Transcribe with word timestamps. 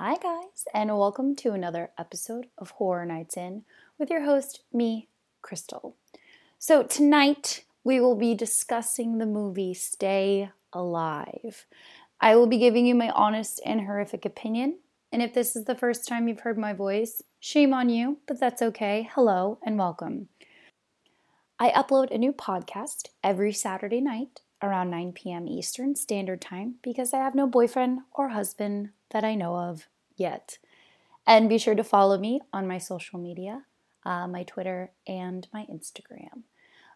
Hi, 0.00 0.14
guys, 0.14 0.64
and 0.72 0.96
welcome 0.96 1.34
to 1.34 1.50
another 1.50 1.90
episode 1.98 2.46
of 2.56 2.70
Horror 2.70 3.04
Nights 3.04 3.36
In 3.36 3.64
with 3.98 4.10
your 4.10 4.24
host, 4.24 4.60
me, 4.72 5.08
Crystal. 5.42 5.96
So, 6.56 6.84
tonight 6.84 7.64
we 7.82 7.98
will 7.98 8.14
be 8.14 8.32
discussing 8.36 9.18
the 9.18 9.26
movie 9.26 9.74
Stay 9.74 10.50
Alive. 10.72 11.66
I 12.20 12.36
will 12.36 12.46
be 12.46 12.58
giving 12.58 12.86
you 12.86 12.94
my 12.94 13.10
honest 13.10 13.60
and 13.66 13.80
horrific 13.80 14.24
opinion. 14.24 14.78
And 15.10 15.20
if 15.20 15.34
this 15.34 15.56
is 15.56 15.64
the 15.64 15.74
first 15.74 16.06
time 16.06 16.28
you've 16.28 16.42
heard 16.42 16.58
my 16.58 16.72
voice, 16.72 17.20
shame 17.40 17.74
on 17.74 17.88
you, 17.88 18.18
but 18.28 18.38
that's 18.38 18.62
okay. 18.62 19.10
Hello 19.12 19.58
and 19.66 19.76
welcome. 19.76 20.28
I 21.58 21.70
upload 21.70 22.12
a 22.12 22.18
new 22.18 22.32
podcast 22.32 23.08
every 23.24 23.52
Saturday 23.52 24.00
night 24.00 24.42
around 24.62 24.90
9 24.90 25.10
p.m. 25.10 25.48
Eastern 25.48 25.96
Standard 25.96 26.40
Time 26.40 26.76
because 26.82 27.12
I 27.12 27.18
have 27.18 27.34
no 27.34 27.48
boyfriend 27.48 28.02
or 28.12 28.28
husband 28.28 28.90
that 29.10 29.24
I 29.24 29.34
know 29.34 29.56
of 29.56 29.88
yet. 30.16 30.58
And 31.26 31.48
be 31.48 31.58
sure 31.58 31.74
to 31.74 31.84
follow 31.84 32.18
me 32.18 32.40
on 32.52 32.66
my 32.66 32.78
social 32.78 33.18
media, 33.18 33.64
uh, 34.04 34.26
my 34.26 34.44
Twitter, 34.44 34.92
and 35.06 35.46
my 35.52 35.66
Instagram. 35.70 36.42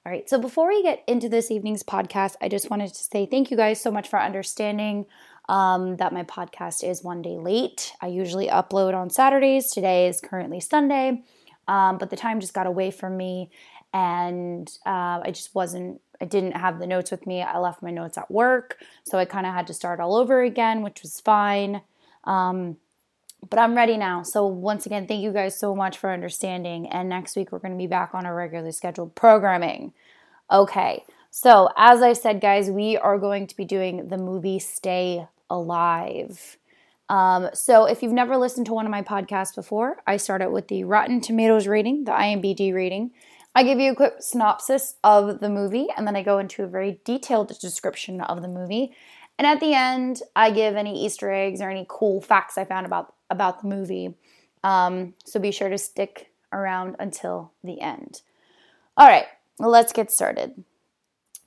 All 0.05 0.11
right, 0.11 0.29
so 0.29 0.41
before 0.41 0.67
we 0.67 0.83
get 0.83 1.05
into 1.06 1.29
this 1.29 1.51
evening's 1.51 1.84
podcast, 1.84 2.34
I 2.41 2.48
just 2.48 2.70
wanted 2.70 2.89
to 2.89 3.05
say 3.05 3.25
thank 3.25 3.53
you 3.53 3.56
guys 3.56 3.80
so 3.80 3.93
much 3.93 4.09
for 4.09 4.19
understanding 4.19 5.06
um, 5.48 5.97
that 5.98 6.12
my 6.12 6.25
podcast 6.25 6.83
is 6.83 7.05
one 7.05 7.23
day 7.23 7.39
late. 7.39 7.93
I 8.01 8.09
usually 8.09 8.48
upload 8.48 8.95
on 8.95 9.11
Saturdays. 9.11 9.70
Today 9.70 10.09
is 10.09 10.20
currently 10.20 10.59
Sunday, 10.59 11.23
um, 11.69 11.98
but 11.98 12.11
the 12.11 12.17
time 12.17 12.41
just 12.41 12.53
got 12.53 12.67
away 12.67 12.91
from 12.91 13.17
me, 13.17 13.51
and 13.92 14.69
uh, 14.84 15.20
I 15.23 15.31
just 15.31 15.55
wasn't 15.55 16.01
I 16.20 16.25
didn't 16.25 16.56
have 16.56 16.79
the 16.79 16.87
notes 16.87 17.11
with 17.11 17.27
me. 17.27 17.42
I 17.42 17.59
left 17.59 17.83
my 17.83 17.91
notes 17.91 18.19
at 18.19 18.31
work, 18.31 18.79
so 19.05 19.19
I 19.19 19.25
kind 19.25 19.47
of 19.47 19.55
had 19.55 19.67
to 19.69 19.75
start 19.75 20.01
all 20.01 20.17
over 20.17 20.42
again, 20.42 20.83
which 20.83 21.03
was 21.03 21.20
fine. 21.20 21.83
Um, 22.25 22.77
but 23.49 23.59
I'm 23.59 23.75
ready 23.75 23.97
now. 23.97 24.23
So, 24.23 24.47
once 24.47 24.87
again, 24.87 25.07
thank 25.07 25.23
you 25.23 25.33
guys 25.33 25.59
so 25.59 25.75
much 25.75 25.99
for 25.99 26.12
understanding. 26.12 26.89
And 26.89 27.09
next 27.09 27.37
week, 27.37 27.51
we're 27.51 27.59
going 27.59 27.73
to 27.73 27.78
be 27.78 27.89
back 27.89 28.11
on 28.15 28.25
our 28.25 28.34
regularly 28.34 28.73
scheduled 28.73 29.15
programming. 29.15 29.92
Okay, 30.50 31.05
so 31.31 31.70
as 31.77 32.03
I 32.03 32.12
said, 32.12 32.41
guys, 32.41 32.70
we 32.70 32.97
are 32.97 33.19
going 33.19 33.47
to 33.48 33.56
be 33.56 33.65
doing 33.65 34.09
the 34.09 34.19
movie 34.19 34.59
Stay 34.59 35.27
Alive. 35.50 36.56
Um, 37.09 37.48
so, 37.53 37.84
if 37.87 38.03
you've 38.03 38.12
never 38.12 38.37
listened 38.37 38.67
to 38.67 38.75
one 38.75 38.87
of 38.87 38.93
my 38.93 39.03
podcasts 39.03 39.55
before, 39.55 39.97
I 40.06 40.19
start 40.19 40.41
out 40.41 40.53
with 40.53 40.69
the 40.69 40.84
Rotten 40.84 41.20
Tomatoes 41.20 41.67
rating, 41.67 42.05
the 42.05 42.12
IMDb 42.12 42.73
rating. 42.73 43.11
I 43.55 43.65
give 43.65 43.81
you 43.81 43.93
a 43.93 43.97
quick 43.97 44.15
synopsis 44.20 44.95
of 45.05 45.41
the 45.41 45.50
movie, 45.50 45.89
and 45.97 46.06
then 46.06 46.17
I 46.17 46.23
go 46.23 46.39
into 46.39 46.62
a 46.62 46.69
very 46.69 47.00
detailed 47.05 47.59
description 47.59 48.20
of 48.20 48.41
the 48.41 48.48
movie. 48.48 48.95
And 49.38 49.47
at 49.47 49.61
the 49.61 49.75
end, 49.75 50.22
I 50.36 50.50
give 50.50 50.77
any 50.77 51.05
Easter 51.05 51.30
eggs 51.30 51.61
or 51.61 51.70
any 51.70 51.86
cool 51.88 52.20
facts 52.20 52.58
I 52.58 52.64
found 52.64 52.86
about 52.86 53.14
about 53.30 53.62
the 53.62 53.69
movie. 53.69 54.14
Um, 54.62 55.14
so 55.25 55.41
be 55.41 55.50
sure 55.50 55.69
to 55.69 55.78
stick 55.78 56.33
around 56.52 56.97
until 56.98 57.53
the 57.64 57.80
end. 57.80 58.22
All 58.97 59.08
right, 59.08 59.27
let's 59.58 59.92
get 59.92 60.10
started. 60.10 60.64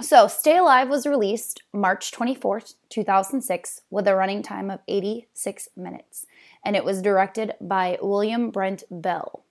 So, 0.02 0.28
Stay 0.28 0.58
Alive 0.58 0.90
was 0.90 1.08
released 1.08 1.64
March 1.72 2.12
24th, 2.12 2.74
2006, 2.90 3.82
with 3.90 4.08
a 4.10 4.16
running 4.16 4.44
time 4.44 4.70
of 4.70 4.82
86 4.90 5.70
minutes, 5.78 6.26
and 6.66 6.76
it 6.76 6.84
was 6.84 7.02
directed 7.02 7.54
by 7.62 7.98
William 8.02 8.52
Brent 8.52 8.84
Bell. 8.92 9.46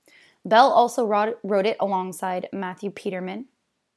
Bell 0.44 0.70
also 0.70 1.06
wrote, 1.06 1.38
it 1.66 1.77
alongside 1.80 2.50
Matthew 2.52 2.90
Peterman, 2.90 3.46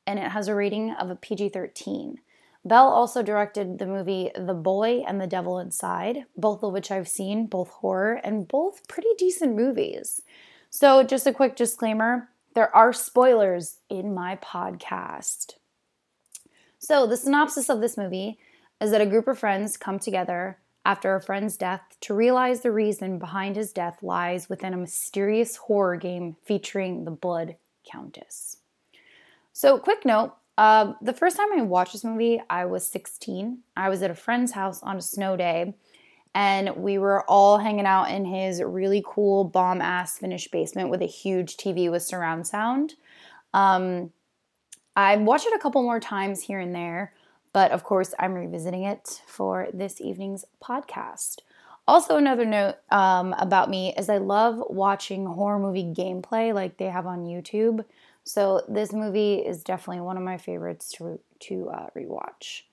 and 0.06 0.20
it 0.20 0.32
has 0.32 0.48
a 0.48 0.56
rating 0.56 0.92
of 0.92 1.10
a 1.10 1.16
PG 1.16 1.50
13. 1.50 2.20
Bell 2.68 2.88
also 2.88 3.24
directed 3.24 3.80
the 3.80 3.86
movie 3.86 4.32
The 4.36 4.54
Boy 4.54 5.04
and 5.08 5.20
the 5.22 5.28
Devil 5.28 5.60
Inside, 5.60 6.26
both 6.36 6.64
of 6.64 6.74
which 6.74 6.92
I've 6.92 7.08
seen, 7.08 7.48
both 7.48 7.70
horror 7.70 8.20
and 8.24 8.48
both 8.48 8.88
pretty 8.88 9.10
decent 9.18 9.56
movies. 9.56 10.22
So, 10.70 11.04
just 11.04 11.28
a 11.28 11.34
quick 11.34 11.56
disclaimer 11.56 12.30
there 12.54 12.76
are 12.76 12.92
spoilers 12.92 13.78
in 13.88 14.16
my 14.16 14.36
podcast. 14.38 15.58
So, 16.80 17.06
the 17.06 17.16
synopsis 17.16 17.70
of 17.70 17.82
this 17.82 17.98
movie 17.98 18.40
is 18.82 18.92
that 18.92 19.02
a 19.02 19.06
group 19.06 19.28
of 19.28 19.40
friends 19.40 19.78
come 19.78 20.00
together 20.00 20.58
after 20.84 21.16
a 21.16 21.22
friend's 21.22 21.58
death 21.58 21.82
to 22.02 22.14
realize 22.14 22.62
the 22.62 22.72
reason 22.72 23.20
behind 23.20 23.56
his 23.56 23.74
death 23.74 24.02
lies 24.02 24.50
within 24.50 24.74
a 24.74 24.78
mysterious 24.78 25.58
horror 25.58 25.98
game 25.98 26.36
featuring 26.44 27.06
the 27.06 27.12
Blood 27.12 27.58
Countess. 27.90 28.58
So, 29.54 29.78
quick 29.78 30.04
note 30.06 30.34
uh, 30.58 30.94
the 31.02 31.14
first 31.14 31.38
time 31.38 31.48
I 31.58 31.62
watched 31.62 31.94
this 31.94 32.04
movie, 32.04 32.42
I 32.50 32.66
was 32.66 32.88
16. 32.88 33.60
I 33.76 33.90
was 33.90 34.02
at 34.02 34.12
a 34.12 34.16
friend's 34.16 34.52
house 34.52 34.82
on 34.82 34.98
a 34.98 35.02
snow 35.02 35.38
day, 35.38 35.76
and 36.34 36.76
we 36.78 36.98
were 36.98 37.24
all 37.30 37.58
hanging 37.58 37.86
out 37.86 38.10
in 38.10 38.26
his 38.26 38.62
really 38.62 39.04
cool 39.06 39.44
bomb 39.44 39.82
ass 39.82 40.18
finished 40.18 40.52
basement 40.52 40.90
with 40.90 41.02
a 41.02 41.08
huge 41.08 41.58
TV 41.58 41.92
with 41.92 42.04
surround 42.04 42.48
sound. 42.48 42.96
Um, 43.54 44.12
I 44.96 45.16
watched 45.18 45.46
it 45.46 45.54
a 45.54 45.60
couple 45.60 45.84
more 45.84 46.00
times 46.00 46.42
here 46.42 46.60
and 46.60 46.74
there, 46.74 47.14
but 47.54 47.72
of 47.72 47.84
course, 47.84 48.16
I'm 48.18 48.34
revisiting 48.34 48.84
it 48.84 49.22
for 49.28 49.68
this 49.74 50.02
evening's 50.02 50.44
podcast. 50.64 51.38
Also, 51.88 52.18
another 52.18 52.46
note 52.46 52.76
um, 52.92 53.34
about 53.34 53.70
me 53.70 53.94
is 53.96 54.10
I 54.10 54.18
love 54.18 54.62
watching 54.70 55.26
horror 55.26 55.60
movie 55.60 55.84
gameplay 55.84 56.54
like 56.54 56.78
they 56.78 56.86
have 56.86 57.06
on 57.06 57.26
YouTube. 57.26 57.86
So, 58.28 58.62
this 58.68 58.92
movie 58.92 59.36
is 59.36 59.64
definitely 59.64 60.02
one 60.02 60.18
of 60.18 60.24
my 60.24 60.38
favorites 60.38 60.92
to, 60.98 61.18
to 61.44 61.70
uh, 61.70 61.88
rewatch. 61.96 62.64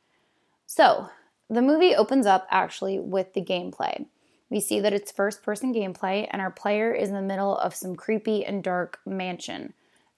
So, 0.67 1.11
the 1.49 1.63
movie 1.63 1.95
opens 1.95 2.27
up 2.27 2.49
actually 2.51 2.99
with 2.99 3.35
the 3.35 3.41
gameplay. 3.41 4.07
We 4.51 4.59
see 4.59 4.81
that 4.81 4.93
it's 4.93 5.13
first 5.13 5.45
person 5.45 5.73
gameplay, 5.73 6.27
and 6.33 6.43
our 6.43 6.51
player 6.51 6.93
is 6.93 7.09
in 7.09 7.15
the 7.15 7.23
middle 7.23 7.57
of 7.57 7.73
some 7.73 7.95
creepy 7.95 8.45
and 8.45 8.65
dark 8.65 8.99
mansion. 9.07 9.75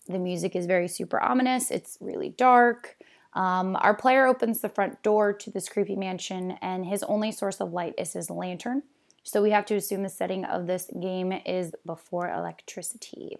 The 0.06 0.18
music 0.18 0.56
is 0.56 0.64
very 0.64 0.88
super 0.88 1.22
ominous, 1.22 1.70
it's 1.70 1.98
really 2.00 2.30
dark. 2.30 2.96
Um, 3.34 3.76
our 3.80 3.94
player 3.94 4.26
opens 4.26 4.62
the 4.62 4.70
front 4.70 5.02
door 5.02 5.34
to 5.34 5.50
this 5.50 5.68
creepy 5.68 5.96
mansion, 5.96 6.52
and 6.62 6.86
his 6.86 7.02
only 7.02 7.30
source 7.30 7.60
of 7.60 7.74
light 7.74 7.92
is 7.98 8.14
his 8.14 8.30
lantern. 8.30 8.84
So 9.22 9.42
we 9.42 9.50
have 9.50 9.66
to 9.66 9.74
assume 9.74 10.02
the 10.02 10.08
setting 10.08 10.46
of 10.46 10.66
this 10.66 10.90
game 10.98 11.30
is 11.30 11.74
before 11.84 12.30
electricity. 12.30 13.36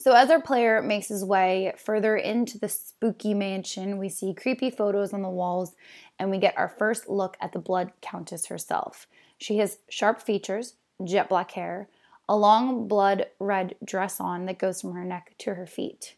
So, 0.00 0.14
as 0.14 0.30
our 0.30 0.40
player 0.40 0.80
makes 0.80 1.08
his 1.08 1.26
way 1.26 1.74
further 1.76 2.16
into 2.16 2.58
the 2.58 2.70
spooky 2.70 3.34
mansion, 3.34 3.98
we 3.98 4.08
see 4.08 4.32
creepy 4.32 4.70
photos 4.70 5.12
on 5.12 5.20
the 5.20 5.28
walls 5.28 5.74
and 6.18 6.30
we 6.30 6.38
get 6.38 6.56
our 6.56 6.70
first 6.70 7.10
look 7.10 7.36
at 7.38 7.52
the 7.52 7.58
Blood 7.58 7.92
Countess 8.00 8.46
herself. 8.46 9.06
She 9.36 9.58
has 9.58 9.76
sharp 9.90 10.22
features, 10.22 10.72
jet 11.04 11.28
black 11.28 11.50
hair, 11.50 11.90
a 12.30 12.34
long 12.34 12.88
blood 12.88 13.26
red 13.38 13.74
dress 13.84 14.20
on 14.20 14.46
that 14.46 14.58
goes 14.58 14.80
from 14.80 14.94
her 14.94 15.04
neck 15.04 15.34
to 15.40 15.52
her 15.52 15.66
feet. 15.66 16.14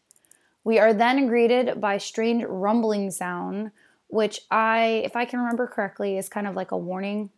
We 0.63 0.79
are 0.79 0.93
then 0.93 1.27
greeted 1.27 1.81
by 1.81 1.97
strange 1.97 2.45
rumbling 2.47 3.11
sound, 3.11 3.71
which 4.07 4.41
I, 4.49 5.01
if 5.03 5.17
I 5.17 5.25
can 5.25 5.39
remember 5.39 5.67
correctly, 5.67 6.17
is 6.17 6.29
kind 6.29 6.47
of 6.47 6.55
like 6.55 6.71
a 6.71 6.77
warning 6.77 7.31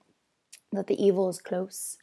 that 0.71 0.85
the 0.85 1.03
evil 1.03 1.27
is 1.27 1.41
close. 1.41 1.97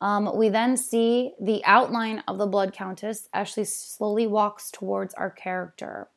Um, 0.00 0.36
we 0.36 0.48
then 0.48 0.76
see 0.76 1.32
the 1.40 1.64
outline 1.64 2.22
of 2.28 2.38
the 2.38 2.46
Blood 2.46 2.72
Countess 2.72 3.28
as 3.32 3.48
she 3.48 3.64
slowly 3.64 4.26
walks 4.26 4.70
towards 4.70 5.14
our 5.14 5.30
character. 5.30 6.08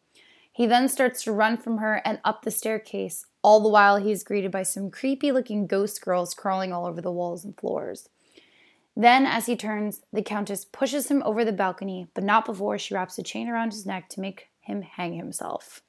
He 0.52 0.66
then 0.66 0.90
starts 0.90 1.24
to 1.24 1.32
run 1.32 1.56
from 1.56 1.78
her 1.78 2.02
and 2.04 2.20
up 2.26 2.44
the 2.44 2.52
staircase, 2.52 3.26
all 3.42 3.62
the 3.62 3.70
while 3.70 3.96
he's 3.96 4.26
greeted 4.26 4.52
by 4.52 4.64
some 4.64 4.92
creepy 4.92 5.32
looking 5.32 5.68
ghost 5.68 6.02
girls 6.02 6.34
crawling 6.34 6.74
all 6.74 6.86
over 6.86 7.02
the 7.02 7.12
walls 7.12 7.46
and 7.46 7.58
floors. 7.58 8.10
Then, 8.98 9.26
as 9.26 9.46
he 9.46 9.56
turns, 9.56 10.02
the 10.12 10.22
Countess 10.22 10.66
pushes 10.66 11.10
him 11.10 11.24
over 11.26 11.46
the 11.46 11.54
balcony, 11.54 12.10
but 12.14 12.26
not 12.26 12.46
before 12.46 12.78
she 12.78 12.94
wraps 12.94 13.18
a 13.18 13.24
chain 13.24 13.48
around 13.48 13.72
his 13.72 13.86
neck 13.86 14.10
to 14.10 14.20
make 14.20 14.50
him 14.60 14.82
hang 14.82 15.14
himself. 15.14 15.82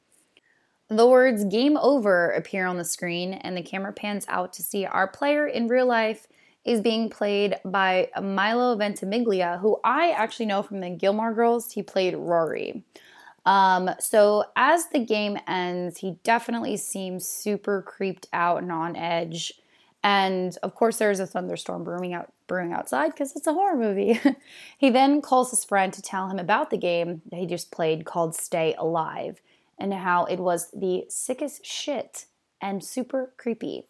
The 0.88 1.08
words 1.08 1.44
game 1.44 1.76
over 1.76 2.30
appear 2.30 2.66
on 2.66 2.76
the 2.76 2.84
screen, 2.84 3.32
and 3.32 3.56
the 3.56 3.62
camera 3.62 3.92
pans 3.92 4.24
out 4.28 4.52
to 4.52 4.62
see 4.62 4.86
our 4.86 5.08
player 5.08 5.46
in 5.48 5.66
real 5.66 5.86
life 5.86 6.28
is 6.64 6.80
being 6.80 7.08
played 7.08 7.56
by 7.64 8.10
Milo 8.22 8.76
Ventimiglia, 8.76 9.58
who 9.60 9.78
I 9.82 10.10
actually 10.10 10.46
know 10.46 10.62
from 10.62 10.80
the 10.80 10.90
Gilmore 10.90 11.32
Girls. 11.32 11.72
He 11.72 11.82
played 11.82 12.14
Rory. 12.14 12.84
Um, 13.46 13.90
so 13.98 14.44
as 14.56 14.88
the 14.88 14.98
game 14.98 15.38
ends, 15.46 15.98
he 15.98 16.18
definitely 16.22 16.76
seems 16.76 17.26
super 17.26 17.82
creeped 17.82 18.28
out 18.32 18.62
and 18.62 18.70
on 18.70 18.96
edge. 18.96 19.54
And 20.02 20.56
of 20.62 20.74
course, 20.74 20.98
there's 20.98 21.20
a 21.20 21.26
thunderstorm 21.26 21.84
brewing 21.84 22.12
out 22.12 22.32
brewing 22.46 22.72
outside 22.72 23.12
because 23.12 23.36
it's 23.36 23.46
a 23.46 23.52
horror 23.52 23.76
movie. 23.76 24.20
he 24.78 24.90
then 24.90 25.22
calls 25.22 25.50
his 25.50 25.64
friend 25.64 25.92
to 25.92 26.02
tell 26.02 26.28
him 26.28 26.38
about 26.38 26.70
the 26.70 26.76
game 26.76 27.22
that 27.30 27.38
he 27.38 27.46
just 27.46 27.70
played 27.70 28.04
called 28.04 28.34
Stay 28.34 28.74
Alive 28.76 29.40
and 29.78 29.94
how 29.94 30.24
it 30.24 30.38
was 30.38 30.70
the 30.72 31.04
sickest 31.08 31.64
shit 31.64 32.26
and 32.60 32.84
super 32.84 33.32
creepy. 33.36 33.86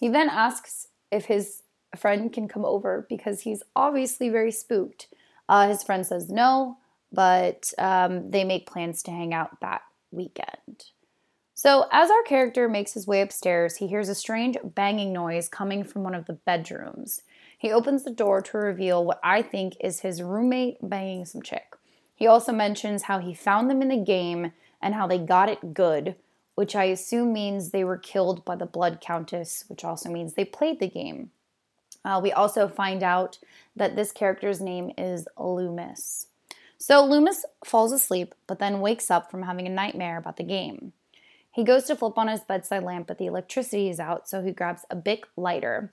He 0.00 0.08
then 0.08 0.28
asks 0.28 0.88
if 1.12 1.26
his 1.26 1.61
friend 1.96 2.32
can 2.32 2.48
come 2.48 2.64
over 2.64 3.06
because 3.08 3.42
he's 3.42 3.62
obviously 3.76 4.28
very 4.28 4.52
spooked. 4.52 5.08
Uh, 5.48 5.68
his 5.68 5.82
friend 5.82 6.06
says 6.06 6.30
no, 6.30 6.78
but 7.12 7.72
um, 7.78 8.30
they 8.30 8.44
make 8.44 8.66
plans 8.66 9.02
to 9.02 9.10
hang 9.10 9.34
out 9.34 9.60
that 9.60 9.82
weekend. 10.10 10.86
So, 11.54 11.86
as 11.92 12.10
our 12.10 12.22
character 12.24 12.68
makes 12.68 12.94
his 12.94 13.06
way 13.06 13.20
upstairs, 13.20 13.76
he 13.76 13.86
hears 13.86 14.08
a 14.08 14.14
strange 14.14 14.56
banging 14.64 15.12
noise 15.12 15.48
coming 15.48 15.84
from 15.84 16.02
one 16.02 16.14
of 16.14 16.26
the 16.26 16.32
bedrooms. 16.32 17.22
He 17.56 17.70
opens 17.70 18.02
the 18.02 18.10
door 18.10 18.42
to 18.42 18.58
reveal 18.58 19.04
what 19.04 19.20
I 19.22 19.42
think 19.42 19.76
is 19.78 20.00
his 20.00 20.22
roommate 20.22 20.78
banging 20.82 21.24
some 21.24 21.42
chick. 21.42 21.76
He 22.16 22.26
also 22.26 22.52
mentions 22.52 23.04
how 23.04 23.18
he 23.20 23.34
found 23.34 23.70
them 23.70 23.82
in 23.82 23.88
the 23.88 23.96
game 23.96 24.52
and 24.80 24.94
how 24.94 25.06
they 25.06 25.18
got 25.18 25.48
it 25.48 25.72
good, 25.72 26.16
which 26.56 26.74
I 26.74 26.84
assume 26.84 27.32
means 27.32 27.70
they 27.70 27.84
were 27.84 27.96
killed 27.96 28.44
by 28.44 28.56
the 28.56 28.66
Blood 28.66 29.00
Countess, 29.00 29.64
which 29.68 29.84
also 29.84 30.10
means 30.10 30.34
they 30.34 30.44
played 30.44 30.80
the 30.80 30.88
game. 30.88 31.30
Uh, 32.04 32.20
we 32.22 32.32
also 32.32 32.68
find 32.68 33.02
out 33.02 33.38
that 33.76 33.96
this 33.96 34.12
character's 34.12 34.60
name 34.60 34.90
is 34.98 35.26
Loomis. 35.38 36.26
So 36.78 37.04
Loomis 37.04 37.44
falls 37.64 37.92
asleep, 37.92 38.34
but 38.46 38.58
then 38.58 38.80
wakes 38.80 39.10
up 39.10 39.30
from 39.30 39.42
having 39.42 39.66
a 39.66 39.70
nightmare 39.70 40.18
about 40.18 40.36
the 40.36 40.42
game. 40.42 40.92
He 41.52 41.64
goes 41.64 41.84
to 41.84 41.96
flip 41.96 42.18
on 42.18 42.28
his 42.28 42.40
bedside 42.40 42.82
lamp, 42.82 43.06
but 43.06 43.18
the 43.18 43.26
electricity 43.26 43.88
is 43.88 44.00
out, 44.00 44.28
so 44.28 44.42
he 44.42 44.52
grabs 44.52 44.84
a 44.90 44.96
Bic 44.96 45.26
lighter 45.36 45.92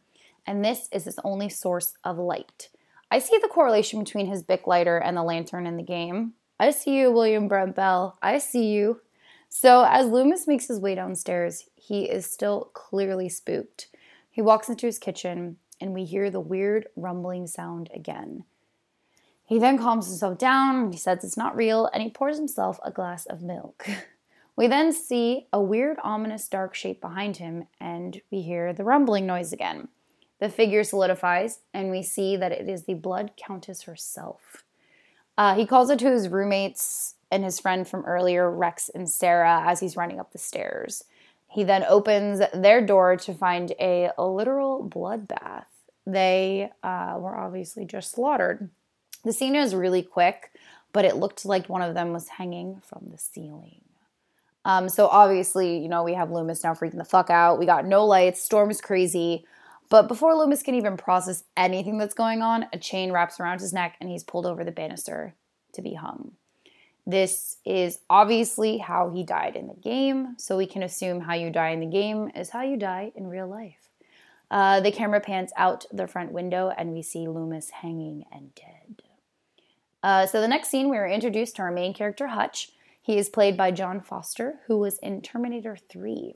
and 0.50 0.66
this 0.66 0.90
is 0.92 1.06
his 1.06 1.20
only 1.24 1.48
source 1.48 1.94
of 2.04 2.18
light. 2.18 2.70
I 3.12 3.20
see 3.20 3.38
the 3.40 3.48
correlation 3.48 4.04
between 4.04 4.26
his 4.26 4.42
Bic 4.42 4.66
lighter 4.66 4.98
and 4.98 5.16
the 5.16 5.22
lantern 5.22 5.68
in 5.68 5.78
the 5.78 5.84
game. 5.84 6.34
I 6.60 6.72
see 6.72 6.98
you, 6.98 7.12
William 7.12 7.48
Brent 7.48 7.76
Bell. 7.76 8.18
I 8.22 8.40
see 8.40 8.66
you. 8.66 9.02
So, 9.48 9.86
as 9.88 10.08
Loomis 10.08 10.48
makes 10.48 10.68
his 10.68 10.80
way 10.80 10.96
downstairs, 10.96 11.66
he 11.76 12.06
is 12.06 12.26
still 12.26 12.72
clearly 12.74 13.30
spooked. 13.30 13.88
He 14.30 14.42
walks 14.42 14.70
into 14.70 14.88
his 14.88 14.98
kitchen, 14.98 15.58
and 15.80 15.94
we 15.94 16.06
hear 16.06 16.30
the 16.30 16.40
weird 16.40 16.88
rumbling 16.96 17.48
sound 17.48 17.90
again. 17.94 18.44
He 19.46 19.60
then 19.60 19.78
calms 19.78 20.08
himself 20.08 20.38
down, 20.38 20.92
he 20.92 20.98
says 20.98 21.24
it's 21.24 21.38
not 21.38 21.56
real, 21.56 21.90
and 21.94 22.04
he 22.04 22.10
pours 22.10 22.38
himself 22.38 22.80
a 22.84 22.92
glass 22.92 23.26
of 23.26 23.42
milk. 23.42 23.88
We 24.60 24.68
then 24.68 24.92
see 24.92 25.48
a 25.54 25.62
weird, 25.62 26.00
ominous, 26.04 26.50
dark 26.50 26.76
shape 26.76 27.00
behind 27.00 27.38
him, 27.38 27.68
and 27.80 28.20
we 28.30 28.42
hear 28.42 28.74
the 28.74 28.84
rumbling 28.84 29.26
noise 29.26 29.54
again. 29.54 29.88
The 30.40 30.50
figure 30.50 30.84
solidifies, 30.84 31.60
and 31.74 31.90
we 31.90 32.04
see 32.04 32.36
that 32.36 32.52
it 32.52 32.68
is 32.68 32.84
the 32.84 32.96
Blood 32.96 33.32
Countess 33.38 33.84
herself. 33.84 34.66
Uh, 35.38 35.56
he 35.56 35.66
calls 35.66 35.90
it 35.90 35.98
to 36.00 36.12
his 36.12 36.28
roommates 36.28 37.16
and 37.32 37.46
his 37.46 37.58
friend 37.58 37.88
from 37.88 38.04
earlier, 38.04 38.52
Rex 38.52 38.90
and 38.94 39.10
Sarah, 39.10 39.64
as 39.66 39.80
he's 39.80 39.96
running 39.96 40.20
up 40.20 40.34
the 40.34 40.38
stairs. 40.38 41.06
He 41.50 41.64
then 41.64 41.84
opens 41.84 42.42
their 42.54 42.86
door 42.86 43.16
to 43.18 43.34
find 43.34 43.74
a 43.80 44.12
literal 44.18 44.88
bloodbath. 44.88 45.66
They 46.06 46.72
uh, 46.84 47.18
were 47.20 47.36
obviously 47.36 47.86
just 47.86 48.12
slaughtered. 48.12 48.70
The 49.26 49.34
scene 49.34 49.56
is 49.56 49.76
really 49.76 50.04
quick, 50.04 50.52
but 50.94 51.06
it 51.06 51.18
looked 51.18 51.46
like 51.46 51.68
one 51.68 51.82
of 51.82 51.96
them 51.96 52.14
was 52.14 52.30
hanging 52.30 52.82
from 52.86 53.10
the 53.12 53.18
ceiling. 53.18 53.82
Um, 54.66 54.90
so 54.90 55.08
obviously, 55.08 55.80
you 55.80 55.90
know, 55.90 56.04
we 56.04 56.14
have 56.14 56.32
Loomis 56.32 56.64
now 56.64 56.74
freaking 56.74 56.98
the 56.98 57.06
fuck 57.06 57.30
out. 57.30 57.60
We 57.60 57.66
got 57.66 57.86
no 57.86 58.06
lights. 58.06 58.42
Storm 58.42 58.70
is 58.70 58.82
crazy. 58.82 59.46
But 59.90 60.08
before 60.08 60.36
Loomis 60.36 60.62
can 60.62 60.76
even 60.76 60.98
process 60.98 61.44
anything 61.58 61.98
that's 61.98 62.14
going 62.14 62.42
on, 62.44 62.68
a 62.72 62.78
chain 62.78 63.12
wraps 63.12 63.40
around 63.40 63.60
his 63.60 63.74
neck 63.74 63.96
and 64.00 64.10
he's 64.10 64.24
pulled 64.24 64.46
over 64.46 64.64
the 64.64 64.72
banister 64.72 65.34
to 65.74 65.82
be 65.82 65.96
hung. 65.96 66.34
This 67.10 67.58
is 67.66 68.02
obviously 68.08 68.78
how 68.78 69.10
he 69.10 69.24
died 69.24 69.56
in 69.56 69.66
the 69.66 69.74
game, 69.74 70.36
so 70.38 70.56
we 70.56 70.68
can 70.68 70.84
assume 70.84 71.22
how 71.22 71.34
you 71.34 71.50
die 71.50 71.70
in 71.70 71.80
the 71.80 71.88
game 71.88 72.30
is 72.36 72.52
how 72.52 72.62
you 72.62 72.78
die 72.78 73.12
in 73.16 73.26
real 73.26 73.48
life. 73.48 73.90
Uh, 74.52 74.80
the 74.80 74.92
camera 74.92 75.20
pans 75.20 75.52
out 75.58 75.88
the 75.92 76.06
front 76.06 76.32
window 76.32 76.72
and 76.78 76.92
we 76.92 77.02
see 77.02 77.28
Loomis 77.28 77.72
hanging 77.72 78.26
and 78.32 78.54
dead. 78.54 79.02
Uh, 80.04 80.28
so 80.28 80.40
the 80.40 80.48
next 80.48 80.70
scene, 80.70 80.88
we 80.88 80.98
are 80.98 81.08
introduced 81.08 81.56
to 81.56 81.64
our 81.64 81.72
main 81.72 81.96
character, 81.96 82.28
Hutch. 82.28 82.74
He 83.02 83.18
is 83.18 83.28
played 83.28 83.58
by 83.58 83.72
Jon 83.72 84.02
Foster, 84.02 84.60
who 84.68 84.78
was 84.78 85.00
in 85.00 85.24
Terminator 85.24 85.78
3. 85.90 86.36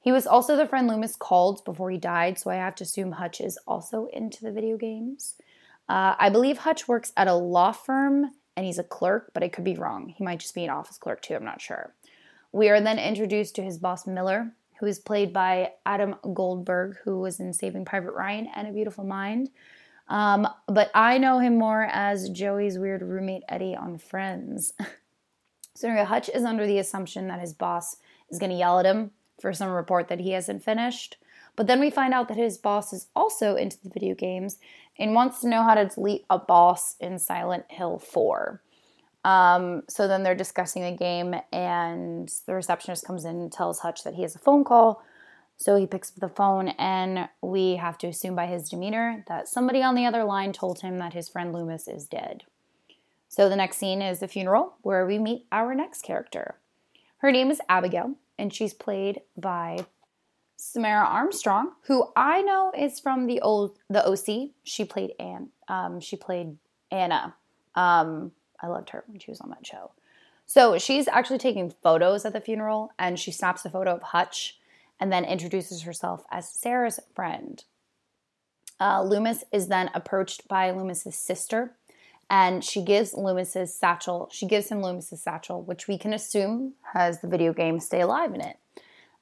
He 0.00 0.12
was 0.12 0.26
also 0.26 0.56
the 0.56 0.66
friend 0.66 0.88
Loomis 0.88 1.14
called 1.14 1.62
before 1.66 1.90
he 1.90 1.98
died, 1.98 2.38
so 2.38 2.50
I 2.50 2.54
have 2.54 2.74
to 2.76 2.84
assume 2.84 3.12
Hutch 3.12 3.38
is 3.38 3.58
also 3.66 4.06
into 4.14 4.42
the 4.42 4.50
video 4.50 4.78
games. 4.78 5.34
Uh, 5.90 6.14
I 6.18 6.30
believe 6.30 6.56
Hutch 6.56 6.88
works 6.88 7.12
at 7.18 7.28
a 7.28 7.34
law 7.34 7.72
firm 7.72 8.30
and 8.56 8.66
he's 8.66 8.78
a 8.78 8.84
clerk, 8.84 9.30
but 9.32 9.42
I 9.42 9.48
could 9.48 9.64
be 9.64 9.74
wrong. 9.74 10.14
He 10.16 10.24
might 10.24 10.40
just 10.40 10.54
be 10.54 10.64
an 10.64 10.70
office 10.70 10.98
clerk 10.98 11.22
too, 11.22 11.34
I'm 11.34 11.44
not 11.44 11.60
sure. 11.60 11.94
We 12.52 12.68
are 12.68 12.80
then 12.80 12.98
introduced 12.98 13.54
to 13.56 13.62
his 13.62 13.78
boss 13.78 14.06
Miller, 14.06 14.52
who 14.80 14.86
is 14.86 14.98
played 14.98 15.32
by 15.32 15.72
Adam 15.86 16.16
Goldberg, 16.34 16.96
who 17.04 17.20
was 17.20 17.38
in 17.38 17.52
Saving 17.52 17.84
Private 17.84 18.12
Ryan 18.12 18.48
and 18.54 18.66
A 18.66 18.72
Beautiful 18.72 19.04
Mind. 19.04 19.50
Um, 20.08 20.48
but 20.66 20.90
I 20.94 21.18
know 21.18 21.38
him 21.38 21.58
more 21.58 21.84
as 21.84 22.30
Joey's 22.30 22.78
weird 22.78 23.02
roommate 23.02 23.44
Eddie 23.48 23.76
on 23.76 23.98
Friends. 23.98 24.72
so 25.74 25.88
anyway, 25.88 26.04
Hutch 26.04 26.28
is 26.28 26.44
under 26.44 26.66
the 26.66 26.78
assumption 26.78 27.28
that 27.28 27.40
his 27.40 27.52
boss 27.52 27.96
is 28.30 28.38
going 28.38 28.50
to 28.50 28.56
yell 28.56 28.80
at 28.80 28.86
him 28.86 29.12
for 29.40 29.52
some 29.52 29.70
report 29.70 30.08
that 30.08 30.20
he 30.20 30.32
hasn't 30.32 30.64
finished. 30.64 31.16
But 31.56 31.66
then 31.66 31.80
we 31.80 31.90
find 31.90 32.14
out 32.14 32.28
that 32.28 32.36
his 32.36 32.58
boss 32.58 32.92
is 32.92 33.08
also 33.14 33.56
into 33.56 33.78
the 33.82 33.90
video 33.90 34.14
games 34.14 34.58
and 34.98 35.14
wants 35.14 35.40
to 35.40 35.48
know 35.48 35.62
how 35.62 35.74
to 35.74 35.86
delete 35.86 36.24
a 36.30 36.38
boss 36.38 36.96
in 37.00 37.18
Silent 37.18 37.64
Hill 37.68 37.98
4. 37.98 38.60
Um, 39.24 39.82
so 39.88 40.08
then 40.08 40.22
they're 40.22 40.34
discussing 40.34 40.82
the 40.82 40.96
game, 40.96 41.34
and 41.52 42.32
the 42.46 42.54
receptionist 42.54 43.06
comes 43.06 43.24
in 43.24 43.36
and 43.36 43.52
tells 43.52 43.80
Hutch 43.80 44.02
that 44.04 44.14
he 44.14 44.22
has 44.22 44.34
a 44.34 44.38
phone 44.38 44.64
call. 44.64 45.02
So 45.56 45.76
he 45.76 45.86
picks 45.86 46.10
up 46.10 46.20
the 46.20 46.28
phone, 46.28 46.68
and 46.68 47.28
we 47.42 47.76
have 47.76 47.98
to 47.98 48.06
assume 48.06 48.34
by 48.34 48.46
his 48.46 48.68
demeanor 48.70 49.24
that 49.28 49.48
somebody 49.48 49.82
on 49.82 49.94
the 49.94 50.06
other 50.06 50.24
line 50.24 50.52
told 50.52 50.80
him 50.80 50.98
that 50.98 51.12
his 51.12 51.28
friend 51.28 51.52
Loomis 51.52 51.86
is 51.86 52.06
dead. 52.06 52.44
So 53.28 53.48
the 53.48 53.56
next 53.56 53.76
scene 53.76 54.00
is 54.00 54.20
the 54.20 54.28
funeral, 54.28 54.74
where 54.82 55.06
we 55.06 55.18
meet 55.18 55.46
our 55.52 55.74
next 55.74 56.02
character. 56.02 56.56
Her 57.18 57.30
name 57.30 57.50
is 57.50 57.60
Abigail, 57.68 58.14
and 58.38 58.52
she's 58.54 58.72
played 58.72 59.20
by 59.36 59.84
Samaire 60.60 61.02
Armstrong, 61.02 61.72
who 61.82 62.08
I 62.14 62.42
know 62.42 62.70
is 62.76 63.00
from 63.00 63.26
the 63.26 63.40
old 63.40 63.78
the 63.88 64.06
OC. 64.06 64.50
She 64.62 64.84
played 64.84 65.12
Anne. 65.18 65.48
Um, 65.68 66.00
she 66.00 66.16
played 66.16 66.58
Anna. 66.90 67.34
Um, 67.74 68.32
I 68.60 68.66
loved 68.66 68.90
her 68.90 69.04
when 69.06 69.18
she 69.18 69.30
was 69.30 69.40
on 69.40 69.50
that 69.50 69.66
show. 69.66 69.92
So 70.44 70.78
she's 70.78 71.08
actually 71.08 71.38
taking 71.38 71.72
photos 71.82 72.24
at 72.24 72.32
the 72.32 72.40
funeral, 72.40 72.92
and 72.98 73.18
she 73.18 73.30
snaps 73.30 73.64
a 73.64 73.70
photo 73.70 73.94
of 73.94 74.02
Hutch, 74.02 74.58
and 74.98 75.10
then 75.10 75.24
introduces 75.24 75.82
herself 75.82 76.24
as 76.30 76.48
Sarah's 76.48 77.00
friend. 77.14 77.64
Uh, 78.78 79.02
Loomis 79.02 79.44
is 79.52 79.68
then 79.68 79.90
approached 79.94 80.46
by 80.48 80.70
Loomis's 80.70 81.14
sister, 81.14 81.76
and 82.28 82.62
she 82.64 82.82
gives 82.82 83.14
Loomis's 83.14 83.74
satchel. 83.74 84.28
She 84.32 84.46
gives 84.46 84.68
him 84.68 84.82
Loomis's 84.82 85.22
satchel, 85.22 85.62
which 85.62 85.88
we 85.88 85.96
can 85.96 86.12
assume 86.12 86.74
has 86.92 87.20
the 87.20 87.28
video 87.28 87.52
game 87.52 87.80
Stay 87.80 88.00
Alive 88.00 88.34
in 88.34 88.40
it. 88.40 88.58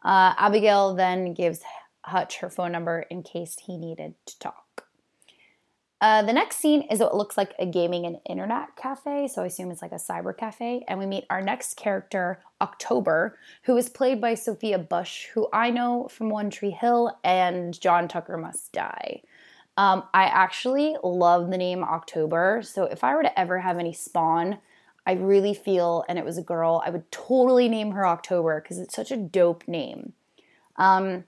Uh, 0.03 0.35
Abigail 0.37 0.95
then 0.95 1.35
gives 1.35 1.61
Hutch 2.03 2.39
her 2.39 2.51
phone 2.51 2.73
number 2.73 3.05
in 3.11 3.23
case 3.23 3.57
he 3.67 3.77
needed 3.77 4.15
to 4.27 4.39
talk. 4.39 4.65
Uh, 6.01 6.23
the 6.23 6.33
next 6.33 6.59
scene 6.59 6.83
is 6.83 7.01
what 7.01 7.17
looks 7.17 7.37
like 7.37 7.55
a 7.59 7.67
gaming 7.67 8.07
and 8.07 8.19
internet 8.25 8.77
cafe, 8.77 9.27
so 9.27 9.43
I 9.43 9.47
assume 9.47 9.73
it's 9.73 9.83
like 9.83 9.91
a 9.91 9.97
cyber 9.97 10.37
cafe. 10.37 10.85
And 10.87 10.99
we 10.99 11.07
meet 11.07 11.25
our 11.29 11.43
next 11.43 11.77
character, 11.77 12.41
October, 12.61 13.37
who 13.65 13.77
is 13.77 13.89
played 13.89 14.21
by 14.21 14.35
Sophia 14.35 14.79
Bush, 14.79 15.27
who 15.35 15.49
I 15.53 15.71
know 15.71 16.07
from 16.09 16.31
One 16.31 16.51
Tree 16.51 16.71
Hill 16.71 17.19
and 17.25 17.79
John 17.81 18.07
Tucker 18.07 18.37
Must 18.37 18.73
Die. 18.73 19.23
Um, 19.77 20.05
I 20.15 20.25
actually 20.25 20.97
love 21.03 21.51
the 21.51 21.59
name 21.59 21.83
October. 21.83 22.63
So 22.63 22.85
if 22.85 23.03
I 23.03 23.15
were 23.17 23.25
to 23.25 23.39
ever 23.39 23.59
have 23.59 23.79
any 23.79 23.93
spawn, 23.93 24.59
I 25.09 25.13
really 25.13 25.55
feel, 25.55 26.05
and 26.07 26.19
it 26.19 26.25
was 26.27 26.37
a 26.37 26.43
girl, 26.43 26.83
I 26.85 26.91
would 26.91 27.11
totally 27.11 27.67
name 27.67 27.93
her 27.93 28.07
October 28.07 28.61
because 28.61 28.79
it's 28.79 28.95
such 28.95 29.11
a 29.11 29.17
dope 29.17 29.67
name. 29.67 30.13
Um, 30.77 31.25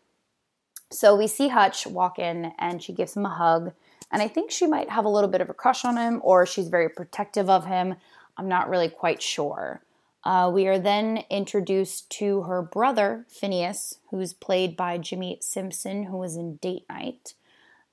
so 0.90 1.16
we 1.16 1.26
see 1.26 1.48
Hutch 1.48 1.86
walk 1.86 2.18
in 2.18 2.52
and 2.58 2.82
she 2.82 2.92
gives 2.92 3.16
him 3.16 3.24
a 3.24 3.30
hug. 3.30 3.72
And 4.12 4.20
I 4.20 4.28
think 4.28 4.50
she 4.50 4.66
might 4.66 4.90
have 4.90 5.06
a 5.06 5.08
little 5.08 5.30
bit 5.30 5.40
of 5.40 5.48
a 5.48 5.54
crush 5.54 5.86
on 5.86 5.96
him 5.96 6.20
or 6.22 6.44
she's 6.44 6.68
very 6.68 6.90
protective 6.90 7.48
of 7.48 7.64
him. 7.64 7.94
I'm 8.36 8.48
not 8.48 8.68
really 8.68 8.90
quite 8.90 9.22
sure. 9.22 9.80
Uh, 10.24 10.50
we 10.52 10.66
are 10.66 10.78
then 10.78 11.24
introduced 11.30 12.10
to 12.10 12.42
her 12.42 12.60
brother, 12.60 13.24
Phineas, 13.30 13.96
who's 14.10 14.34
played 14.34 14.76
by 14.76 14.98
Jimmy 14.98 15.38
Simpson, 15.40 16.02
who 16.02 16.18
was 16.18 16.36
in 16.36 16.56
Date 16.56 16.84
Night. 16.90 17.32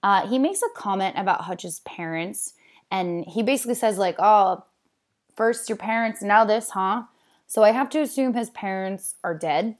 Uh, 0.04 0.28
he 0.28 0.38
makes 0.38 0.62
a 0.62 0.78
comment 0.78 1.16
about 1.18 1.46
Hutch's 1.46 1.80
parents, 1.86 2.56
and 2.92 3.24
he 3.26 3.42
basically 3.42 3.76
says 3.76 3.98
like, 3.98 4.18
"Oh, 4.20 4.66
first 5.38 5.70
your 5.70 5.78
parents, 5.78 6.22
now 6.22 6.44
this, 6.44 6.72
huh?" 6.72 7.04
So 7.46 7.64
I 7.64 7.72
have 7.72 7.90
to 7.92 8.02
assume 8.02 8.34
his 8.34 8.50
parents 8.50 9.16
are 9.24 9.38
dead. 9.38 9.78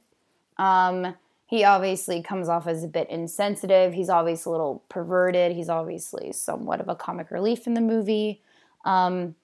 Um, 0.56 1.14
he 1.46 1.64
obviously 1.64 2.22
comes 2.22 2.48
off 2.48 2.66
as 2.66 2.84
a 2.84 2.88
bit 2.88 3.08
insensitive. 3.10 3.92
He's 3.92 4.10
obviously 4.10 4.50
a 4.50 4.52
little 4.52 4.84
perverted. 4.88 5.52
He's 5.52 5.68
obviously 5.68 6.32
somewhat 6.32 6.80
of 6.80 6.88
a 6.88 6.94
comic 6.94 7.30
relief 7.30 7.66
in 7.66 7.74
the 7.74 7.80
movie. 7.80 8.42
Um, 8.84 9.34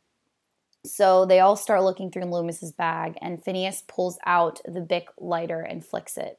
so 0.85 1.25
they 1.25 1.41
all 1.41 1.57
start 1.57 1.83
looking 1.83 2.11
through 2.11 2.25
Loomis's 2.25 2.73
bag, 2.73 3.17
and 3.23 3.43
Phineas 3.43 3.83
pulls 3.89 4.19
out 4.27 4.61
the 4.67 4.83
Bic 4.83 5.09
lighter 5.19 5.61
and 5.61 5.85
flicks 5.85 6.19
it. 6.19 6.39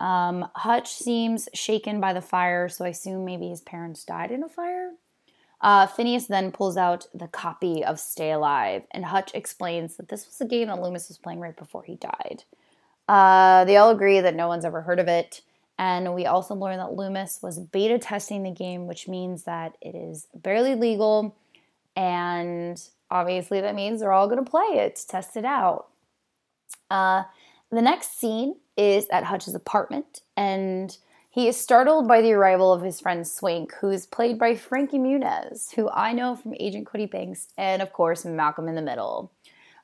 Um, 0.00 0.48
Hutch 0.54 0.92
seems 0.92 1.48
shaken 1.52 2.00
by 2.00 2.12
the 2.12 2.22
fire, 2.22 2.68
so 2.68 2.84
I 2.84 2.88
assume 2.88 3.24
maybe 3.24 3.48
his 3.48 3.60
parents 3.60 4.04
died 4.04 4.30
in 4.30 4.42
a 4.42 4.48
fire. 4.48 4.92
Uh, 5.60 5.86
Phineas 5.86 6.26
then 6.26 6.52
pulls 6.52 6.76
out 6.76 7.06
the 7.12 7.26
copy 7.26 7.84
of 7.84 7.98
Stay 7.98 8.30
Alive, 8.30 8.82
and 8.92 9.04
Hutch 9.04 9.32
explains 9.34 9.96
that 9.96 10.08
this 10.08 10.26
was 10.26 10.40
a 10.40 10.44
game 10.44 10.68
that 10.68 10.80
Loomis 10.80 11.08
was 11.08 11.18
playing 11.18 11.40
right 11.40 11.56
before 11.56 11.82
he 11.82 11.96
died. 11.96 12.44
Uh, 13.08 13.64
they 13.64 13.76
all 13.76 13.90
agree 13.90 14.20
that 14.20 14.36
no 14.36 14.48
one's 14.48 14.64
ever 14.64 14.82
heard 14.82 15.00
of 15.00 15.08
it. 15.08 15.40
And 15.78 16.14
we 16.14 16.26
also 16.26 16.54
learn 16.54 16.78
that 16.78 16.94
Loomis 16.94 17.38
was 17.40 17.58
beta 17.58 17.98
testing 17.98 18.42
the 18.42 18.50
game, 18.50 18.86
which 18.86 19.06
means 19.06 19.44
that 19.44 19.76
it 19.80 19.94
is 19.94 20.26
barely 20.34 20.74
legal. 20.74 21.36
And 21.94 22.80
obviously, 23.10 23.60
that 23.60 23.76
means 23.76 24.00
they're 24.00 24.12
all 24.12 24.28
going 24.28 24.44
to 24.44 24.50
play 24.50 24.66
it 24.74 25.02
test 25.08 25.36
it 25.36 25.44
out. 25.44 25.86
Uh, 26.90 27.24
the 27.70 27.82
next 27.82 28.18
scene 28.18 28.56
is 28.76 29.06
at 29.10 29.24
Hutch's 29.24 29.54
apartment, 29.54 30.20
and 30.36 30.96
he 31.38 31.46
is 31.46 31.56
startled 31.56 32.08
by 32.08 32.20
the 32.20 32.32
arrival 32.32 32.72
of 32.72 32.82
his 32.82 33.00
friend 33.00 33.24
Swink, 33.24 33.72
who 33.74 33.90
is 33.90 34.08
played 34.08 34.40
by 34.40 34.56
Frankie 34.56 34.98
Muniz, 34.98 35.72
who 35.76 35.88
I 35.88 36.12
know 36.12 36.34
from 36.34 36.56
Agent 36.58 36.88
Cody 36.88 37.06
Banks, 37.06 37.46
and 37.56 37.80
of 37.80 37.92
course, 37.92 38.24
Malcolm 38.24 38.66
in 38.66 38.74
the 38.74 38.82
Middle. 38.82 39.30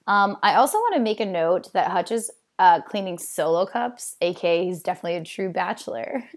Um, 0.09 0.37
I 0.43 0.57
also 0.57 0.79
want 0.79 0.97
to 0.97 1.01
make 1.01 1.21
a 1.21 1.25
note 1.25 1.73
that 1.73 1.93
Hutch 1.93 2.11
is 2.11 2.29
uh, 2.59 2.81
cleaning 2.81 3.19
solo 3.19 3.67
cups, 3.67 4.17
aka 4.21 4.65
he's 4.65 4.83
definitely 4.83 5.15
a 5.15 5.25
true 5.25 5.51
bachelor. 5.51 6.25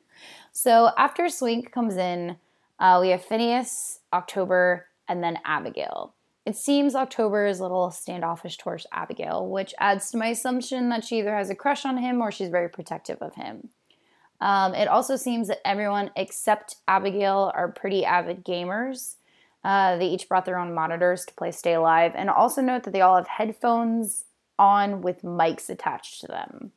So 0.51 0.89
after 0.97 1.29
Swink 1.29 1.71
comes 1.71 1.97
in, 1.97 2.37
uh, 2.79 2.97
we 2.99 3.09
have 3.09 3.23
Phineas, 3.23 3.99
October, 4.11 4.87
and 5.07 5.23
then 5.23 5.37
Abigail. 5.45 6.15
It 6.47 6.55
seems 6.55 6.95
October 6.95 7.45
is 7.45 7.59
a 7.59 7.61
little 7.61 7.91
standoffish 7.91 8.57
towards 8.57 8.87
Abigail, 8.91 9.47
which 9.47 9.75
adds 9.77 10.09
to 10.09 10.17
my 10.17 10.27
assumption 10.27 10.89
that 10.89 11.03
she 11.03 11.19
either 11.19 11.35
has 11.35 11.51
a 11.51 11.55
crush 11.55 11.85
on 11.85 11.97
him 11.97 12.21
or 12.21 12.31
she's 12.31 12.49
very 12.49 12.69
protective 12.69 13.19
of 13.21 13.35
him. 13.35 13.69
Um, 14.39 14.75
it 14.75 14.87
also 14.87 15.15
seems 15.15 15.47
that 15.47 15.65
everyone 15.67 16.11
except 16.15 16.75
Abigail 16.87 17.51
are 17.55 17.71
pretty 17.71 18.05
avid 18.05 18.45
gamers. 18.45 19.15
Uh, 19.63 19.97
they 19.97 20.07
each 20.07 20.29
brought 20.29 20.45
their 20.45 20.59
own 20.59 20.73
monitors 20.73 21.25
to 21.25 21.33
play 21.33 21.51
Stay 21.51 21.73
Alive, 21.73 22.13
and 22.15 22.29
also 22.29 22.61
note 22.61 22.83
that 22.83 22.91
they 22.91 23.01
all 23.01 23.15
have 23.15 23.27
headphones 23.27 24.25
on 24.59 25.01
with 25.01 25.23
mics 25.23 25.69
attached 25.69 26.21
to 26.21 26.27
them. 26.27 26.71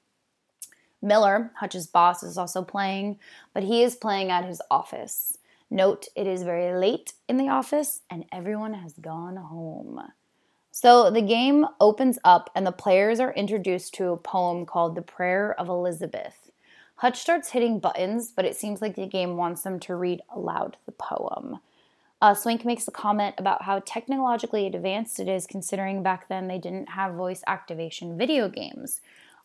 Miller, 1.03 1.53
Hutch's 1.57 1.87
boss, 1.87 2.23
is 2.23 2.37
also 2.37 2.63
playing, 2.63 3.19
but 3.55 3.63
he 3.63 3.83
is 3.83 3.97
playing 3.97 4.31
at 4.31 4.45
his 4.45 4.61
office. 4.71 5.39
Note 5.71 6.09
it 6.17 6.27
is 6.27 6.43
very 6.43 6.77
late 6.77 7.15
in 7.29 7.37
the 7.37 7.49
office 7.49 8.01
and 8.11 8.25
everyone 8.33 8.75
has 8.75 8.95
gone 8.95 9.37
home. 9.37 10.03
So 10.73 11.11
the 11.11 11.23
game 11.23 11.67
opens 11.81 12.19
up 12.25 12.51
and 12.55 12.67
the 12.67 12.73
players 12.73 13.21
are 13.21 13.33
introduced 13.33 13.95
to 13.95 14.11
a 14.11 14.17
poem 14.17 14.67
called 14.67 14.95
The 14.95 15.03
Prayer 15.03 15.55
of 15.59 15.69
Elizabeth. 15.69 16.50
Hutch 17.01 17.19
starts 17.19 17.53
hitting 17.53 17.79
buttons, 17.79 18.31
but 18.31 18.45
it 18.45 18.55
seems 18.55 18.83
like 18.83 18.95
the 18.95 19.07
game 19.07 19.39
wants 19.39 19.63
them 19.63 19.81
to 19.81 19.95
read 19.95 20.21
aloud 20.35 20.77
the 20.85 20.93
poem. 20.93 21.59
Uh, 22.21 22.35
Swink 22.35 22.63
makes 22.63 22.87
a 22.87 22.91
comment 22.91 23.35
about 23.39 23.63
how 23.63 23.79
technologically 23.79 24.67
advanced 24.67 25.19
it 25.19 25.27
is, 25.27 25.47
considering 25.47 26.03
back 26.03 26.29
then 26.29 26.47
they 26.47 26.59
didn't 26.59 26.91
have 26.91 27.15
voice 27.15 27.43
activation 27.47 28.19
video 28.19 28.51
games. 28.51 29.01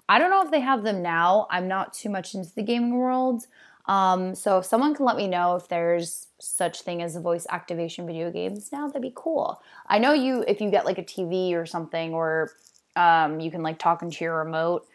I 0.09 0.19
don't 0.19 0.31
know 0.31 0.43
if 0.43 0.51
they 0.51 0.59
have 0.59 0.83
them 0.83 1.01
now. 1.01 1.47
I'm 1.49 1.69
not 1.69 1.93
too 1.93 2.09
much 2.09 2.35
into 2.35 2.53
the 2.53 2.61
gaming 2.61 2.95
world. 2.97 3.47
Um, 3.85 4.35
so 4.35 4.57
if 4.57 4.65
someone 4.65 4.93
can 4.93 5.05
let 5.05 5.15
me 5.15 5.25
know 5.25 5.55
if 5.55 5.69
there's 5.69 6.27
such 6.39 6.81
thing 6.81 7.01
as 7.01 7.15
voice 7.15 7.47
activation 7.49 8.05
video 8.05 8.31
games 8.31 8.69
now, 8.73 8.87
that'd 8.87 9.01
be 9.01 9.13
cool. 9.15 9.61
I 9.87 9.99
know 9.99 10.11
you 10.11 10.43
if 10.45 10.59
you 10.59 10.69
get 10.69 10.83
like 10.83 10.97
a 10.97 11.03
TV 11.03 11.53
or 11.53 11.65
something, 11.65 12.13
or 12.13 12.51
um, 12.97 13.39
you 13.39 13.49
can 13.49 13.63
like 13.63 13.79
talk 13.79 14.01
into 14.01 14.25
your 14.25 14.39
remote, 14.39 14.85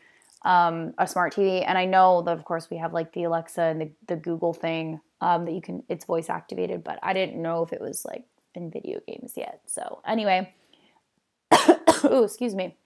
um, 0.43 0.95
a 0.99 1.07
smart 1.07 1.35
TV. 1.35 1.65
And 1.67 1.77
I 1.77 1.85
know 1.85 2.23
that 2.23 2.37
of 2.37 2.45
course 2.45 2.71
we 2.71 2.79
have 2.79 2.93
like 2.93 3.13
the 3.13 3.25
Alexa 3.25 3.63
and 3.63 3.81
the, 3.81 3.91
the 4.07 4.17
Google 4.17 4.53
thing 4.53 5.01
um, 5.21 5.45
that 5.45 5.53
you 5.53 5.61
can 5.61 5.83
it's 5.89 6.05
voice 6.05 6.31
activated, 6.31 6.83
but 6.83 6.99
I 7.03 7.13
didn't 7.13 7.41
know 7.41 7.63
if 7.63 7.73
it 7.73 7.81
was 7.81 8.05
like 8.05 8.25
in 8.55 8.71
video 8.71 9.01
games 9.07 9.35
yet. 9.37 9.61
So 9.67 10.01
anyway, 10.07 10.53
excuse 12.05 12.55
me. 12.55 12.77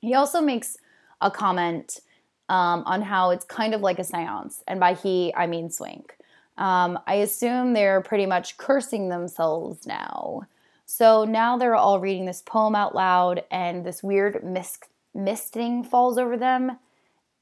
He 0.00 0.14
also 0.14 0.40
makes 0.40 0.76
a 1.20 1.30
comment 1.30 2.00
um, 2.48 2.82
on 2.86 3.02
how 3.02 3.30
it's 3.30 3.44
kind 3.44 3.74
of 3.74 3.80
like 3.80 3.98
a 3.98 4.04
seance, 4.04 4.62
and 4.66 4.80
by 4.80 4.94
he 4.94 5.32
I 5.34 5.46
mean 5.46 5.70
Swink. 5.70 6.16
Um, 6.56 6.98
I 7.06 7.14
assume 7.14 7.72
they're 7.72 8.00
pretty 8.00 8.26
much 8.26 8.56
cursing 8.56 9.08
themselves 9.08 9.86
now. 9.86 10.42
So 10.84 11.24
now 11.24 11.56
they're 11.56 11.76
all 11.76 12.00
reading 12.00 12.26
this 12.26 12.42
poem 12.42 12.74
out 12.74 12.94
loud, 12.94 13.44
and 13.50 13.84
this 13.84 14.02
weird 14.02 14.42
mist 14.44 14.86
misting 15.14 15.84
falls 15.84 16.18
over 16.18 16.36
them. 16.36 16.78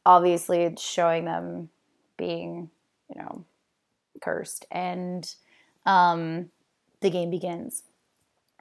Obviously, 0.09 0.62
it's 0.62 0.81
showing 0.81 1.27
them 1.27 1.69
being, 2.17 2.71
you 3.15 3.21
know, 3.21 3.45
cursed, 4.23 4.65
and 4.71 5.35
um, 5.85 6.49
the 7.03 7.11
game 7.11 7.29
begins. 7.29 7.83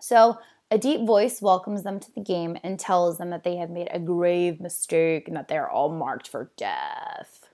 So, 0.02 0.40
a 0.70 0.78
deep 0.78 1.08
voice 1.08 1.42
welcomes 1.42 1.84
them 1.84 2.02
to 2.02 2.14
the 2.14 2.20
game 2.20 2.58
and 2.64 2.78
tells 2.78 3.18
them 3.18 3.30
that 3.30 3.46
they 3.46 3.56
have 3.56 3.70
made 3.70 3.88
a 3.92 4.00
grave 4.00 4.60
mistake 4.60 5.30
and 5.30 5.38
that 5.38 5.48
they 5.48 5.58
are 5.58 5.70
all 5.70 5.88
marked 5.88 6.28
for 6.28 6.52
death. 6.58 7.48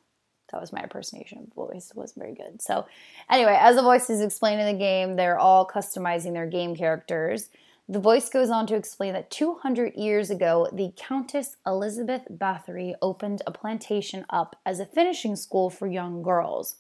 That 0.52 0.60
was 0.60 0.74
my 0.74 0.82
impersonation 0.82 1.38
of 1.38 1.54
voice. 1.54 1.92
It 1.92 1.96
wasn't 1.96 2.24
very 2.24 2.34
good. 2.34 2.64
So, 2.64 2.88
anyway, 3.30 3.56
as 3.62 3.76
the 3.76 3.84
voice 3.84 4.10
is 4.10 4.22
explaining 4.22 4.66
the 4.66 4.80
game, 4.80 5.18
they're 5.18 5.38
all 5.38 5.68
customizing 5.68 6.34
their 6.34 6.48
game 6.48 6.76
characters. 6.76 7.50
The 7.90 8.00
voice 8.00 8.30
goes 8.30 8.50
on 8.50 8.66
to 8.68 8.76
explain 8.76 9.14
that 9.14 9.30
200 9.30 9.96
years 9.96 10.30
ago, 10.30 10.70
the 10.72 10.94
Countess 10.96 11.58
Elizabeth 11.68 12.22
Bathory 12.32 12.96
opened 13.02 13.42
a 13.46 13.52
plantation 13.52 14.26
up 14.30 14.56
as 14.66 14.80
a 14.80 14.86
finishing 14.86 15.36
school 15.36 15.70
for 15.70 15.86
young 15.86 16.24
girls. 16.24 16.78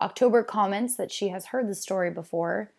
October 0.00 0.42
comments 0.42 0.96
that 0.96 1.12
she 1.12 1.28
has 1.28 1.46
heard 1.46 1.68
the 1.68 1.74
story 1.74 2.10
before. 2.10 2.70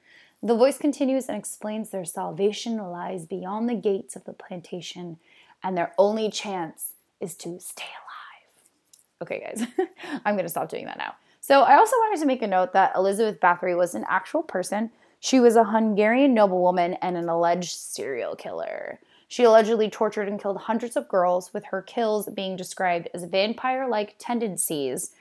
The 0.42 0.56
voice 0.56 0.80
continues 0.80 1.28
and 1.28 1.38
explains 1.38 1.92
their 1.92 2.04
salvation 2.04 2.78
lies 2.78 3.28
beyond 3.28 3.70
the 3.70 3.76
gates 3.76 4.16
of 4.16 4.24
the 4.26 4.34
plantation, 4.34 5.18
and 5.64 5.78
their 5.78 5.94
only 6.00 6.32
chance 6.32 6.94
is 7.20 7.36
to 7.36 7.60
stay 7.60 7.84
alive. 7.84 9.22
Okay, 9.22 9.40
guys, 9.40 9.88
I'm 10.26 10.36
to 10.38 10.50
stop 10.50 10.70
doing 10.70 10.86
that 10.86 10.98
now. 10.98 11.16
So, 11.42 11.62
I 11.62 11.76
also 11.76 11.96
wanted 11.98 12.20
to 12.22 12.26
make 12.26 12.42
a 12.42 12.48
note 12.48 12.74
that 12.74 12.96
Elizabeth 12.96 13.40
Bathory 13.40 13.78
was 13.78 13.94
an 13.94 14.04
actual 14.10 14.42
person. 14.42 14.90
She 15.26 15.40
was 15.40 15.56
a 15.56 15.64
Hungarian 15.64 16.36
noblewoman 16.36 16.94
and 17.02 17.18
an 17.18 17.30
alleged 17.30 17.72
serial 17.72 18.36
killer. 18.36 19.00
She 19.28 19.44
allegedly 19.44 19.90
tortured 19.90 20.28
and 20.28 20.40
killed 20.40 20.58
hundreds 20.58 20.96
of 20.96 21.08
girls, 21.08 21.52
with 21.52 21.66
her 21.66 21.82
kills 21.82 22.30
being 22.30 22.56
described 22.56 23.10
as 23.12 23.24
vampire 23.24 23.88
like 23.90 24.18
tendencies. 24.20 25.14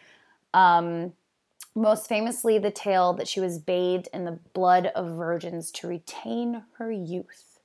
Um, 0.52 1.14
most 1.74 2.06
famously, 2.06 2.58
the 2.58 2.70
tale 2.70 3.14
that 3.14 3.28
she 3.28 3.40
was 3.40 3.58
bathed 3.58 4.10
in 4.12 4.26
the 4.26 4.38
blood 4.52 4.88
of 4.88 5.16
virgins 5.16 5.70
to 5.70 5.88
retain 5.88 6.64
her 6.76 6.92
youth. 6.92 7.58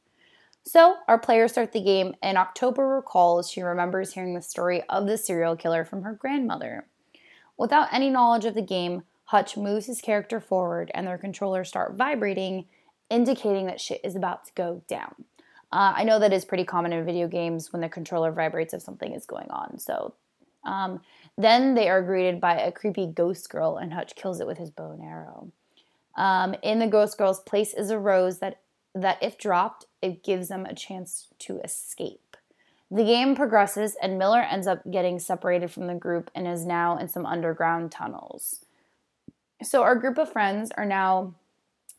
So, 0.63 0.95
our 1.09 1.19
players 1.19 1.51
start 1.51 1.73
the 1.73 1.83
game, 1.83 2.15
and 2.23 2.37
October 2.37 2.87
recalls 2.87 3.51
she 3.51 3.61
remembers 3.61 4.13
hearing 4.13 4.33
the 4.33 4.41
story 4.41 4.81
of 4.83 5.07
the 5.07 5.17
serial 5.17 5.57
killer 5.57 5.83
from 5.83 6.03
her 6.03 6.13
grandmother. 6.13 6.87
Without 7.57 7.91
any 7.91 8.09
knowledge 8.09 8.45
of 8.45 8.55
the 8.55 8.61
game, 8.61 9.03
Hutch 9.29 9.55
moves 9.55 9.85
his 9.85 10.01
character 10.01 10.39
forward, 10.39 10.89
and 10.95 11.05
their 11.05 11.19
controllers 11.19 11.67
start 11.67 11.93
vibrating, 11.93 12.65
indicating 13.11 13.67
that 13.67 13.79
shit 13.79 14.01
is 14.03 14.15
about 14.15 14.43
to 14.45 14.51
go 14.55 14.81
down. 14.87 15.13
Uh, 15.71 15.93
I 15.97 16.03
know 16.03 16.17
that 16.17 16.33
is 16.33 16.45
pretty 16.45 16.63
common 16.63 16.93
in 16.93 17.05
video 17.05 17.27
games 17.27 17.71
when 17.71 17.83
the 17.83 17.89
controller 17.89 18.31
vibrates 18.31 18.73
if 18.73 18.81
something 18.81 19.13
is 19.13 19.27
going 19.27 19.45
on. 19.51 19.77
So, 19.77 20.15
um, 20.63 21.01
then 21.37 21.75
they 21.75 21.89
are 21.89 22.01
greeted 22.01 22.41
by 22.41 22.59
a 22.59 22.71
creepy 22.71 23.05
ghost 23.05 23.47
girl, 23.51 23.77
and 23.77 23.93
Hutch 23.93 24.15
kills 24.15 24.39
it 24.39 24.47
with 24.47 24.57
his 24.57 24.71
bow 24.71 24.93
and 24.93 25.03
arrow. 25.03 25.51
Um, 26.17 26.55
in 26.63 26.79
the 26.79 26.87
ghost 26.87 27.15
girl's 27.19 27.39
place 27.39 27.75
is 27.75 27.91
a 27.91 27.99
rose 27.99 28.39
that, 28.39 28.61
that, 28.95 29.21
if 29.21 29.37
dropped, 29.37 29.85
it 30.01 30.23
gives 30.23 30.47
them 30.47 30.65
a 30.65 30.73
chance 30.73 31.27
to 31.37 31.59
escape. 31.59 32.35
The 32.89 33.03
game 33.03 33.35
progresses, 33.35 33.95
and 34.01 34.17
Miller 34.17 34.41
ends 34.41 34.65
up 34.65 34.89
getting 34.89 35.19
separated 35.19 35.69
from 35.69 35.85
the 35.85 35.93
group 35.93 36.31
and 36.33 36.47
is 36.47 36.65
now 36.65 36.97
in 36.97 37.07
some 37.07 37.27
underground 37.27 37.91
tunnels. 37.91 38.65
So, 39.61 39.83
our 39.83 39.95
group 39.95 40.17
of 40.17 40.31
friends 40.31 40.71
are 40.77 40.85
now 40.85 41.35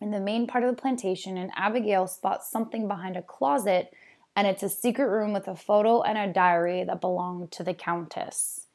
in 0.01 0.11
the 0.11 0.21
main 0.21 0.47
part 0.47 0.65
of 0.65 0.75
the 0.75 0.81
plantation, 0.81 1.37
and 1.37 1.51
Abigail 1.55 2.07
spots 2.07 2.51
something 2.51 2.89
behind 2.89 3.17
a 3.17 3.23
closet, 3.23 3.93
and 4.35 4.47
it's 4.47 4.63
a 4.63 4.69
secret 4.69 5.09
room 5.09 5.35
with 5.35 5.47
a 5.47 5.55
photo 5.55 6.01
and 6.01 6.17
a 6.17 6.33
diary 6.33 6.85
that 6.85 7.03
belonged 7.03 7.51
to 7.53 7.63
the 7.63 7.75
Countess. 7.75 8.67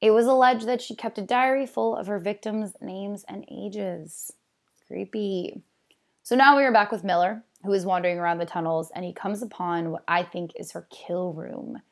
It 0.00 0.12
was 0.12 0.26
alleged 0.26 0.66
that 0.66 0.80
she 0.80 0.94
kept 0.94 1.18
a 1.18 1.22
diary 1.22 1.66
full 1.66 1.96
of 1.96 2.06
her 2.06 2.20
victims' 2.20 2.74
names 2.80 3.24
and 3.28 3.44
ages. 3.50 4.32
Creepy. 4.86 5.62
So 6.22 6.36
now 6.36 6.56
we 6.56 6.62
are 6.62 6.72
back 6.72 6.92
with 6.92 7.02
Miller, 7.02 7.42
who 7.64 7.72
is 7.72 7.84
wandering 7.84 8.18
around 8.18 8.38
the 8.38 8.46
tunnels, 8.46 8.92
and 8.94 9.04
he 9.04 9.12
comes 9.12 9.42
upon 9.42 9.90
what 9.90 10.04
I 10.06 10.22
think 10.22 10.52
is 10.54 10.70
her 10.72 10.86
kill 10.90 11.32
room. 11.32 11.82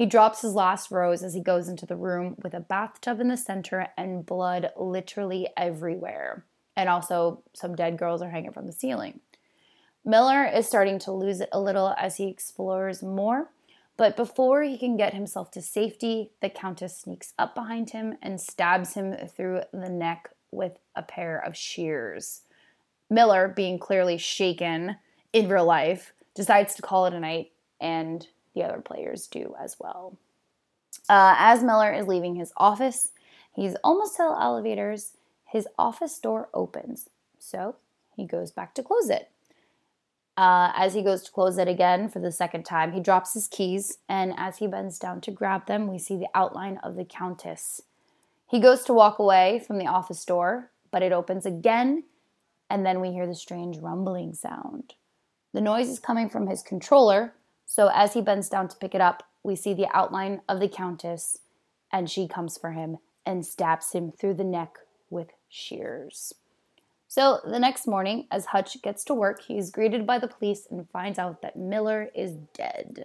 He 0.00 0.06
drops 0.06 0.40
his 0.40 0.54
last 0.54 0.90
rose 0.90 1.22
as 1.22 1.34
he 1.34 1.42
goes 1.42 1.68
into 1.68 1.84
the 1.84 1.94
room 1.94 2.36
with 2.42 2.54
a 2.54 2.60
bathtub 2.60 3.20
in 3.20 3.28
the 3.28 3.36
center 3.36 3.88
and 3.98 4.24
blood 4.24 4.70
literally 4.74 5.48
everywhere. 5.58 6.46
And 6.74 6.88
also, 6.88 7.42
some 7.52 7.76
dead 7.76 7.98
girls 7.98 8.22
are 8.22 8.30
hanging 8.30 8.52
from 8.52 8.66
the 8.66 8.72
ceiling. 8.72 9.20
Miller 10.02 10.46
is 10.46 10.66
starting 10.66 10.98
to 11.00 11.12
lose 11.12 11.42
it 11.42 11.50
a 11.52 11.60
little 11.60 11.94
as 11.98 12.16
he 12.16 12.28
explores 12.28 13.02
more 13.02 13.50
but 14.00 14.16
before 14.16 14.62
he 14.62 14.78
can 14.78 14.96
get 14.96 15.12
himself 15.12 15.50
to 15.50 15.60
safety, 15.60 16.30
the 16.40 16.48
Countess 16.48 16.96
sneaks 16.96 17.34
up 17.38 17.54
behind 17.54 17.90
him 17.90 18.16
and 18.22 18.40
stabs 18.40 18.94
him 18.94 19.14
through 19.28 19.60
the 19.74 19.90
neck 19.90 20.30
with 20.50 20.78
a 20.96 21.02
pair 21.02 21.38
of 21.38 21.54
shears. 21.54 22.40
Miller, 23.10 23.46
being 23.46 23.78
clearly 23.78 24.16
shaken 24.16 24.96
in 25.34 25.50
real 25.50 25.66
life, 25.66 26.14
decides 26.34 26.74
to 26.76 26.80
call 26.80 27.04
it 27.04 27.12
a 27.12 27.20
night, 27.20 27.52
and 27.78 28.26
the 28.54 28.62
other 28.62 28.80
players 28.80 29.26
do 29.26 29.54
as 29.60 29.76
well. 29.78 30.16
Uh, 31.08 31.34
as 31.38 31.62
Miller 31.62 31.92
is 31.92 32.06
leaving 32.06 32.34
his 32.34 32.52
office, 32.56 33.12
he's 33.54 33.76
almost 33.82 34.16
to 34.16 34.22
the 34.22 34.42
elevators. 34.42 35.12
His 35.46 35.66
office 35.78 36.18
door 36.18 36.48
opens, 36.54 37.08
so 37.38 37.76
he 38.16 38.26
goes 38.26 38.50
back 38.50 38.74
to 38.74 38.82
close 38.82 39.10
it. 39.10 39.30
Uh, 40.36 40.72
as 40.74 40.94
he 40.94 41.02
goes 41.02 41.22
to 41.22 41.32
close 41.32 41.58
it 41.58 41.68
again 41.68 42.08
for 42.08 42.18
the 42.18 42.32
second 42.32 42.64
time, 42.64 42.92
he 42.92 43.00
drops 43.00 43.34
his 43.34 43.48
keys, 43.48 43.98
and 44.08 44.32
as 44.36 44.58
he 44.58 44.66
bends 44.66 44.98
down 44.98 45.20
to 45.20 45.30
grab 45.30 45.66
them, 45.66 45.88
we 45.88 45.98
see 45.98 46.16
the 46.16 46.30
outline 46.34 46.78
of 46.82 46.96
the 46.96 47.04
Countess. 47.04 47.82
He 48.46 48.60
goes 48.60 48.84
to 48.84 48.94
walk 48.94 49.18
away 49.18 49.62
from 49.64 49.78
the 49.78 49.86
office 49.86 50.24
door, 50.24 50.70
but 50.90 51.02
it 51.02 51.12
opens 51.12 51.44
again, 51.44 52.04
and 52.68 52.86
then 52.86 53.00
we 53.00 53.12
hear 53.12 53.26
the 53.26 53.34
strange 53.34 53.78
rumbling 53.78 54.32
sound. 54.32 54.94
The 55.52 55.60
noise 55.60 55.88
is 55.88 55.98
coming 55.98 56.28
from 56.28 56.46
his 56.46 56.62
controller, 56.62 57.34
so 57.70 57.88
as 57.94 58.14
he 58.14 58.20
bends 58.20 58.48
down 58.48 58.66
to 58.66 58.76
pick 58.78 58.96
it 58.96 59.00
up, 59.00 59.22
we 59.44 59.54
see 59.54 59.74
the 59.74 59.86
outline 59.94 60.40
of 60.48 60.58
the 60.58 60.66
Countess, 60.66 61.38
and 61.92 62.10
she 62.10 62.26
comes 62.26 62.58
for 62.58 62.72
him 62.72 62.98
and 63.24 63.46
stabs 63.46 63.92
him 63.92 64.10
through 64.10 64.34
the 64.34 64.42
neck 64.42 64.78
with 65.08 65.28
shears. 65.48 66.34
So 67.06 67.38
the 67.44 67.60
next 67.60 67.86
morning, 67.86 68.26
as 68.28 68.46
Hutch 68.46 68.82
gets 68.82 69.04
to 69.04 69.14
work, 69.14 69.42
he 69.42 69.56
is 69.56 69.70
greeted 69.70 70.04
by 70.04 70.18
the 70.18 70.26
police 70.26 70.66
and 70.68 70.90
finds 70.90 71.16
out 71.16 71.42
that 71.42 71.56
Miller 71.56 72.10
is 72.12 72.32
dead. 72.54 73.04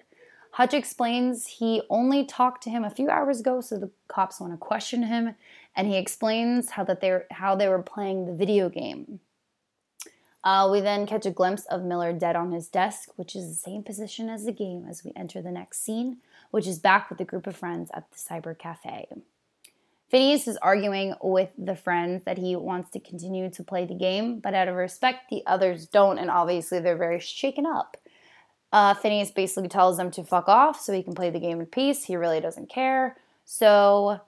Hutch 0.49 0.73
explains 0.73 1.45
he 1.45 1.83
only 1.87 2.25
talked 2.25 2.63
to 2.63 2.71
him 2.71 2.83
a 2.83 2.89
few 2.89 3.07
hours 3.07 3.41
ago, 3.41 3.61
so 3.61 3.77
the 3.77 3.91
cops 4.07 4.39
want 4.39 4.51
to 4.51 4.57
question 4.57 5.03
him, 5.03 5.35
and 5.75 5.87
he 5.87 5.95
explains 5.95 6.71
how 6.71 6.83
that 6.85 7.01
they 7.01 7.19
how 7.29 7.55
they 7.55 7.69
were 7.69 7.83
playing 7.83 8.25
the 8.25 8.33
video 8.33 8.67
game. 8.69 9.19
Uh, 10.45 10.69
we 10.71 10.79
then 10.79 11.07
catch 11.07 11.25
a 11.25 11.31
glimpse 11.31 11.65
of 11.65 11.83
Miller 11.83 12.13
dead 12.13 12.35
on 12.35 12.51
his 12.51 12.67
desk, 12.67 13.09
which 13.15 13.35
is 13.35 13.49
the 13.49 13.55
same 13.55 13.81
position 13.81 14.29
as 14.29 14.45
the 14.45 14.51
game 14.51 14.85
as 14.87 15.03
we 15.03 15.11
enter 15.15 15.41
the 15.41 15.51
next 15.51 15.83
scene, 15.83 16.17
which 16.51 16.67
is 16.67 16.77
back 16.77 17.09
with 17.09 17.19
a 17.19 17.25
group 17.25 17.47
of 17.47 17.57
friends 17.57 17.89
at 17.95 18.05
the 18.11 18.17
cyber 18.17 18.55
cafe. 18.55 19.07
Phineas 20.07 20.47
is 20.47 20.57
arguing 20.57 21.15
with 21.23 21.49
the 21.57 21.75
friends 21.75 22.25
that 22.25 22.37
he 22.37 22.55
wants 22.55 22.91
to 22.91 22.99
continue 22.99 23.49
to 23.49 23.63
play 23.63 23.85
the 23.85 23.95
game, 23.95 24.39
but 24.39 24.53
out 24.53 24.67
of 24.67 24.75
respect, 24.75 25.31
the 25.31 25.41
others 25.47 25.87
don't, 25.87 26.19
and 26.19 26.29
obviously 26.29 26.79
they're 26.79 26.95
very 26.95 27.19
shaken 27.19 27.65
up. 27.65 27.97
Uh, 28.71 28.93
Phineas 28.93 29.31
basically 29.31 29.67
tells 29.67 29.97
them 29.97 30.11
to 30.11 30.23
fuck 30.23 30.47
off 30.47 30.79
so 30.79 30.93
he 30.93 31.01
can 31.01 31.15
play 31.15 31.31
the 31.31 31.39
game 31.39 31.59
in 31.59 31.65
peace. 31.65 32.03
He 32.03 32.15
really 32.15 32.39
doesn't 32.39 32.69
care. 32.69 33.17
So, 33.45 34.21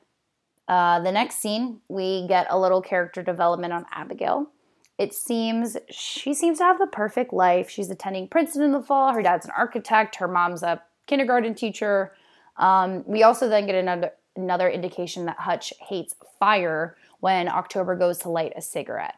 uh, 0.68 1.00
the 1.02 1.12
next 1.12 1.42
scene, 1.42 1.82
we 1.88 2.26
get 2.28 2.48
a 2.50 2.60
little 2.60 2.82
character 2.82 3.22
development 3.22 3.72
on 3.72 3.86
Abigail. 3.92 4.50
It 4.98 5.14
seems 5.14 5.78
she 5.90 6.34
seems 6.34 6.58
to 6.58 6.64
have 6.64 6.80
the 6.80 6.88
perfect 6.88 7.32
life. 7.32 7.70
She's 7.70 7.90
attending 7.90 8.28
Princeton 8.28 8.64
in 8.64 8.72
the 8.72 8.82
fall. 8.82 9.14
Her 9.14 9.22
dad's 9.22 9.46
an 9.46 9.52
architect. 9.56 10.16
Her 10.16 10.28
mom's 10.28 10.64
a 10.64 10.82
kindergarten 11.06 11.54
teacher. 11.54 12.14
Um, 12.58 13.04
we 13.06 13.24
also 13.24 13.48
then 13.48 13.66
get 13.66 13.76
another 13.76 14.12
another 14.36 14.70
indication 14.70 15.26
that 15.26 15.38
Hutch 15.40 15.74
hates 15.80 16.16
fire 16.40 16.96
when 17.20 17.48
October 17.48 17.96
goes 17.96 18.20
to 18.20 18.30
light 18.30 18.54
a 18.56 18.62
cigarette. 18.62 19.16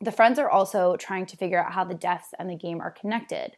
The 0.00 0.12
friends 0.12 0.38
are 0.38 0.50
also 0.50 0.96
trying 0.96 1.26
to 1.26 1.36
figure 1.36 1.62
out 1.62 1.72
how 1.72 1.84
the 1.84 1.94
deaths 1.94 2.34
and 2.38 2.48
the 2.48 2.56
game 2.56 2.80
are 2.80 2.90
connected. 2.90 3.56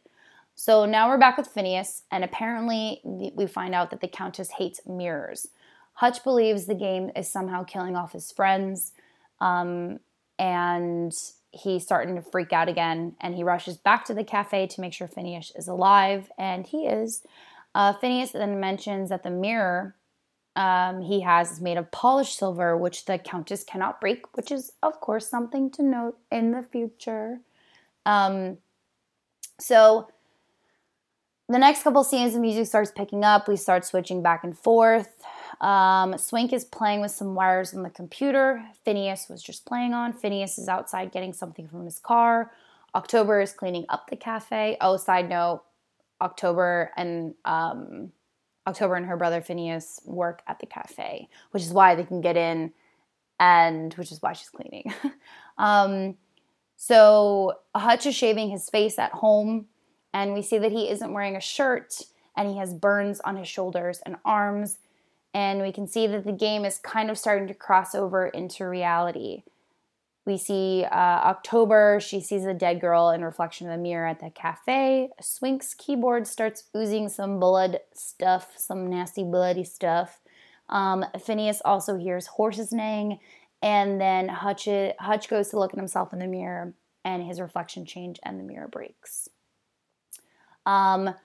So 0.55 0.85
now 0.85 1.07
we're 1.07 1.17
back 1.17 1.37
with 1.37 1.47
Phineas, 1.47 2.03
and 2.11 2.23
apparently 2.23 3.01
we 3.03 3.47
find 3.47 3.73
out 3.73 3.89
that 3.91 4.01
the 4.01 4.07
Countess 4.07 4.51
hates 4.51 4.81
mirrors. 4.85 5.47
Hutch 5.93 6.23
believes 6.23 6.65
the 6.65 6.75
game 6.75 7.11
is 7.15 7.31
somehow 7.31 7.63
killing 7.63 7.95
off 7.95 8.13
his 8.13 8.31
friends, 8.31 8.93
um, 9.39 9.99
and 10.41 11.13
he's 11.51 11.83
starting 11.83 12.15
to 12.15 12.21
freak 12.21 12.51
out 12.51 12.67
again. 12.67 13.15
And 13.21 13.35
he 13.35 13.43
rushes 13.43 13.77
back 13.77 14.03
to 14.05 14.13
the 14.13 14.23
cafe 14.23 14.65
to 14.67 14.81
make 14.81 14.91
sure 14.91 15.07
Phineas 15.07 15.51
is 15.55 15.67
alive, 15.67 16.31
and 16.37 16.65
he 16.65 16.87
is. 16.87 17.23
Uh, 17.75 17.93
Phineas 17.93 18.31
then 18.31 18.59
mentions 18.59 19.09
that 19.09 19.23
the 19.23 19.29
mirror 19.29 19.95
um, 20.55 21.01
he 21.01 21.21
has 21.21 21.51
is 21.51 21.61
made 21.61 21.77
of 21.77 21.91
polished 21.91 22.37
silver, 22.37 22.75
which 22.75 23.05
the 23.05 23.19
Countess 23.19 23.63
cannot 23.63 24.01
break, 24.01 24.35
which 24.35 24.51
is, 24.51 24.73
of 24.81 24.99
course, 24.99 25.29
something 25.29 25.69
to 25.71 25.83
note 25.83 26.17
in 26.31 26.51
the 26.51 26.63
future. 26.63 27.39
Um, 28.05 28.57
so, 29.59 30.09
the 31.47 31.59
next 31.59 31.83
couple 31.83 32.03
scenes, 32.03 32.33
the 32.33 32.39
music 32.39 32.65
starts 32.65 32.91
picking 32.91 33.23
up. 33.23 33.47
We 33.47 33.57
start 33.57 33.85
switching 33.85 34.23
back 34.23 34.43
and 34.43 34.57
forth. 34.57 35.23
Um, 35.61 36.17
Swink 36.17 36.53
is 36.53 36.65
playing 36.65 37.01
with 37.01 37.11
some 37.11 37.35
wires 37.35 37.73
on 37.73 37.83
the 37.83 37.89
computer. 37.89 38.63
Phineas 38.83 39.27
was 39.29 39.43
just 39.43 39.65
playing 39.65 39.93
on. 39.93 40.11
Phineas 40.11 40.57
is 40.57 40.67
outside 40.67 41.11
getting 41.11 41.33
something 41.33 41.67
from 41.67 41.85
his 41.85 41.99
car. 41.99 42.51
October 42.95 43.39
is 43.39 43.53
cleaning 43.53 43.85
up 43.87 44.09
the 44.09 44.15
cafe. 44.15 44.75
Oh, 44.81 44.97
side 44.97 45.29
note 45.29 45.63
October 46.19 46.91
and 46.97 47.35
um, 47.45 48.11
October 48.67 48.95
and 48.95 49.05
her 49.05 49.17
brother 49.17 49.41
Phineas 49.41 50.01
work 50.05 50.41
at 50.47 50.59
the 50.59 50.65
cafe, 50.65 51.29
which 51.51 51.63
is 51.63 51.71
why 51.71 51.95
they 51.95 52.03
can 52.03 52.21
get 52.21 52.35
in 52.35 52.73
and 53.39 53.93
which 53.93 54.11
is 54.11 54.21
why 54.21 54.33
she's 54.33 54.49
cleaning. 54.49 54.93
um, 55.57 56.15
so 56.75 57.59
Hutch 57.75 58.07
is 58.07 58.15
shaving 58.15 58.49
his 58.49 58.69
face 58.69 58.97
at 58.97 59.11
home, 59.11 59.67
and 60.13 60.33
we 60.33 60.41
see 60.41 60.57
that 60.57 60.71
he 60.71 60.89
isn't 60.89 61.13
wearing 61.13 61.35
a 61.35 61.41
shirt 61.41 62.01
and 62.35 62.49
he 62.49 62.57
has 62.57 62.73
burns 62.73 63.19
on 63.21 63.35
his 63.35 63.47
shoulders 63.47 64.01
and 64.05 64.15
arms. 64.25 64.77
And 65.33 65.61
we 65.61 65.71
can 65.71 65.87
see 65.87 66.07
that 66.07 66.25
the 66.25 66.31
game 66.31 66.65
is 66.65 66.77
kind 66.77 67.09
of 67.09 67.17
starting 67.17 67.47
to 67.47 67.53
cross 67.53 67.95
over 67.95 68.27
into 68.27 68.67
reality. 68.67 69.43
We 70.25 70.37
see 70.37 70.85
uh, 70.85 70.95
October, 70.95 71.99
she 71.99 72.21
sees 72.21 72.45
a 72.45 72.53
dead 72.53 72.79
girl 72.79 73.09
in 73.09 73.23
reflection 73.23 73.67
of 73.67 73.73
the 73.73 73.81
mirror 73.81 74.05
at 74.05 74.19
the 74.19 74.29
cafe. 74.29 75.09
Swink's 75.19 75.73
keyboard 75.73 76.27
starts 76.27 76.65
oozing 76.77 77.09
some 77.09 77.39
blood 77.39 77.79
stuff, 77.93 78.51
some 78.55 78.87
nasty 78.87 79.23
bloody 79.23 79.63
stuff. 79.63 80.19
Um, 80.69 81.05
Phineas 81.19 81.61
also 81.65 81.97
hears 81.97 82.27
horses 82.27 82.71
neighing, 82.71 83.19
and 83.61 83.99
then 83.99 84.29
Hutch, 84.29 84.67
Hutch 84.99 85.27
goes 85.27 85.49
to 85.49 85.59
look 85.59 85.73
at 85.73 85.79
himself 85.79 86.13
in 86.13 86.19
the 86.19 86.27
mirror, 86.27 86.73
and 87.03 87.23
his 87.23 87.41
reflection 87.41 87.85
change, 87.85 88.19
and 88.23 88.39
the 88.39 88.43
mirror 88.43 88.67
breaks. 88.67 89.27
Um, 90.65 91.15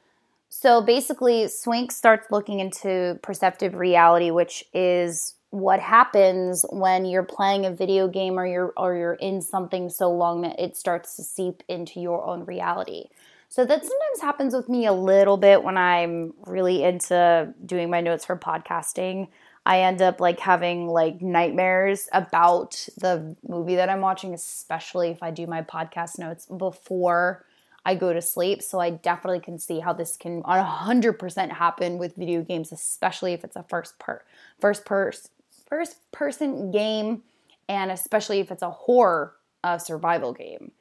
so 0.58 0.80
basically, 0.80 1.48
Swink 1.48 1.92
starts 1.92 2.30
looking 2.30 2.60
into 2.60 3.18
perceptive 3.20 3.74
reality, 3.74 4.30
which 4.30 4.64
is 4.72 5.34
what 5.50 5.80
happens 5.80 6.64
when 6.70 7.04
you're 7.04 7.24
playing 7.24 7.66
a 7.66 7.70
video 7.70 8.08
game 8.08 8.38
or 8.38 8.46
you're 8.46 8.72
or 8.74 8.96
you're 8.96 9.14
in 9.20 9.42
something 9.42 9.90
so 9.90 10.10
long 10.10 10.40
that 10.40 10.58
it 10.58 10.74
starts 10.74 11.14
to 11.16 11.22
seep 11.22 11.62
into 11.68 12.00
your 12.00 12.24
own 12.26 12.46
reality. 12.46 13.04
So 13.50 13.66
that 13.66 13.82
sometimes 13.82 14.20
happens 14.22 14.54
with 14.54 14.66
me 14.66 14.86
a 14.86 14.94
little 14.94 15.36
bit 15.36 15.62
when 15.62 15.76
I'm 15.76 16.32
really 16.46 16.84
into 16.84 17.52
doing 17.66 17.90
my 17.90 18.00
notes 18.00 18.24
for 18.24 18.34
podcasting. 18.34 19.28
I 19.66 19.80
end 19.80 20.00
up 20.00 20.22
like 20.22 20.40
having 20.40 20.88
like 20.88 21.20
nightmares 21.20 22.08
about 22.14 22.88
the 22.96 23.36
movie 23.46 23.76
that 23.76 23.90
I'm 23.90 24.00
watching, 24.00 24.32
especially 24.32 25.10
if 25.10 25.22
I 25.22 25.32
do 25.32 25.46
my 25.46 25.60
podcast 25.60 26.18
notes 26.18 26.46
before 26.46 27.44
I 27.86 27.94
go 27.94 28.12
to 28.12 28.20
sleep. 28.20 28.62
So 28.62 28.80
I 28.80 28.90
definitely 28.90 29.40
can 29.40 29.60
see 29.60 29.78
how 29.78 29.92
this 29.92 30.16
can 30.16 30.42
100% 30.42 31.52
happen 31.52 31.98
with 31.98 32.16
video 32.16 32.42
games, 32.42 32.72
especially 32.72 33.32
if 33.32 33.44
it's 33.44 33.56
a 33.56 33.62
first 33.62 33.98
per 33.98 34.22
first 34.60 34.84
person 34.84 35.30
first 35.68 35.98
person 36.12 36.70
game, 36.70 37.22
and 37.68 37.90
especially 37.90 38.40
if 38.40 38.50
it's 38.50 38.62
a 38.62 38.70
horror 38.70 39.34
uh, 39.64 39.78
survival 39.78 40.32
game. 40.32 40.72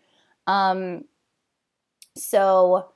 Um, 0.48 1.06
so 2.16 2.90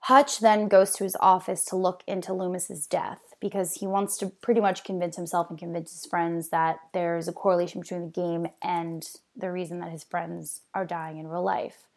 Hutch 0.00 0.40
then 0.40 0.68
goes 0.68 0.92
to 0.94 1.04
his 1.04 1.16
office 1.20 1.64
to 1.66 1.76
look 1.76 2.02
into 2.06 2.32
Loomis's 2.32 2.86
death 2.86 3.20
because 3.40 3.74
he 3.74 3.86
wants 3.86 4.18
to 4.18 4.28
pretty 4.28 4.60
much 4.60 4.84
convince 4.84 5.16
himself 5.16 5.48
and 5.50 5.58
convince 5.58 5.92
his 5.92 6.06
friends 6.06 6.50
that 6.50 6.78
there's 6.92 7.28
a 7.28 7.32
correlation 7.32 7.80
between 7.80 8.02
the 8.02 8.08
game 8.08 8.46
and 8.62 9.04
the 9.36 9.50
reason 9.50 9.80
that 9.80 9.90
his 9.90 10.04
friends 10.04 10.62
are 10.74 10.86
dying 10.86 11.18
in 11.18 11.28
real 11.28 11.42
life. 11.42 11.88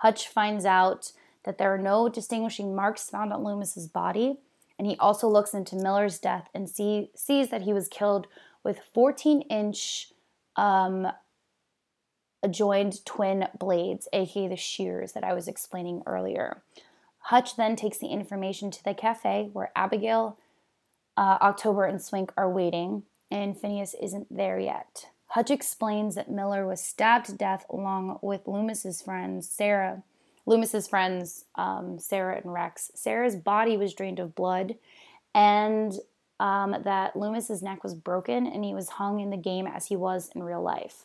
Hutch 0.00 0.28
finds 0.28 0.64
out 0.64 1.12
that 1.44 1.58
there 1.58 1.72
are 1.72 1.78
no 1.78 2.08
distinguishing 2.08 2.74
marks 2.74 3.10
found 3.10 3.32
on 3.32 3.44
Loomis's 3.44 3.86
body, 3.86 4.38
and 4.78 4.86
he 4.86 4.96
also 4.96 5.28
looks 5.28 5.52
into 5.52 5.76
Miller's 5.76 6.18
death 6.18 6.48
and 6.54 6.68
see, 6.68 7.10
sees 7.14 7.50
that 7.50 7.62
he 7.62 7.72
was 7.72 7.88
killed 7.88 8.26
with 8.64 8.80
14 8.94 9.42
inch 9.42 10.12
um, 10.56 11.06
adjoined 12.42 13.04
twin 13.04 13.48
blades, 13.58 14.08
aka 14.12 14.48
the 14.48 14.56
shears 14.56 15.12
that 15.12 15.24
I 15.24 15.34
was 15.34 15.48
explaining 15.48 16.02
earlier. 16.06 16.62
Hutch 17.24 17.56
then 17.56 17.76
takes 17.76 17.98
the 17.98 18.08
information 18.08 18.70
to 18.70 18.82
the 18.82 18.94
cafe 18.94 19.50
where 19.52 19.70
Abigail, 19.76 20.38
uh, 21.18 21.36
October, 21.42 21.84
and 21.84 22.00
Swink 22.00 22.32
are 22.38 22.50
waiting, 22.50 23.02
and 23.30 23.58
Phineas 23.58 23.94
isn't 24.00 24.34
there 24.34 24.58
yet. 24.58 25.08
Hutch 25.30 25.50
explains 25.50 26.16
that 26.16 26.30
Miller 26.30 26.66
was 26.66 26.80
stabbed 26.80 27.26
to 27.26 27.32
death 27.32 27.64
along 27.70 28.18
with 28.20 28.46
Loomis's 28.46 29.00
friends, 29.00 29.48
Sarah. 29.48 30.02
Loomis's 30.46 30.88
friends, 30.88 31.44
um, 31.54 31.98
Sarah 31.98 32.36
and 32.42 32.52
Rex. 32.52 32.90
Sarah's 32.94 33.36
body 33.36 33.76
was 33.76 33.94
drained 33.94 34.18
of 34.18 34.34
blood, 34.34 34.74
and 35.34 35.94
um, 36.40 36.74
that 36.82 37.14
Loomis's 37.14 37.62
neck 37.62 37.84
was 37.84 37.94
broken 37.94 38.46
and 38.46 38.64
he 38.64 38.74
was 38.74 38.88
hung 38.88 39.20
in 39.20 39.30
the 39.30 39.36
game 39.36 39.66
as 39.66 39.86
he 39.86 39.96
was 39.96 40.30
in 40.34 40.42
real 40.42 40.62
life. 40.62 41.04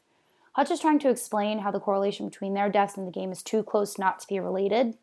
Hutch 0.54 0.72
is 0.72 0.80
trying 0.80 1.00
to 1.00 1.10
explain 1.10 1.60
how 1.60 1.70
the 1.70 1.82
correlation 1.82 2.30
between 2.30 2.54
their 2.54 2.70
deaths 2.70 2.96
and 2.96 3.06
the 3.06 3.12
game 3.12 3.32
is 3.32 3.44
too 3.44 3.62
close 3.62 4.00
not 4.00 4.20
to 4.20 4.28
be 4.28 4.40
related. 4.40 4.96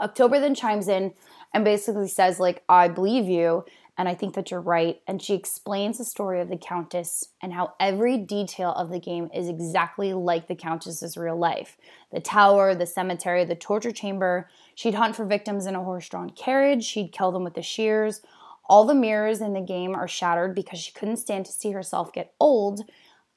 October 0.00 0.40
then 0.40 0.56
chimes 0.56 0.88
in 0.88 1.12
and 1.54 1.64
basically 1.64 2.08
says, 2.08 2.40
like, 2.40 2.64
I 2.68 2.88
believe 2.88 3.26
you. 3.26 3.64
And 3.98 4.08
I 4.08 4.14
think 4.14 4.34
that 4.34 4.50
you're 4.50 4.60
right. 4.60 5.00
And 5.06 5.20
she 5.20 5.34
explains 5.34 5.98
the 5.98 6.04
story 6.04 6.40
of 6.40 6.48
the 6.48 6.56
Countess 6.56 7.28
and 7.42 7.52
how 7.52 7.74
every 7.78 8.16
detail 8.16 8.72
of 8.72 8.88
the 8.88 8.98
game 8.98 9.28
is 9.34 9.48
exactly 9.48 10.14
like 10.14 10.48
the 10.48 10.54
Countess's 10.54 11.16
real 11.16 11.36
life 11.36 11.76
the 12.10 12.20
tower, 12.20 12.74
the 12.74 12.86
cemetery, 12.86 13.44
the 13.44 13.54
torture 13.54 13.92
chamber. 13.92 14.48
She'd 14.74 14.94
hunt 14.94 15.16
for 15.16 15.24
victims 15.24 15.66
in 15.66 15.74
a 15.74 15.82
horse 15.82 16.08
drawn 16.08 16.30
carriage, 16.30 16.84
she'd 16.84 17.12
kill 17.12 17.32
them 17.32 17.44
with 17.44 17.54
the 17.54 17.62
shears. 17.62 18.22
All 18.64 18.86
the 18.86 18.94
mirrors 18.94 19.40
in 19.40 19.52
the 19.52 19.60
game 19.60 19.94
are 19.94 20.08
shattered 20.08 20.54
because 20.54 20.78
she 20.78 20.92
couldn't 20.92 21.16
stand 21.16 21.44
to 21.46 21.52
see 21.52 21.72
herself 21.72 22.12
get 22.12 22.32
old. 22.40 22.82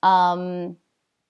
Um, 0.04 0.78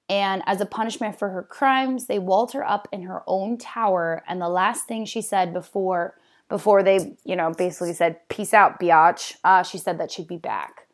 and 0.07 0.43
as 0.45 0.61
a 0.61 0.65
punishment 0.65 1.17
for 1.17 1.29
her 1.29 1.41
crimes, 1.41 2.05
they 2.05 2.19
walled 2.19 2.51
her 2.51 2.67
up 2.67 2.87
in 2.91 3.03
her 3.03 3.23
own 3.25 3.57
tower. 3.57 4.23
And 4.27 4.39
the 4.39 4.49
last 4.49 4.87
thing 4.87 5.05
she 5.05 5.21
said 5.21 5.53
before 5.53 6.15
before 6.49 6.83
they, 6.83 7.17
you 7.23 7.35
know, 7.35 7.51
basically 7.51 7.93
said, 7.93 8.27
peace 8.29 8.53
out, 8.53 8.79
biatch, 8.79 9.35
uh, 9.43 9.63
she 9.63 9.77
said 9.77 9.99
that 9.99 10.11
she'd 10.11 10.27
be 10.27 10.37
back. 10.37 10.87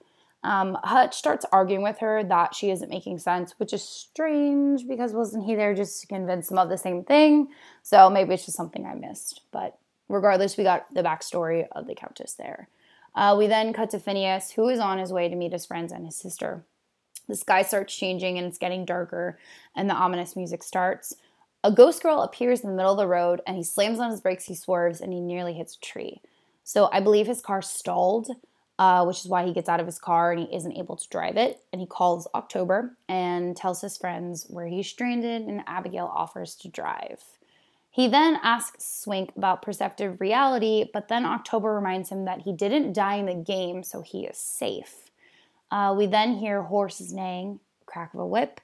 Um, 0.44 0.78
Hutch 0.84 1.16
starts 1.16 1.46
arguing 1.52 1.84
with 1.84 2.00
her 2.00 2.24
that 2.24 2.56
she 2.56 2.72
isn't 2.72 2.90
making 2.90 3.20
sense, 3.20 3.54
which 3.60 3.74
is 3.74 3.84
strange 3.84 4.88
because 4.88 5.14
wasn't 5.14 5.46
he 5.46 5.56
there 5.56 5.76
just 5.76 6.02
to 6.02 6.08
convince 6.08 6.48
them 6.48 6.58
of 6.58 6.70
the 6.70 6.78
same 6.78 7.04
thing? 7.04 7.50
So 7.84 8.10
maybe 8.10 8.34
it's 8.34 8.46
just 8.46 8.58
something 8.58 8.86
I 8.86 8.96
missed. 8.96 9.42
But 9.52 9.78
regardless, 10.10 10.58
we 10.58 10.64
got 10.64 10.92
the 10.94 11.04
backstory 11.04 11.68
of 11.74 11.86
the 11.86 11.96
Countess 11.96 12.34
there. 12.34 12.70
Uh, 13.14 13.36
we 13.38 13.46
then 13.46 13.74
cut 13.74 13.92
to 13.92 14.00
Phineas, 14.00 14.52
who 14.52 14.68
is 14.70 14.80
on 14.80 14.98
his 14.98 15.14
way 15.14 15.30
to 15.30 15.36
meet 15.36 15.52
his 15.52 15.66
friends 15.66 15.92
and 15.92 16.06
his 16.06 16.16
sister. 16.16 16.64
The 17.28 17.36
sky 17.36 17.62
starts 17.62 17.96
changing 17.96 18.38
and 18.38 18.48
it's 18.48 18.58
getting 18.58 18.84
darker, 18.84 19.38
and 19.76 19.90
the 19.90 19.94
ominous 19.94 20.36
music 20.36 20.64
starts. 20.64 21.14
A 21.64 21.72
ghost 21.72 22.02
girl 22.02 22.22
appears 22.22 22.62
in 22.62 22.70
the 22.70 22.76
middle 22.76 22.94
of 22.94 22.98
the 22.98 23.08
road 23.08 23.42
and 23.46 23.56
he 23.56 23.64
slams 23.64 24.00
on 24.00 24.10
his 24.10 24.22
brakes, 24.22 24.46
he 24.46 24.56
swerves, 24.56 25.00
and 25.00 25.14
he 25.14 25.20
nearly 25.20 25.54
hits 25.54 25.76
a 25.76 25.80
tree. 25.80 26.22
So 26.64 26.90
I 26.92 27.00
believe 27.00 27.28
his 27.28 27.42
car 27.42 27.62
stalled, 27.62 28.30
uh, 28.80 29.06
which 29.06 29.20
is 29.20 29.28
why 29.28 29.46
he 29.46 29.54
gets 29.54 29.70
out 29.70 29.80
of 29.80 29.86
his 29.86 30.00
car 30.00 30.32
and 30.32 30.40
he 30.40 30.56
isn't 30.56 30.78
able 30.78 30.96
to 30.96 31.10
drive 31.10 31.38
it. 31.38 31.64
And 31.72 31.80
he 31.80 31.86
calls 31.86 32.28
October 32.34 32.98
and 33.08 33.56
tells 33.56 33.82
his 33.82 33.98
friends 33.98 34.46
where 34.48 34.66
he's 34.66 34.88
stranded, 34.88 35.44
and 35.44 35.62
Abigail 35.68 36.12
offers 36.12 36.56
to 36.56 36.68
drive. 36.68 37.24
He 37.92 38.08
then 38.08 38.40
asks 38.42 38.86
Swink 38.86 39.34
about 39.36 39.62
perceptive 39.62 40.20
reality, 40.22 40.86
but 40.92 41.10
then 41.10 41.26
October 41.26 41.76
reminds 41.76 42.10
him 42.10 42.26
that 42.26 42.42
he 42.42 42.54
didn't 42.54 42.94
die 42.94 43.16
in 43.16 43.26
the 43.26 43.36
game, 43.36 43.84
so 43.84 44.02
he 44.02 44.26
is 44.26 44.38
safe. 44.38 45.12
Uh, 45.70 45.94
we 45.96 46.08
then 46.08 46.36
hear 46.36 46.64
horses 46.64 47.14
neighing, 47.14 47.60
crack 47.86 48.14
of 48.14 48.22
a 48.22 48.26
whip, 48.26 48.62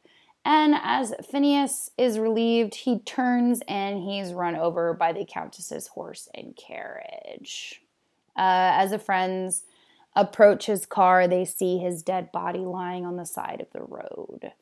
and 0.47 0.75
as 0.81 1.13
Phineas 1.29 1.91
is 1.97 2.17
relieved, 2.17 2.73
he 2.73 2.99
turns 2.99 3.61
and 3.67 4.01
he's 4.01 4.31
run 4.31 4.55
over 4.55 4.93
by 4.93 5.11
the 5.11 5.25
Countess's 5.25 5.87
horse 5.87 6.29
and 6.33 6.55
carriage. 6.55 7.81
Uh, 8.33 8.71
as 8.79 8.91
the 8.91 8.97
friends 8.97 9.63
approach 10.15 10.67
his 10.67 10.85
car, 10.85 11.27
they 11.27 11.43
see 11.43 11.79
his 11.79 12.01
dead 12.01 12.31
body 12.31 12.59
lying 12.59 13.05
on 13.05 13.17
the 13.17 13.25
side 13.25 13.59
of 13.59 13.69
the 13.73 13.83
road. 13.83 14.53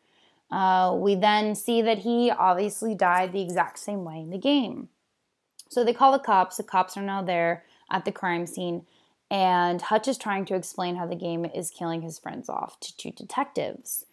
Uh, 0.49 0.95
we 0.97 1.13
then 1.13 1.53
see 1.53 1.83
that 1.83 1.99
he 1.99 2.31
obviously 2.31 2.95
died 2.95 3.31
the 3.31 3.43
exact 3.43 3.77
same 3.77 4.03
way 4.03 4.17
in 4.17 4.31
the 4.31 4.39
game. 4.39 4.89
So 5.69 5.83
they 5.83 5.93
call 5.93 6.11
the 6.11 6.17
cops. 6.17 6.57
The 6.57 6.63
cops 6.63 6.97
are 6.97 7.03
now 7.03 7.21
there 7.21 7.63
at 7.91 8.05
the 8.05 8.11
crime 8.11 8.47
scene, 8.47 8.87
and 9.29 9.79
Hutch 9.79 10.07
is 10.07 10.17
trying 10.17 10.45
to 10.45 10.55
explain 10.55 10.95
how 10.95 11.05
the 11.05 11.15
game 11.15 11.45
is 11.45 11.69
killing 11.69 12.01
his 12.01 12.17
friends 12.17 12.49
off 12.49 12.79
to 12.79 12.97
two 12.97 13.11
detectives. 13.11 14.07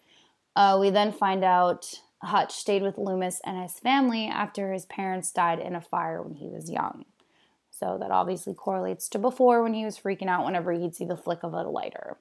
Uh, 0.55 0.77
we 0.79 0.89
then 0.89 1.11
find 1.11 1.43
out 1.43 2.01
Hutch 2.21 2.53
stayed 2.53 2.83
with 2.83 2.97
Loomis 2.97 3.41
and 3.45 3.61
his 3.61 3.79
family 3.79 4.27
after 4.27 4.71
his 4.71 4.85
parents 4.85 5.31
died 5.31 5.59
in 5.59 5.75
a 5.75 5.81
fire 5.81 6.21
when 6.21 6.35
he 6.35 6.47
was 6.47 6.69
young. 6.69 7.05
So 7.71 7.97
that 7.99 8.11
obviously 8.11 8.53
correlates 8.53 9.09
to 9.09 9.19
before 9.19 9.63
when 9.63 9.73
he 9.73 9.83
was 9.83 9.97
freaking 9.97 10.27
out 10.27 10.45
whenever 10.45 10.71
he'd 10.71 10.95
see 10.95 11.05
the 11.05 11.17
flick 11.17 11.39
of 11.43 11.53
a 11.53 11.63
lighter. 11.63 12.17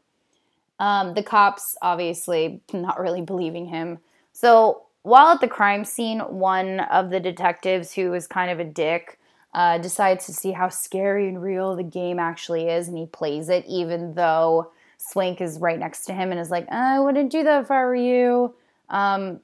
Um, 0.80 1.14
the 1.14 1.22
cops 1.22 1.76
obviously 1.82 2.60
not 2.72 2.98
really 2.98 3.20
believing 3.20 3.66
him. 3.66 3.98
So 4.32 4.82
while 5.02 5.28
at 5.28 5.40
the 5.40 5.48
crime 5.48 5.84
scene, 5.84 6.20
one 6.20 6.80
of 6.80 7.10
the 7.10 7.20
detectives 7.20 7.92
who 7.92 8.14
is 8.14 8.26
kind 8.26 8.50
of 8.50 8.58
a 8.58 8.64
dick 8.64 9.18
uh, 9.54 9.78
decides 9.78 10.26
to 10.26 10.32
see 10.32 10.52
how 10.52 10.68
scary 10.68 11.28
and 11.28 11.42
real 11.42 11.76
the 11.76 11.82
game 11.82 12.18
actually 12.18 12.68
is, 12.68 12.88
and 12.88 12.96
he 12.96 13.06
plays 13.06 13.48
it 13.48 13.64
even 13.66 14.14
though 14.14 14.72
Swink 15.10 15.40
is 15.40 15.58
right 15.58 15.78
next 15.78 16.04
to 16.06 16.12
him 16.12 16.30
and 16.30 16.40
is 16.40 16.50
like, 16.50 16.70
I 16.70 17.00
wouldn't 17.00 17.32
do 17.32 17.42
that 17.42 17.64
if 17.64 17.70
I 17.70 17.82
were 17.84 17.94
you. 17.94 18.54
Um, 18.88 19.40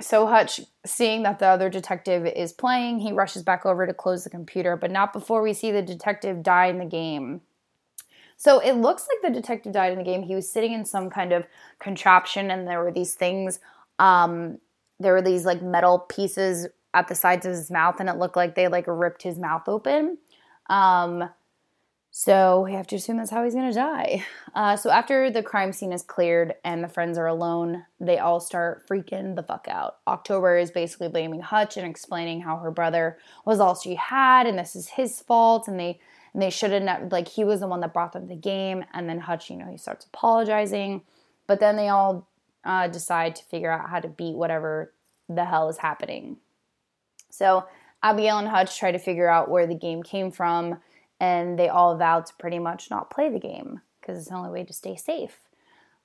so 0.00 0.26
Hutch, 0.26 0.60
seeing 0.84 1.22
that 1.22 1.38
the 1.38 1.46
other 1.46 1.70
detective 1.70 2.26
is 2.26 2.52
playing, 2.52 2.98
he 2.98 3.12
rushes 3.12 3.42
back 3.42 3.64
over 3.64 3.86
to 3.86 3.94
close 3.94 4.24
the 4.24 4.30
computer, 4.30 4.76
but 4.76 4.90
not 4.90 5.12
before 5.12 5.42
we 5.42 5.54
see 5.54 5.70
the 5.70 5.80
detective 5.80 6.42
die 6.42 6.66
in 6.66 6.78
the 6.78 6.84
game. 6.84 7.40
So 8.36 8.58
it 8.58 8.72
looks 8.72 9.06
like 9.08 9.32
the 9.32 9.40
detective 9.40 9.72
died 9.72 9.92
in 9.92 9.98
the 9.98 10.04
game. 10.04 10.22
He 10.22 10.34
was 10.34 10.50
sitting 10.50 10.72
in 10.72 10.84
some 10.84 11.08
kind 11.08 11.32
of 11.32 11.46
contraption, 11.78 12.50
and 12.50 12.66
there 12.66 12.82
were 12.82 12.92
these 12.92 13.14
things. 13.14 13.60
Um, 13.98 14.58
there 15.00 15.12
were 15.12 15.22
these 15.22 15.46
like 15.46 15.62
metal 15.62 16.00
pieces 16.00 16.66
at 16.92 17.08
the 17.08 17.14
sides 17.14 17.46
of 17.46 17.52
his 17.52 17.70
mouth, 17.70 18.00
and 18.00 18.08
it 18.08 18.16
looked 18.16 18.36
like 18.36 18.54
they 18.54 18.68
like 18.68 18.84
ripped 18.88 19.22
his 19.22 19.38
mouth 19.38 19.68
open. 19.68 20.18
Um, 20.68 21.30
so 22.18 22.62
we 22.62 22.72
have 22.72 22.86
to 22.86 22.96
assume 22.96 23.18
that's 23.18 23.30
how 23.30 23.44
he's 23.44 23.52
going 23.52 23.68
to 23.68 23.76
die. 23.76 24.24
Uh, 24.54 24.74
so 24.74 24.88
after 24.88 25.30
the 25.30 25.42
crime 25.42 25.70
scene 25.70 25.92
is 25.92 26.02
cleared 26.02 26.54
and 26.64 26.82
the 26.82 26.88
friends 26.88 27.18
are 27.18 27.26
alone, 27.26 27.84
they 28.00 28.18
all 28.18 28.40
start 28.40 28.88
freaking 28.88 29.36
the 29.36 29.42
fuck 29.42 29.68
out. 29.68 29.98
October 30.06 30.56
is 30.56 30.70
basically 30.70 31.08
blaming 31.08 31.42
Hutch 31.42 31.76
and 31.76 31.86
explaining 31.86 32.40
how 32.40 32.56
her 32.56 32.70
brother 32.70 33.18
was 33.44 33.60
all 33.60 33.74
she 33.74 33.96
had 33.96 34.46
and 34.46 34.58
this 34.58 34.74
is 34.74 34.88
his 34.88 35.20
fault 35.20 35.68
and 35.68 35.78
they 35.78 36.00
and 36.32 36.42
they 36.42 36.48
shouldn't 36.48 37.12
like 37.12 37.28
he 37.28 37.44
was 37.44 37.60
the 37.60 37.66
one 37.66 37.80
that 37.80 37.92
brought 37.92 38.14
them 38.14 38.28
the 38.28 38.34
game. 38.34 38.82
And 38.94 39.06
then 39.10 39.18
Hutch, 39.18 39.50
you 39.50 39.56
know, 39.58 39.70
he 39.70 39.76
starts 39.76 40.06
apologizing, 40.06 41.02
but 41.46 41.60
then 41.60 41.76
they 41.76 41.90
all 41.90 42.26
uh, 42.64 42.88
decide 42.88 43.36
to 43.36 43.44
figure 43.44 43.70
out 43.70 43.90
how 43.90 44.00
to 44.00 44.08
beat 44.08 44.36
whatever 44.36 44.94
the 45.28 45.44
hell 45.44 45.68
is 45.68 45.76
happening. 45.76 46.38
So 47.28 47.66
Abigail 48.02 48.38
and 48.38 48.48
Hutch 48.48 48.78
try 48.78 48.90
to 48.90 48.98
figure 48.98 49.28
out 49.28 49.50
where 49.50 49.66
the 49.66 49.74
game 49.74 50.02
came 50.02 50.30
from 50.30 50.78
and 51.20 51.58
they 51.58 51.68
all 51.68 51.96
vowed 51.96 52.26
to 52.26 52.34
pretty 52.38 52.58
much 52.58 52.90
not 52.90 53.10
play 53.10 53.28
the 53.28 53.38
game 53.38 53.80
because 54.00 54.18
it's 54.18 54.28
the 54.28 54.34
only 54.34 54.50
way 54.50 54.64
to 54.64 54.72
stay 54.72 54.96
safe. 54.96 55.38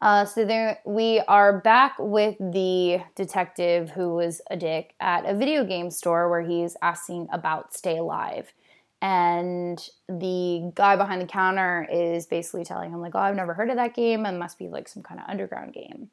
Uh, 0.01 0.25
so 0.25 0.43
there, 0.43 0.79
we 0.83 1.19
are 1.27 1.59
back 1.59 1.95
with 1.99 2.35
the 2.39 2.99
detective 3.15 3.91
who 3.91 4.15
was 4.15 4.41
a 4.49 4.57
dick 4.57 4.95
at 4.99 5.25
a 5.25 5.35
video 5.35 5.63
game 5.63 5.91
store 5.91 6.27
where 6.27 6.41
he's 6.41 6.75
asking 6.81 7.27
about 7.31 7.73
Stay 7.73 7.97
Alive, 7.99 8.51
and 8.99 9.89
the 10.07 10.71
guy 10.73 10.95
behind 10.95 11.21
the 11.21 11.27
counter 11.27 11.87
is 11.91 12.25
basically 12.25 12.63
telling 12.63 12.89
him 12.89 12.99
like, 12.99 13.13
"Oh, 13.13 13.19
I've 13.19 13.35
never 13.35 13.53
heard 13.53 13.69
of 13.69 13.75
that 13.75 13.93
game, 13.93 14.25
It 14.25 14.31
must 14.31 14.57
be 14.57 14.69
like 14.69 14.87
some 14.87 15.03
kind 15.03 15.19
of 15.19 15.29
underground 15.29 15.73
game." 15.73 16.09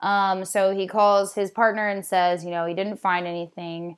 Um, 0.00 0.44
so 0.44 0.74
he 0.74 0.86
calls 0.86 1.34
his 1.34 1.50
partner 1.50 1.88
and 1.88 2.04
says, 2.04 2.44
you 2.44 2.50
know, 2.50 2.66
he 2.66 2.74
didn't 2.74 2.98
find 2.98 3.26
anything 3.26 3.96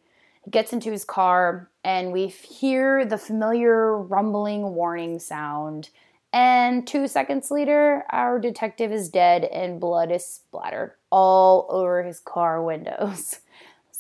gets 0.51 0.73
into 0.73 0.91
his 0.91 1.05
car, 1.05 1.71
and 1.85 2.13
we 2.13 2.29
hear 2.29 3.05
the 3.05 3.19
familiar 3.19 3.97
rumbling 3.97 4.75
warning 4.75 5.19
sound. 5.19 5.91
And 6.33 6.87
two 6.87 7.09
seconds 7.09 7.51
later, 7.51 8.05
our 8.11 8.39
detective 8.39 8.93
is 8.93 9.09
dead 9.09 9.45
and 9.45 9.81
blood 9.81 10.13
is 10.13 10.25
splattered 10.25 10.93
all 11.11 11.67
over 11.71 12.03
his 12.03 12.21
car 12.21 12.63
windows. 12.63 13.41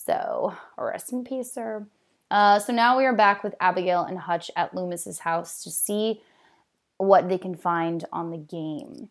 So, 0.06 0.56
rest 0.78 1.10
in 1.10 1.24
peace, 1.24 1.50
sir. 1.50 1.84
Uh, 2.30 2.60
so 2.60 2.72
now 2.72 2.96
we 2.96 3.04
are 3.04 3.12
back 3.12 3.42
with 3.42 3.56
Abigail 3.60 4.04
and 4.04 4.18
Hutch 4.18 4.52
at 4.54 4.72
Loomis's 4.72 5.18
house 5.18 5.64
to 5.64 5.70
see 5.70 6.22
what 6.96 7.28
they 7.28 7.38
can 7.38 7.56
find 7.56 8.04
on 8.12 8.30
the 8.30 8.36
game. 8.36 9.08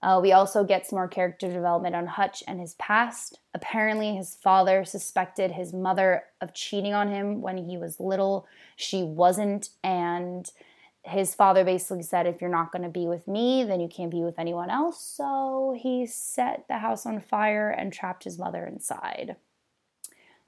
Uh, 0.00 0.20
we 0.22 0.30
also 0.32 0.62
get 0.62 0.86
some 0.86 0.96
more 0.96 1.08
character 1.08 1.48
development 1.48 1.96
on 1.96 2.06
Hutch 2.06 2.44
and 2.46 2.60
his 2.60 2.74
past. 2.74 3.40
Apparently, 3.52 4.14
his 4.14 4.36
father 4.36 4.84
suspected 4.84 5.52
his 5.52 5.72
mother 5.72 6.24
of 6.40 6.54
cheating 6.54 6.94
on 6.94 7.08
him 7.08 7.40
when 7.42 7.58
he 7.58 7.76
was 7.76 7.98
little. 7.98 8.46
She 8.76 9.02
wasn't, 9.02 9.70
and 9.82 10.48
his 11.02 11.34
father 11.34 11.64
basically 11.64 12.04
said, 12.04 12.26
If 12.26 12.40
you're 12.40 12.48
not 12.48 12.70
going 12.70 12.82
to 12.82 12.88
be 12.88 13.08
with 13.08 13.26
me, 13.26 13.64
then 13.64 13.80
you 13.80 13.88
can't 13.88 14.10
be 14.10 14.22
with 14.22 14.38
anyone 14.38 14.70
else. 14.70 15.02
So 15.02 15.76
he 15.76 16.06
set 16.06 16.66
the 16.68 16.78
house 16.78 17.04
on 17.04 17.20
fire 17.20 17.68
and 17.68 17.92
trapped 17.92 18.22
his 18.22 18.38
mother 18.38 18.64
inside. 18.64 19.34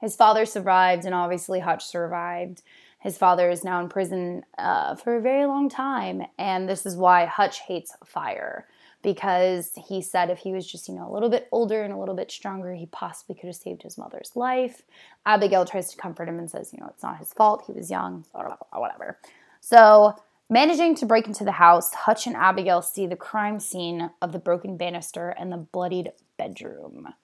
His 0.01 0.15
father 0.15 0.47
survived, 0.47 1.05
and 1.05 1.15
obviously, 1.15 1.59
Hutch 1.59 1.85
survived. 1.85 2.63
His 3.01 3.19
father 3.19 3.51
is 3.51 3.65
now 3.65 3.81
in 3.81 3.89
prison 3.89 4.45
uh, 4.59 4.95
for 4.95 5.17
a 5.17 5.21
very 5.21 5.47
long 5.47 5.69
time, 5.69 6.23
and 6.39 6.69
this 6.69 6.87
is 6.87 6.97
why 6.97 7.25
Hutch 7.25 7.61
hates 7.61 7.97
fire 8.05 8.67
because 9.03 9.73
he 9.89 10.03
said 10.03 10.31
if 10.31 10.39
he 10.39 10.53
was 10.53 10.71
just, 10.71 10.89
you 10.89 10.95
know, 10.95 11.11
a 11.11 11.13
little 11.13 11.31
bit 11.31 11.49
older 11.53 11.83
and 11.83 11.93
a 11.93 11.97
little 11.97 12.15
bit 12.15 12.31
stronger, 12.31 12.75
he 12.75 12.87
possibly 12.87 13.35
could 13.35 13.47
have 13.47 13.57
saved 13.57 13.83
his 13.83 13.97
mother's 13.97 14.33
life. 14.35 14.83
Abigail 15.25 15.65
tries 15.65 15.91
to 15.91 15.97
comfort 15.97 16.29
him 16.29 16.39
and 16.39 16.51
says, 16.51 16.73
you 16.73 16.81
know, 16.81 16.89
it's 16.89 17.03
not 17.03 17.19
his 17.19 17.33
fault. 17.33 17.65
He 17.67 17.73
was 17.73 17.91
young, 17.91 18.25
whatever. 18.73 19.19
So, 19.61 20.17
managing 20.49 20.95
to 20.97 21.07
break 21.07 21.27
into 21.27 21.45
the 21.45 21.53
house, 21.53 21.95
Hutch 21.95 22.27
and 22.27 22.37
Abigail 22.37 22.83
see 22.83 23.07
the 23.07 23.17
crime 23.17 23.61
scene 23.61 24.11
of 24.21 24.33
the 24.33 24.39
broken 24.39 24.77
banister 24.77 25.31
and 25.31 25.51
the 25.51 25.57
bloodied 25.59 26.13
bedroom. 26.37 27.15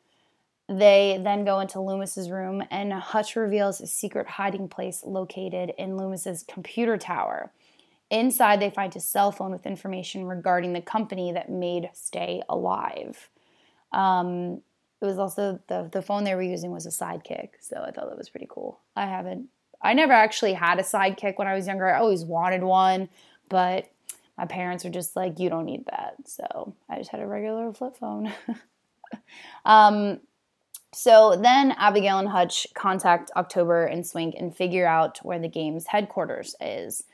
They 0.68 1.20
then 1.22 1.44
go 1.44 1.60
into 1.60 1.78
Loomis's 1.78 2.28
room, 2.28 2.62
and 2.70 2.92
Hutch 2.92 3.36
reveals 3.36 3.80
a 3.80 3.86
secret 3.86 4.26
hiding 4.26 4.68
place 4.68 5.04
located 5.04 5.72
in 5.78 5.96
Loomis's 5.96 6.42
computer 6.42 6.96
tower. 6.96 7.52
Inside, 8.10 8.60
they 8.60 8.70
find 8.70 8.94
his 8.94 9.04
cell 9.04 9.32
phone 9.32 9.50
with 9.50 9.66
information 9.66 10.26
regarding 10.26 10.72
the 10.72 10.80
company 10.80 11.32
that 11.32 11.50
made 11.50 11.90
Stay 11.92 12.42
alive. 12.48 13.28
Um, 13.92 14.62
it 15.00 15.04
was 15.04 15.18
also 15.18 15.60
the 15.66 15.88
the 15.92 16.02
phone 16.02 16.24
they 16.24 16.34
were 16.34 16.42
using 16.42 16.70
was 16.70 16.86
a 16.86 16.90
sidekick, 16.90 17.50
so 17.60 17.76
I 17.76 17.90
thought 17.90 18.08
that 18.08 18.18
was 18.18 18.30
pretty 18.30 18.46
cool. 18.48 18.80
I 18.94 19.06
haven't, 19.06 19.48
I 19.82 19.92
never 19.92 20.12
actually 20.12 20.54
had 20.54 20.78
a 20.78 20.82
sidekick 20.82 21.36
when 21.36 21.48
I 21.48 21.54
was 21.54 21.66
younger. 21.66 21.92
I 21.92 21.98
always 21.98 22.24
wanted 22.24 22.62
one, 22.62 23.08
but 23.48 23.88
my 24.38 24.46
parents 24.46 24.84
were 24.84 24.90
just 24.90 25.16
like, 25.16 25.38
"You 25.38 25.50
don't 25.50 25.66
need 25.66 25.84
that," 25.86 26.14
so 26.24 26.74
I 26.88 26.98
just 26.98 27.10
had 27.10 27.20
a 27.20 27.26
regular 27.26 27.72
flip 27.72 27.96
phone. 27.96 28.32
um, 29.64 30.20
so 30.94 31.36
then 31.36 31.72
Abigail 31.72 32.18
and 32.18 32.28
Hutch 32.28 32.66
contact 32.74 33.30
October 33.36 33.84
and 33.84 34.06
Swink 34.06 34.34
and 34.38 34.56
figure 34.56 34.86
out 34.86 35.18
where 35.18 35.38
the 35.38 35.48
game's 35.48 35.88
headquarters 35.88 36.54
is. 36.58 37.04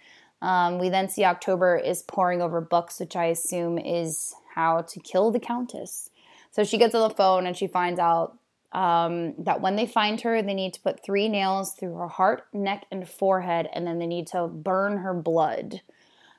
Um, 0.43 0.79
we 0.79 0.89
then 0.89 1.09
see 1.09 1.25
October 1.25 1.77
is 1.77 2.03
poring 2.03 2.43
over 2.43 2.61
books, 2.61 2.99
which 2.99 3.15
I 3.15 3.27
assume 3.27 3.79
is 3.79 4.35
how 4.55 4.83
to 4.83 5.01
kill 5.01 5.31
the 5.31 5.41
Countess. 5.41 6.11
So 6.51 6.65
she 6.65 6.79
gets 6.79 6.95
on 6.95 7.09
the 7.09 7.15
phone 7.15 7.47
and 7.47 7.57
she 7.57 7.69
finds 7.69 8.01
out 8.01 8.37
um, 8.73 9.35
that 9.39 9.61
when 9.61 9.77
they 9.77 9.87
find 9.87 10.21
her, 10.23 10.43
they 10.43 10.53
need 10.53 10.75
to 10.75 10.81
put 10.81 11.05
three 11.05 11.29
nails 11.29 11.75
through 11.75 11.95
her 11.95 12.09
heart, 12.09 12.47
neck, 12.53 12.87
and 12.91 13.09
forehead, 13.09 13.69
and 13.73 13.87
then 13.87 13.99
they 13.99 14.07
need 14.07 14.27
to 14.29 14.49
burn 14.49 14.99
her 14.99 15.15
blood. 15.15 15.81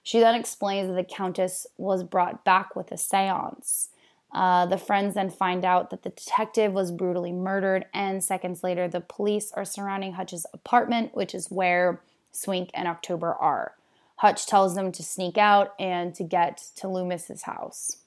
She 0.04 0.20
then 0.20 0.36
explains 0.36 0.90
that 0.90 0.96
the 0.96 1.04
Countess 1.04 1.66
was 1.78 2.04
brought 2.04 2.44
back 2.44 2.76
with 2.76 2.92
a 2.92 2.98
seance. 2.98 3.90
Uh, 4.34 4.66
the 4.66 4.80
friends 4.80 5.14
then 5.14 5.30
find 5.30 5.64
out 5.64 5.92
that 5.92 6.04
the 6.04 6.10
detective 6.10 6.74
was 6.74 6.92
brutally 6.92 7.32
murdered, 7.32 7.86
and 7.94 8.24
seconds 8.24 8.64
later, 8.64 8.88
the 8.88 9.00
police 9.00 9.52
are 9.54 9.64
surrounding 9.64 10.14
Hutch's 10.14 10.46
apartment, 10.54 11.16
which 11.16 11.34
is 11.34 11.52
where 11.52 12.02
Swink 12.32 12.72
and 12.74 12.88
October 12.88 13.34
are. 13.34 13.76
Hutch 14.24 14.46
tells 14.46 14.74
them 14.74 14.94
to 14.94 15.04
sneak 15.04 15.38
out 15.38 15.74
and 15.78 16.16
to 16.16 16.24
get 16.24 16.70
to 16.78 16.88
Loomis's 16.88 17.42
house. 17.42 17.98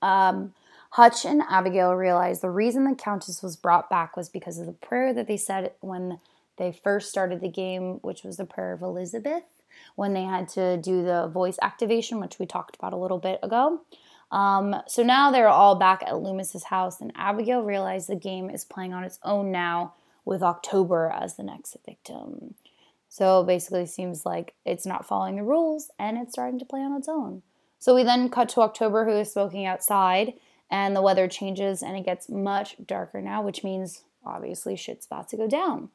Um, 0.00 0.54
Hutch 0.90 1.24
and 1.24 1.42
Abigail 1.50 1.92
realize 1.96 2.40
the 2.40 2.50
reason 2.50 2.84
the 2.84 2.94
Countess 2.94 3.42
was 3.42 3.56
brought 3.56 3.90
back 3.90 4.16
was 4.16 4.28
because 4.28 4.60
of 4.60 4.66
the 4.66 4.72
prayer 4.72 5.12
that 5.12 5.26
they 5.26 5.36
said 5.36 5.72
when 5.80 6.20
they 6.56 6.70
first 6.70 7.08
started 7.08 7.40
the 7.40 7.48
game, 7.48 7.94
which 8.02 8.22
was 8.22 8.36
the 8.36 8.44
prayer 8.44 8.72
of 8.72 8.80
Elizabeth, 8.80 9.42
when 9.96 10.14
they 10.14 10.22
had 10.22 10.48
to 10.50 10.76
do 10.76 11.02
the 11.02 11.26
voice 11.26 11.58
activation, 11.60 12.20
which 12.20 12.38
we 12.38 12.46
talked 12.46 12.76
about 12.76 12.92
a 12.92 12.96
little 12.96 13.18
bit 13.18 13.40
ago. 13.42 13.80
Um, 14.30 14.76
so 14.86 15.02
now 15.02 15.32
they're 15.32 15.48
all 15.48 15.74
back 15.74 16.04
at 16.06 16.14
Loomis's 16.14 16.62
house, 16.62 17.00
and 17.00 17.10
Abigail 17.16 17.64
realizes 17.64 18.06
the 18.06 18.14
game 18.14 18.50
is 18.50 18.64
playing 18.64 18.94
on 18.94 19.02
its 19.02 19.18
own 19.24 19.50
now 19.50 19.94
with 20.24 20.44
October 20.44 21.12
as 21.12 21.34
the 21.34 21.42
next 21.42 21.76
victim. 21.84 22.54
So 23.14 23.44
basically, 23.44 23.86
seems 23.86 24.26
like 24.26 24.54
it's 24.64 24.84
not 24.84 25.06
following 25.06 25.36
the 25.36 25.44
rules 25.44 25.88
and 26.00 26.18
it's 26.18 26.32
starting 26.32 26.58
to 26.58 26.64
play 26.64 26.80
on 26.80 26.96
its 26.96 27.08
own. 27.08 27.42
So 27.78 27.94
we 27.94 28.02
then 28.02 28.28
cut 28.28 28.48
to 28.48 28.60
October, 28.60 29.04
who 29.04 29.12
is 29.12 29.32
smoking 29.32 29.66
outside, 29.66 30.32
and 30.68 30.96
the 30.96 31.00
weather 31.00 31.28
changes 31.28 31.80
and 31.80 31.96
it 31.96 32.04
gets 32.04 32.28
much 32.28 32.74
darker 32.84 33.22
now, 33.22 33.40
which 33.40 33.62
means 33.62 34.02
obviously 34.26 34.74
shit's 34.74 35.06
about 35.06 35.28
to 35.28 35.36
go 35.36 35.46
down. 35.46 35.90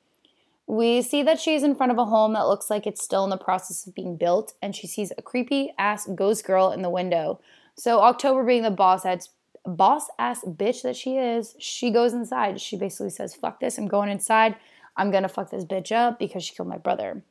We 0.66 1.02
see 1.02 1.22
that 1.24 1.42
she's 1.42 1.62
in 1.62 1.76
front 1.76 1.92
of 1.92 1.98
a 1.98 2.06
home 2.06 2.32
that 2.36 2.48
looks 2.48 2.70
like 2.70 2.88
it's 2.88 3.04
still 3.04 3.26
in 3.26 3.32
the 3.32 3.38
process 3.38 3.86
of 3.86 3.94
being 3.94 4.16
built, 4.16 4.54
and 4.62 4.74
she 4.74 4.88
sees 4.88 5.12
a 5.18 5.22
creepy 5.22 5.74
ass 5.78 6.08
ghost 6.16 6.46
girl 6.46 6.72
in 6.72 6.84
the 6.84 6.90
window. 6.90 7.42
So 7.76 8.00
October, 8.00 8.46
being 8.46 8.64
the 8.64 8.72
boss 8.72 9.06
ass 9.06 9.28
boss 9.66 10.08
ass 10.18 10.46
bitch 10.46 10.84
that 10.84 10.96
she 10.96 11.18
is, 11.18 11.56
she 11.60 11.92
goes 11.92 12.14
inside. 12.14 12.62
She 12.62 12.78
basically 12.78 13.10
says, 13.10 13.36
"Fuck 13.36 13.60
this! 13.60 13.78
I'm 13.78 13.90
going 13.90 14.10
inside." 14.10 14.56
I'm 15.00 15.12
gonna 15.12 15.30
fuck 15.30 15.50
this 15.50 15.64
bitch 15.64 15.92
up 15.92 16.20
because 16.20 16.44
she 16.44 16.54
killed 16.54 16.70
my 16.70 16.78
brother. 16.78 17.24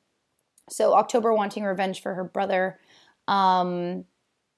So 0.70 0.94
October, 0.94 1.32
wanting 1.32 1.64
revenge 1.64 2.02
for 2.02 2.14
her 2.14 2.24
brother, 2.24 2.78
um, 3.28 4.06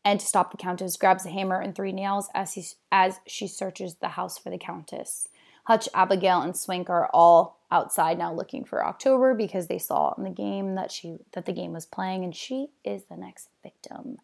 and 0.05 0.18
to 0.18 0.27
stop 0.27 0.51
the 0.51 0.57
countess, 0.57 0.96
grabs 0.96 1.27
a 1.27 1.31
hammer 1.31 1.61
and 1.61 1.75
three 1.75 1.92
nails 1.92 2.29
as 2.35 2.55
he, 2.55 2.64
as 2.90 3.20
she 3.27 3.46
searches 3.46 3.96
the 3.96 4.09
house 4.09 4.38
for 4.38 4.49
the 4.49 4.59
countess. 4.59 5.29
Hutch, 5.64 5.88
Abigail, 5.92 6.40
and 6.40 6.57
Swink 6.57 6.88
are 6.88 7.11
all 7.12 7.59
outside 7.70 8.18
now 8.18 8.33
looking 8.33 8.64
for 8.64 8.85
October 8.85 9.35
because 9.35 9.66
they 9.66 9.79
saw 9.79 10.14
in 10.16 10.25
the 10.25 10.31
game 10.31 10.75
that 10.75 10.90
she 10.90 11.18
that 11.33 11.46
the 11.46 11.53
game 11.53 11.73
was 11.73 11.87
playing, 11.87 12.25
and 12.25 12.35
she 12.35 12.68
is 12.85 13.05
the 13.05 13.16
next 13.16 13.49
victim. 13.62 14.18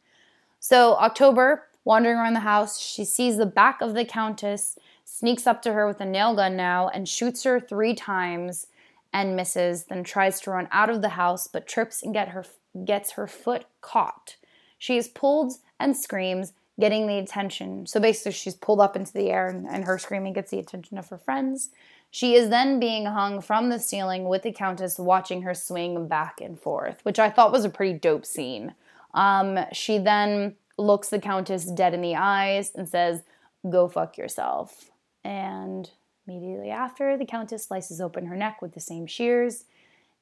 So 0.61 0.94
October, 0.94 1.66
wandering 1.85 2.16
around 2.16 2.35
the 2.35 2.40
house, 2.40 2.81
she 2.81 3.05
sees 3.05 3.37
the 3.37 3.46
back 3.46 3.81
of 3.81 3.94
the 3.94 4.05
countess, 4.05 4.79
sneaks 5.05 5.46
up 5.46 5.62
to 5.62 5.72
her 5.72 5.87
with 5.87 6.01
a 6.01 6.07
nail 6.07 6.35
gun 6.35 6.57
now, 6.57 6.88
and 6.88 7.09
shoots 7.09 7.44
her 7.44 7.61
three 7.61 7.94
times 7.94 8.68
and 9.12 9.37
misses, 9.37 9.85
then 9.85 10.05
tries 10.05 10.40
to 10.40 10.51
run 10.51 10.69
out 10.71 10.90
of 10.90 11.03
the 11.03 11.11
house 11.11 11.49
but 11.49 11.66
trips 11.66 12.03
and 12.03 12.12
get 12.12 12.29
her 12.29 12.45
gets 12.85 13.12
her 13.12 13.27
foot 13.27 13.64
caught. 13.81 14.37
She 14.79 14.97
is 14.97 15.09
pulled 15.09 15.55
and 15.81 15.97
screams, 15.97 16.53
getting 16.79 17.07
the 17.07 17.19
attention. 17.19 17.87
So 17.87 18.01
basically, 18.01 18.33
she's 18.33 18.55
pulled 18.55 18.81
up 18.81 18.97
into 18.97 19.12
the 19.12 19.31
air 19.31 19.49
and, 19.49 19.66
and 19.66 19.85
her 19.85 19.99
screaming 19.99 20.35
gets 20.35 20.51
the 20.51 20.59
attention 20.59 20.99
of 20.99 21.09
her 21.09 21.19
friends. 21.19 21.71
She 22.11 22.35
is 22.35 22.51
then 22.51 22.79
being 22.79 23.07
hung 23.07 23.40
from 23.40 23.69
the 23.69 23.79
ceiling 23.79 24.29
with 24.29 24.42
the 24.42 24.53
Countess 24.53 24.99
watching 24.99 25.42
her 25.42 25.55
swing 25.55 26.09
back 26.09 26.40
and 26.40 26.59
forth, 26.59 27.01
which 27.03 27.19
I 27.19 27.31
thought 27.31 27.53
was 27.53 27.64
a 27.64 27.71
pretty 27.71 27.99
dope 27.99 28.25
scene. 28.25 28.75
Um, 29.14 29.59
she 29.73 29.99
then 29.99 30.57
looks 30.79 31.09
the 31.09 31.19
Countess 31.19 31.64
dead 31.64 31.95
in 31.95 32.03
the 32.03 32.16
eyes 32.16 32.73
and 32.75 32.88
says, 32.88 33.23
Go 33.69 33.88
fuck 33.88 34.16
yourself. 34.16 34.90
And 35.25 35.90
Immediately 36.27 36.71
after, 36.71 37.17
the 37.17 37.25
Countess 37.25 37.67
slices 37.67 38.01
open 38.01 38.27
her 38.27 38.37
neck 38.37 38.61
with 38.61 38.75
the 38.75 38.81
same 38.81 39.07
shears, 39.07 39.65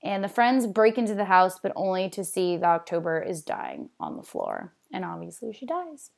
and 0.02 0.22
the 0.22 0.28
friends 0.28 0.66
break 0.66 0.98
into 0.98 1.14
the 1.14 1.24
house, 1.24 1.58
but 1.58 1.72
only 1.76 2.10
to 2.10 2.24
see 2.24 2.56
that 2.56 2.66
October 2.66 3.22
is 3.22 3.42
dying 3.42 3.88
on 3.98 4.16
the 4.16 4.22
floor. 4.22 4.72
And 4.92 5.04
obviously, 5.04 5.52
she 5.52 5.64
dies. 5.64 6.10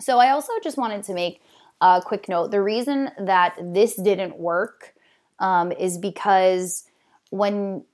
So, 0.00 0.18
I 0.18 0.30
also 0.30 0.52
just 0.62 0.76
wanted 0.76 1.02
to 1.04 1.14
make 1.14 1.42
a 1.80 2.00
quick 2.04 2.28
note. 2.28 2.50
The 2.50 2.62
reason 2.62 3.10
that 3.18 3.56
this 3.60 3.96
didn't 3.96 4.38
work 4.38 4.94
um, 5.40 5.72
is 5.72 5.98
because 5.98 6.84
when 7.30 7.84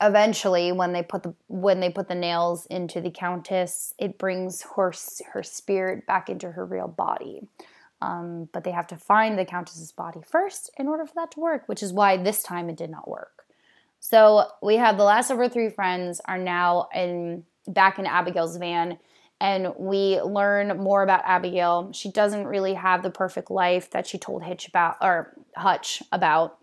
eventually 0.00 0.72
when 0.72 0.92
they 0.92 1.02
put 1.02 1.22
the 1.22 1.34
when 1.46 1.80
they 1.80 1.88
put 1.88 2.08
the 2.08 2.14
nails 2.14 2.66
into 2.66 3.00
the 3.00 3.10
countess 3.10 3.94
it 3.98 4.18
brings 4.18 4.64
her 4.74 4.92
her 5.32 5.42
spirit 5.42 6.04
back 6.06 6.28
into 6.28 6.50
her 6.50 6.66
real 6.66 6.88
body 6.88 7.46
um, 8.02 8.48
but 8.52 8.64
they 8.64 8.72
have 8.72 8.88
to 8.88 8.96
find 8.96 9.38
the 9.38 9.44
Countess's 9.44 9.92
body 9.92 10.20
first 10.26 10.70
in 10.76 10.88
order 10.88 11.06
for 11.06 11.14
that 11.14 11.30
to 11.32 11.40
work, 11.40 11.68
which 11.68 11.84
is 11.84 11.92
why 11.92 12.16
this 12.16 12.42
time 12.42 12.68
it 12.68 12.76
did 12.76 12.90
not 12.90 13.08
work. 13.08 13.44
So 14.00 14.48
we 14.60 14.76
have 14.76 14.96
the 14.96 15.04
last 15.04 15.30
of 15.30 15.38
our 15.38 15.48
three 15.48 15.70
friends 15.70 16.20
are 16.24 16.38
now 16.38 16.88
in 16.92 17.44
back 17.68 18.00
in 18.00 18.06
Abigail's 18.06 18.56
van, 18.56 18.98
and 19.40 19.72
we 19.78 20.20
learn 20.20 20.78
more 20.78 21.04
about 21.04 21.22
Abigail. 21.24 21.92
She 21.92 22.10
doesn't 22.10 22.44
really 22.48 22.74
have 22.74 23.04
the 23.04 23.10
perfect 23.10 23.52
life 23.52 23.90
that 23.90 24.08
she 24.08 24.18
told 24.18 24.42
Hitch 24.42 24.66
about 24.66 24.96
or 25.00 25.32
Hutch 25.56 26.02
about. 26.10 26.58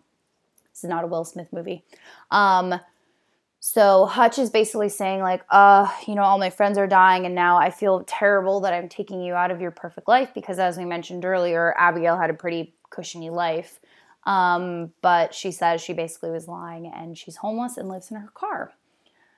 This 0.73 0.84
is 0.84 0.89
not 0.89 1.06
a 1.06 1.08
Will 1.08 1.23
Smith 1.23 1.54
movie. 1.54 1.86
Um, 2.32 2.82
so 3.60 4.06
Hutch 4.06 4.39
is 4.39 4.50
basically 4.50 4.89
saying, 4.89 5.22
like, 5.22 5.43
uh, 5.50 5.91
you 6.08 6.15
know, 6.15 6.24
all 6.24 6.38
my 6.38 6.50
friends 6.50 6.78
are 6.78 6.88
dying, 6.88 7.26
and 7.26 7.36
now 7.36 7.58
I 7.58 7.72
feel 7.72 8.04
terrible 8.08 8.62
that 8.62 8.74
I'm 8.74 8.88
taking 8.88 9.22
you 9.22 9.34
out 9.34 9.52
of 9.52 9.60
your 9.60 9.72
perfect 9.72 10.08
life 10.08 10.34
because, 10.34 10.60
as 10.60 10.78
we 10.78 10.86
mentioned 10.86 11.26
earlier, 11.26 11.76
Abigail 11.78 12.17
had 12.17 12.30
a 12.30 12.34
pretty 12.34 12.74
cushiony 12.89 13.30
life. 13.30 13.80
Um, 14.26 14.91
but 15.02 15.34
she 15.34 15.52
says 15.52 15.82
she 15.82 15.93
basically 15.93 16.32
was 16.32 16.48
lying 16.48 16.91
and 16.93 17.17
she's 17.17 17.38
homeless 17.38 17.78
and 17.78 17.89
lives 17.89 18.12
in 18.12 18.17
her 18.17 18.32
car. 18.34 18.74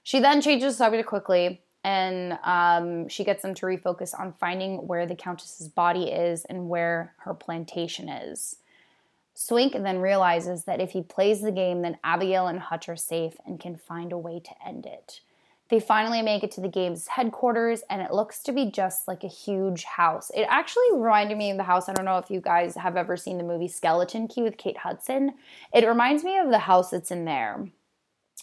She 0.03 0.19
then 0.19 0.41
changes 0.41 0.73
the 0.73 0.77
subject 0.77 1.07
quickly 1.07 1.61
and 1.83 2.37
um, 2.43 3.07
she 3.07 3.23
gets 3.23 3.41
them 3.41 3.53
to 3.55 3.65
refocus 3.65 4.17
on 4.19 4.33
finding 4.33 4.87
where 4.87 5.05
the 5.05 5.15
Countess's 5.15 5.67
body 5.67 6.05
is 6.05 6.45
and 6.45 6.69
where 6.69 7.13
her 7.19 7.33
plantation 7.33 8.09
is. 8.09 8.57
Swink 9.33 9.73
then 9.73 9.99
realizes 9.99 10.65
that 10.65 10.81
if 10.81 10.91
he 10.91 11.01
plays 11.01 11.41
the 11.41 11.51
game, 11.51 11.81
then 11.81 11.97
Abigail 12.03 12.47
and 12.47 12.59
Hutch 12.59 12.89
are 12.89 12.95
safe 12.95 13.33
and 13.45 13.59
can 13.59 13.75
find 13.75 14.11
a 14.11 14.17
way 14.17 14.39
to 14.39 14.67
end 14.67 14.85
it. 14.85 15.21
They 15.69 15.79
finally 15.79 16.21
make 16.21 16.43
it 16.43 16.51
to 16.51 16.61
the 16.61 16.67
game's 16.67 17.07
headquarters, 17.07 17.81
and 17.89 18.01
it 18.01 18.11
looks 18.11 18.43
to 18.43 18.51
be 18.51 18.69
just 18.69 19.07
like 19.07 19.23
a 19.23 19.29
huge 19.29 19.85
house. 19.85 20.29
It 20.35 20.45
actually 20.49 20.91
reminded 20.91 21.37
me 21.37 21.49
of 21.49 21.55
the 21.55 21.63
house. 21.63 21.87
I 21.87 21.93
don't 21.93 22.03
know 22.03 22.17
if 22.17 22.29
you 22.29 22.41
guys 22.41 22.75
have 22.75 22.97
ever 22.97 23.15
seen 23.15 23.37
the 23.37 23.45
movie 23.45 23.69
Skeleton 23.69 24.27
Key 24.27 24.43
with 24.43 24.57
Kate 24.57 24.77
Hudson. 24.77 25.31
It 25.73 25.87
reminds 25.87 26.25
me 26.25 26.37
of 26.37 26.49
the 26.49 26.59
house 26.59 26.89
that's 26.89 27.09
in 27.09 27.23
there. 27.23 27.69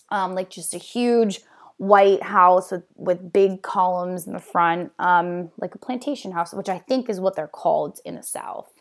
Um, 0.09 0.35
like 0.35 0.49
just 0.49 0.73
a 0.73 0.79
huge 0.79 1.41
white 1.77 2.23
house 2.23 2.71
with, 2.71 2.85
with 2.97 3.31
big 3.31 3.61
columns 3.61 4.27
in 4.27 4.33
the 4.33 4.39
front, 4.39 4.93
um, 4.99 5.51
like 5.59 5.75
a 5.75 5.79
plantation 5.79 6.33
house, 6.33 6.55
which 6.55 6.71
I 6.71 6.79
think 6.79 7.11
is 7.11 7.21
what 7.21 7.37
they're 7.37 7.47
called 7.47 8.01
in 8.07 8.15
the 8.15 8.23
South. 8.23 8.73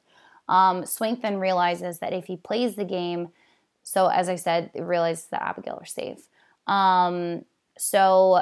Um, 0.50 0.86
Swink 0.86 1.22
then 1.22 1.38
realizes 1.38 2.00
that 2.00 2.14
if 2.14 2.26
he 2.26 2.38
plays 2.38 2.76
the 2.76 2.86
game, 2.86 3.30
so 3.84 4.08
as 4.08 4.30
I 4.30 4.36
said, 4.36 4.72
he 4.74 4.82
realizes 4.82 5.26
that 5.28 5.42
Abigail 5.42 5.78
are 5.82 5.86
safe. 5.86 6.28
Um, 6.68 7.46
so 7.78 8.42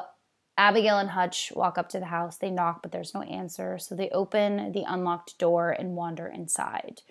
Abigail 0.58 0.98
and 0.98 1.10
Hutch 1.10 1.52
walk 1.56 1.78
up 1.78 1.90
to 1.90 2.00
the 2.00 2.06
house. 2.06 2.38
They 2.38 2.50
knock, 2.50 2.82
but 2.82 2.92
there's 2.92 3.14
no 3.14 3.22
answer. 3.22 3.78
So 3.78 3.94
they 3.96 4.10
open 4.10 4.72
the 4.72 4.84
unlocked 4.88 5.38
door 5.38 5.72
and 5.72 5.96
wander 5.96 6.28
inside. 6.28 7.02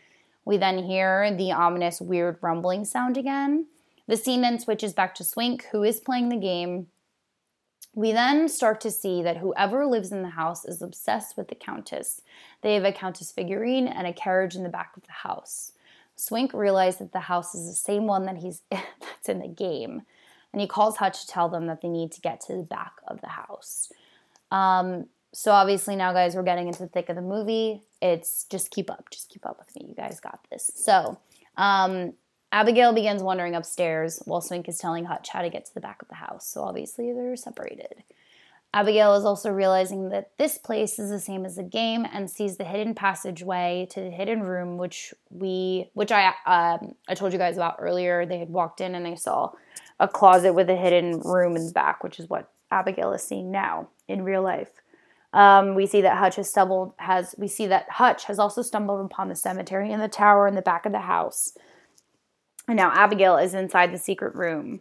We 0.45 0.57
then 0.57 0.85
hear 0.85 1.35
the 1.35 1.53
ominous, 1.53 2.01
weird 2.01 2.39
rumbling 2.41 2.85
sound 2.85 3.17
again. 3.17 3.67
The 4.07 4.17
scene 4.17 4.43
then 4.43 4.59
switches 4.59 4.93
back 4.93 5.15
to 5.17 5.25
Swink, 5.25 5.67
who 5.73 5.83
is 5.83 6.01
playing 6.01 6.29
the 6.29 6.37
game. 6.37 6.89
We 7.95 8.13
then 8.13 8.49
start 8.49 8.81
to 8.83 8.91
see 8.91 9.23
that 9.23 9.37
whoever 9.37 9.87
lives 9.87 10.11
in 10.11 10.23
the 10.23 10.31
house 10.31 10.65
is 10.65 10.83
obsessed 10.83 11.37
with 11.37 11.49
the 11.49 11.55
Countess. 11.55 12.21
They 12.63 12.75
have 12.75 12.85
a 12.85 12.93
Countess 12.93 13.31
figurine 13.31 13.87
and 13.87 14.07
a 14.07 14.13
carriage 14.13 14.57
in 14.57 14.65
the 14.65 14.69
back 14.69 14.97
of 14.97 15.05
the 15.05 15.13
house. 15.13 15.73
Swink 16.17 16.53
realizes 16.53 16.99
that 16.99 17.13
the 17.13 17.21
house 17.21 17.55
is 17.55 17.67
the 17.67 17.75
same 17.75 18.07
one 18.07 18.25
that 18.27 18.39
he's 18.39 18.63
that's 18.71 19.29
in 19.29 19.41
the 19.41 19.49
game, 19.49 20.03
and 20.53 20.61
he 20.61 20.67
calls 20.67 20.97
Hutch 20.97 21.23
to 21.23 21.27
tell 21.27 21.49
them 21.49 21.67
that 21.67 21.83
they 21.83 21.89
need 21.89 22.13
to 22.13 22.21
get 22.21 22.41
to 22.43 22.57
the 22.57 22.63
back 22.63 22.93
of 23.07 23.21
the 23.21 23.29
house. 23.29 23.93
Um, 24.51 25.07
so 25.33 25.51
obviously 25.51 25.97
now, 25.97 26.13
guys, 26.13 26.37
we're 26.37 26.45
getting 26.45 26.69
into 26.69 26.81
the 26.81 26.89
thick 26.89 27.09
of 27.09 27.17
the 27.17 27.23
movie. 27.23 27.83
It's 28.01 28.45
just 28.45 28.71
keep 28.71 28.91
up, 28.91 29.11
just 29.11 29.29
keep 29.29 29.45
up 29.45 29.59
with 29.59 29.75
me. 29.75 29.89
You 29.89 29.95
guys 29.95 30.21
got 30.21 30.41
this. 30.51 30.71
So 30.75 31.19
um, 31.57 32.15
Abigail 32.55 32.93
begins 32.93 33.21
wandering 33.21 33.57
upstairs 33.57 34.23
while 34.27 34.41
Swink 34.41 34.69
is 34.69 34.79
telling 34.79 35.07
Hutch 35.07 35.29
how 35.29 35.43
to 35.43 35.51
get 35.51 35.65
to 35.65 35.75
the 35.75 35.81
back 35.81 36.01
of 36.01 36.07
the 36.07 36.15
house. 36.15 36.47
So 36.47 36.63
obviously 36.63 37.13
they're 37.13 37.35
separated. 37.35 38.05
Abigail 38.73 39.17
is 39.17 39.25
also 39.25 39.51
realizing 39.51 40.11
that 40.11 40.31
this 40.39 40.57
place 40.57 41.01
is 41.01 41.11
the 41.11 41.19
same 41.19 41.45
as 41.45 41.57
the 41.57 41.65
game 41.65 42.07
and 42.13 42.31
sees 42.31 42.57
the 42.57 42.63
hidden 42.63 42.95
passageway 42.95 43.89
to 43.91 44.03
the 44.03 44.11
hidden 44.11 44.45
room, 44.45 44.79
which 44.79 45.13
we, 45.31 45.91
which 45.95 46.13
I, 46.13 46.29
um, 46.47 46.95
I 47.09 47.15
told 47.17 47.33
you 47.33 47.41
guys 47.41 47.57
about 47.57 47.79
earlier. 47.81 48.25
They 48.25 48.39
had 48.39 48.51
walked 48.51 48.81
in 48.81 48.95
and 48.95 49.05
they 49.05 49.17
saw 49.17 49.51
a 49.99 50.07
closet 50.07 50.53
with 50.53 50.71
a 50.71 50.77
hidden 50.77 51.19
room 51.25 51.57
in 51.57 51.67
the 51.67 51.73
back, 51.73 52.05
which 52.05 52.21
is 52.21 52.31
what 52.31 52.53
Abigail 52.71 53.13
is 53.15 53.23
seeing 53.25 53.51
now 53.51 53.89
in 54.07 54.23
real 54.23 54.43
life. 54.43 54.71
Um, 55.33 55.75
we 55.75 55.89
see 55.89 56.03
that 56.03 56.19
Hutch 56.19 56.37
has 56.37 56.49
stumbled 56.51 56.95
has 56.99 57.35
we 57.37 57.49
see 57.49 57.67
that 57.67 57.91
Hutch 57.91 58.27
has 58.27 58.39
also 58.39 58.63
stumbled 58.63 59.05
upon 59.05 59.29
the 59.29 59.35
cemetery 59.35 59.91
and 59.91 60.01
the 60.01 60.07
tower 60.07 60.47
in 60.47 60.55
the 60.55 60.63
back 60.63 60.87
of 60.87 60.93
the 60.93 61.01
house. 61.01 61.59
And 62.67 62.77
now 62.77 62.91
Abigail 62.93 63.37
is 63.37 63.55
inside 63.55 63.93
the 63.93 63.99
secret 63.99 64.35
room. 64.35 64.81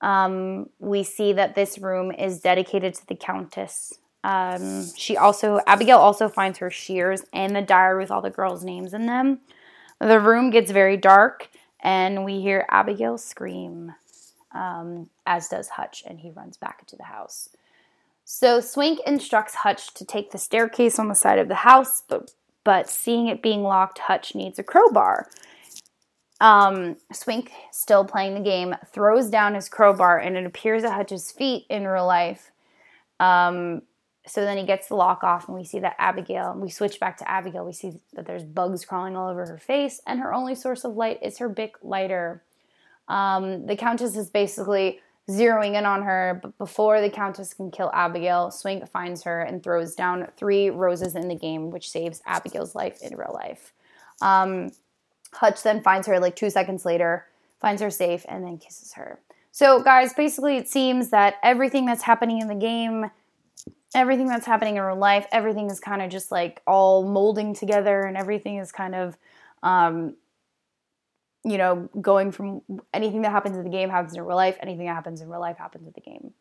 Um, 0.00 0.70
we 0.78 1.02
see 1.02 1.32
that 1.32 1.54
this 1.54 1.78
room 1.78 2.12
is 2.12 2.40
dedicated 2.40 2.94
to 2.94 3.06
the 3.06 3.16
Countess. 3.16 3.98
Um, 4.24 4.86
she 4.96 5.16
also 5.16 5.60
Abigail 5.66 5.98
also 5.98 6.28
finds 6.28 6.58
her 6.58 6.70
shears 6.70 7.24
and 7.32 7.54
the 7.54 7.62
diary 7.62 8.02
with 8.02 8.10
all 8.10 8.20
the 8.20 8.30
girls' 8.30 8.64
names 8.64 8.92
in 8.92 9.06
them. 9.06 9.40
The 10.00 10.20
room 10.20 10.50
gets 10.50 10.70
very 10.70 10.96
dark, 10.96 11.48
and 11.80 12.24
we 12.24 12.40
hear 12.40 12.66
Abigail 12.70 13.18
scream, 13.18 13.94
um, 14.52 15.08
as 15.26 15.48
does 15.48 15.70
Hutch, 15.70 16.04
and 16.06 16.20
he 16.20 16.30
runs 16.30 16.56
back 16.56 16.78
into 16.80 16.96
the 16.96 17.04
house. 17.04 17.48
So 18.24 18.60
Swink 18.60 19.00
instructs 19.06 19.56
Hutch 19.56 19.94
to 19.94 20.04
take 20.04 20.30
the 20.30 20.38
staircase 20.38 20.98
on 20.98 21.08
the 21.08 21.14
side 21.14 21.38
of 21.38 21.48
the 21.48 21.54
house, 21.56 22.02
but 22.06 22.32
but 22.62 22.90
seeing 22.90 23.28
it 23.28 23.42
being 23.42 23.62
locked, 23.62 24.00
Hutch 24.00 24.34
needs 24.34 24.58
a 24.58 24.62
crowbar. 24.62 25.28
Um, 26.40 26.96
Swink, 27.12 27.50
still 27.72 28.04
playing 28.04 28.34
the 28.34 28.40
game, 28.40 28.74
throws 28.92 29.28
down 29.28 29.54
his 29.54 29.68
crowbar 29.68 30.18
and 30.18 30.36
it 30.36 30.46
appears 30.46 30.84
at 30.84 30.92
Hutch's 30.92 31.32
feet 31.32 31.66
in 31.68 31.86
real 31.86 32.06
life. 32.06 32.52
Um, 33.18 33.82
so 34.26 34.42
then 34.42 34.58
he 34.58 34.64
gets 34.64 34.88
the 34.88 34.94
lock 34.94 35.24
off 35.24 35.48
and 35.48 35.56
we 35.56 35.64
see 35.64 35.80
that 35.80 35.96
Abigail, 35.98 36.54
we 36.56 36.70
switch 36.70 37.00
back 37.00 37.16
to 37.18 37.28
Abigail. 37.28 37.64
We 37.64 37.72
see 37.72 37.94
that 38.12 38.26
there's 38.26 38.44
bugs 38.44 38.84
crawling 38.84 39.16
all 39.16 39.28
over 39.28 39.46
her 39.46 39.58
face 39.58 40.00
and 40.06 40.20
her 40.20 40.32
only 40.32 40.54
source 40.54 40.84
of 40.84 40.94
light 40.94 41.18
is 41.22 41.38
her 41.38 41.48
Bic 41.48 41.76
lighter. 41.82 42.42
Um, 43.08 43.66
the 43.66 43.74
Countess 43.74 44.16
is 44.16 44.30
basically 44.30 45.00
zeroing 45.28 45.76
in 45.76 45.84
on 45.84 46.02
her, 46.02 46.38
but 46.42 46.56
before 46.58 47.00
the 47.00 47.10
Countess 47.10 47.52
can 47.52 47.70
kill 47.70 47.90
Abigail, 47.92 48.50
Swink 48.50 48.88
finds 48.88 49.22
her 49.24 49.42
and 49.42 49.62
throws 49.62 49.94
down 49.94 50.28
three 50.36 50.70
roses 50.70 51.16
in 51.16 51.28
the 51.28 51.34
game, 51.34 51.70
which 51.70 51.90
saves 51.90 52.22
Abigail's 52.26 52.74
life 52.74 53.02
in 53.02 53.16
real 53.16 53.32
life. 53.34 53.72
Um, 54.20 54.70
Hutch 55.32 55.62
then 55.62 55.82
finds 55.82 56.06
her 56.06 56.18
like 56.18 56.36
two 56.36 56.50
seconds 56.50 56.84
later, 56.84 57.26
finds 57.60 57.82
her 57.82 57.90
safe, 57.90 58.24
and 58.28 58.44
then 58.44 58.58
kisses 58.58 58.94
her. 58.94 59.20
So, 59.50 59.82
guys, 59.82 60.12
basically, 60.12 60.56
it 60.56 60.68
seems 60.68 61.10
that 61.10 61.34
everything 61.42 61.86
that's 61.86 62.02
happening 62.02 62.40
in 62.40 62.48
the 62.48 62.54
game, 62.54 63.10
everything 63.94 64.26
that's 64.26 64.46
happening 64.46 64.76
in 64.76 64.82
real 64.82 64.96
life, 64.96 65.26
everything 65.32 65.70
is 65.70 65.80
kind 65.80 66.02
of 66.02 66.10
just 66.10 66.30
like 66.30 66.62
all 66.66 67.04
molding 67.04 67.54
together, 67.54 68.02
and 68.02 68.16
everything 68.16 68.58
is 68.58 68.70
kind 68.70 68.94
of, 68.94 69.18
um, 69.62 70.14
you 71.44 71.58
know, 71.58 71.88
going 72.00 72.30
from 72.30 72.62
anything 72.92 73.22
that 73.22 73.32
happens 73.32 73.56
in 73.56 73.64
the 73.64 73.70
game 73.70 73.90
happens 73.90 74.14
in 74.14 74.22
real 74.22 74.36
life, 74.36 74.56
anything 74.60 74.86
that 74.86 74.94
happens 74.94 75.20
in 75.20 75.28
real 75.28 75.40
life 75.40 75.56
happens 75.56 75.86
in 75.86 75.92
the 75.94 76.00
game. 76.00 76.32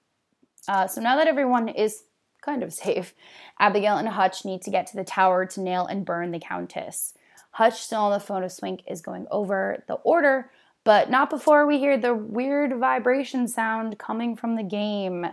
Uh, 0.67 0.85
so 0.85 1.01
now 1.01 1.15
that 1.15 1.27
everyone 1.27 1.69
is 1.69 2.03
kind 2.41 2.63
of 2.63 2.73
safe, 2.73 3.13
Abigail 3.59 3.97
and 3.97 4.09
Hutch 4.09 4.45
need 4.45 4.61
to 4.63 4.71
get 4.71 4.87
to 4.87 4.95
the 4.95 5.03
tower 5.03 5.45
to 5.45 5.61
nail 5.61 5.85
and 5.85 6.05
burn 6.05 6.31
the 6.31 6.39
Countess. 6.39 7.13
Hutch, 7.57 7.81
still 7.81 8.01
on 8.01 8.11
the 8.11 8.19
phone 8.19 8.43
with 8.43 8.51
Swink, 8.51 8.83
is 8.85 9.01
going 9.01 9.25
over 9.31 9.83
the 9.87 9.95
order, 9.95 10.51
but 10.83 11.09
not 11.09 11.31
before 11.31 11.65
we 11.65 11.79
hear 11.79 11.97
the 11.97 12.13
weird 12.13 12.77
vibration 12.77 13.47
sound 13.47 13.97
coming 13.97 14.35
from 14.35 14.55
the 14.55 14.61
game. 14.61 15.25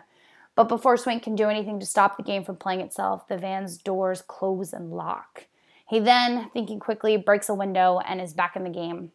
But 0.54 0.70
before 0.70 0.96
Swink 0.96 1.22
can 1.22 1.34
do 1.34 1.50
anything 1.50 1.78
to 1.80 1.84
stop 1.84 2.16
the 2.16 2.22
game 2.22 2.42
from 2.42 2.56
playing 2.56 2.80
itself, 2.80 3.28
the 3.28 3.36
van's 3.36 3.76
doors 3.76 4.22
close 4.26 4.72
and 4.72 4.90
lock. 4.90 5.48
He 5.86 6.00
then, 6.00 6.48
thinking 6.54 6.80
quickly, 6.80 7.18
breaks 7.18 7.50
a 7.50 7.54
window 7.54 8.00
and 8.08 8.22
is 8.22 8.32
back 8.32 8.56
in 8.56 8.64
the 8.64 8.70
game. 8.70 9.12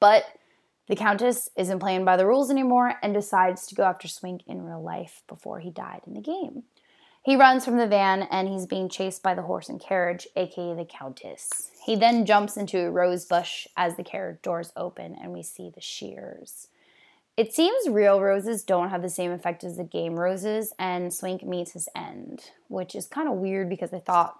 But 0.00 0.24
the 0.88 0.96
Countess 0.96 1.50
isn't 1.54 1.80
playing 1.80 2.06
by 2.06 2.16
the 2.16 2.26
rules 2.26 2.50
anymore 2.50 2.94
and 3.02 3.12
decides 3.12 3.66
to 3.66 3.74
go 3.74 3.82
after 3.82 4.08
Swink 4.08 4.40
in 4.46 4.62
real 4.62 4.82
life 4.82 5.20
before 5.28 5.60
he 5.60 5.70
died 5.70 6.00
in 6.06 6.14
the 6.14 6.22
game. 6.22 6.62
He 7.22 7.36
runs 7.36 7.64
from 7.64 7.76
the 7.76 7.86
van 7.86 8.22
and 8.22 8.48
he's 8.48 8.66
being 8.66 8.88
chased 8.88 9.22
by 9.22 9.34
the 9.34 9.42
horse 9.42 9.68
and 9.68 9.80
carriage, 9.80 10.26
aka 10.34 10.74
the 10.74 10.84
Countess. 10.84 11.70
He 11.84 11.94
then 11.94 12.26
jumps 12.26 12.56
into 12.56 12.80
a 12.80 12.90
rose 12.90 13.24
bush 13.24 13.66
as 13.76 13.96
the 13.96 14.02
carriage 14.02 14.42
doors 14.42 14.72
open 14.76 15.16
and 15.20 15.32
we 15.32 15.42
see 15.42 15.70
the 15.72 15.80
shears. 15.80 16.68
It 17.36 17.54
seems 17.54 17.88
real 17.88 18.20
roses 18.20 18.62
don't 18.62 18.90
have 18.90 19.02
the 19.02 19.08
same 19.08 19.30
effect 19.30 19.64
as 19.64 19.78
the 19.78 19.84
game 19.84 20.18
roses, 20.18 20.74
and 20.78 21.14
Swink 21.14 21.42
meets 21.42 21.72
his 21.72 21.88
end, 21.96 22.50
which 22.68 22.94
is 22.94 23.06
kind 23.06 23.26
of 23.26 23.36
weird 23.36 23.70
because 23.70 23.94
I 23.94 24.00
thought 24.00 24.38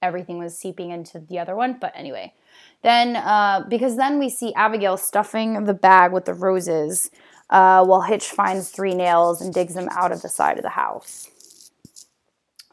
everything 0.00 0.38
was 0.38 0.56
seeping 0.56 0.90
into 0.90 1.18
the 1.18 1.40
other 1.40 1.56
one. 1.56 1.78
But 1.80 1.92
anyway, 1.96 2.34
then 2.82 3.16
uh, 3.16 3.64
because 3.68 3.96
then 3.96 4.20
we 4.20 4.28
see 4.28 4.54
Abigail 4.54 4.96
stuffing 4.96 5.64
the 5.64 5.74
bag 5.74 6.12
with 6.12 6.26
the 6.26 6.34
roses 6.34 7.10
uh, 7.50 7.84
while 7.84 8.02
Hitch 8.02 8.28
finds 8.28 8.68
three 8.68 8.94
nails 8.94 9.40
and 9.40 9.52
digs 9.52 9.74
them 9.74 9.88
out 9.90 10.12
of 10.12 10.22
the 10.22 10.28
side 10.28 10.56
of 10.56 10.62
the 10.62 10.70
house. 10.70 11.29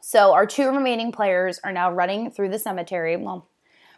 So 0.08 0.32
our 0.32 0.46
two 0.46 0.70
remaining 0.70 1.12
players 1.12 1.60
are 1.62 1.70
now 1.70 1.92
running 1.92 2.30
through 2.30 2.48
the 2.48 2.58
cemetery. 2.58 3.14
Well, 3.18 3.46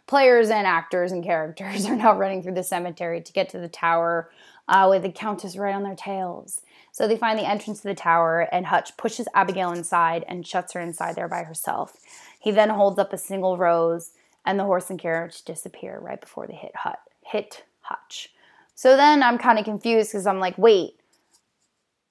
players 0.07 0.49
and 0.49 0.67
actors 0.67 1.13
and 1.13 1.23
characters 1.23 1.85
are 1.89 1.95
now 1.95 2.17
running 2.17 2.43
through 2.43 2.55
the 2.55 2.65
cemetery 2.65 3.21
to 3.21 3.31
get 3.31 3.47
to 3.51 3.59
the 3.59 3.69
tower 3.69 4.29
uh, 4.67 4.87
with 4.89 5.03
the 5.03 5.09
countess 5.09 5.55
right 5.55 5.73
on 5.73 5.83
their 5.83 5.95
tails. 5.95 6.63
So 6.91 7.07
they 7.07 7.15
find 7.15 7.39
the 7.39 7.49
entrance 7.49 7.79
to 7.79 7.87
the 7.87 7.95
tower, 7.95 8.41
and 8.51 8.65
Hutch 8.65 8.97
pushes 8.97 9.29
Abigail 9.33 9.71
inside 9.71 10.25
and 10.27 10.45
shuts 10.45 10.73
her 10.73 10.81
inside 10.81 11.15
there 11.15 11.29
by 11.29 11.43
herself. 11.43 11.95
He 12.37 12.51
then 12.51 12.71
holds 12.71 12.99
up 12.99 13.13
a 13.13 13.17
single 13.17 13.57
rose, 13.57 14.11
and 14.45 14.59
the 14.59 14.65
horse 14.65 14.89
and 14.89 14.99
carriage 14.99 15.43
disappear 15.43 15.97
right 15.97 16.19
before 16.19 16.45
they 16.45 16.55
hit 16.55 16.75
Hut 16.75 16.99
hit 17.21 17.63
Hutch. 17.83 18.33
So 18.75 18.97
then 18.97 19.23
I'm 19.23 19.37
kind 19.37 19.57
of 19.57 19.63
confused 19.63 20.11
because 20.11 20.27
I'm 20.27 20.39
like, 20.41 20.57
wait, 20.57 20.99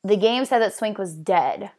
the 0.02 0.16
game 0.16 0.46
said 0.46 0.60
that 0.60 0.72
Swink 0.72 0.96
was 0.96 1.12
dead 1.12 1.72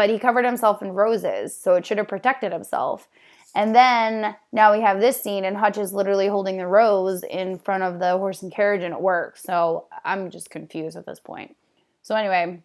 but 0.00 0.08
he 0.08 0.18
covered 0.18 0.46
himself 0.46 0.80
in 0.80 0.92
roses, 0.92 1.54
so 1.54 1.74
it 1.74 1.84
should 1.84 1.98
have 1.98 2.08
protected 2.08 2.54
himself. 2.54 3.06
And 3.54 3.74
then 3.74 4.34
now 4.50 4.72
we 4.72 4.80
have 4.80 4.98
this 4.98 5.20
scene, 5.20 5.44
and 5.44 5.58
Hutch 5.58 5.76
is 5.76 5.92
literally 5.92 6.26
holding 6.26 6.56
the 6.56 6.66
rose 6.66 7.22
in 7.22 7.58
front 7.58 7.82
of 7.82 7.98
the 7.98 8.16
horse 8.16 8.40
and 8.40 8.50
carriage, 8.50 8.82
and 8.82 8.94
it 8.94 9.00
works. 9.02 9.42
So 9.42 9.88
I'm 10.02 10.30
just 10.30 10.48
confused 10.48 10.96
at 10.96 11.04
this 11.04 11.20
point. 11.20 11.54
So 12.00 12.14
anyway, 12.14 12.62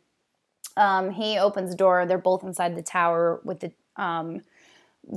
um, 0.77 1.11
he 1.11 1.37
opens 1.37 1.71
the 1.71 1.75
door. 1.75 2.05
They're 2.05 2.17
both 2.17 2.41
inside 2.41 2.77
the 2.77 2.81
tower 2.81 3.41
with 3.43 3.59
the 3.59 3.73
um, 3.97 4.39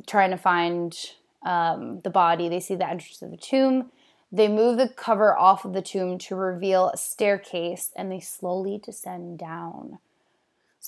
trying 0.08 0.32
to 0.32 0.38
find 0.38 0.98
um, 1.44 2.00
the 2.00 2.10
body. 2.10 2.48
They 2.48 2.58
see 2.58 2.74
the 2.74 2.90
entrance 2.90 3.22
of 3.22 3.30
the 3.30 3.36
tomb. 3.36 3.92
They 4.32 4.48
move 4.48 4.76
the 4.76 4.88
cover 4.88 5.38
off 5.38 5.64
of 5.64 5.72
the 5.72 5.82
tomb 5.82 6.18
to 6.18 6.34
reveal 6.34 6.88
a 6.88 6.96
staircase, 6.96 7.92
and 7.94 8.10
they 8.10 8.18
slowly 8.18 8.76
descend 8.76 9.38
down. 9.38 10.00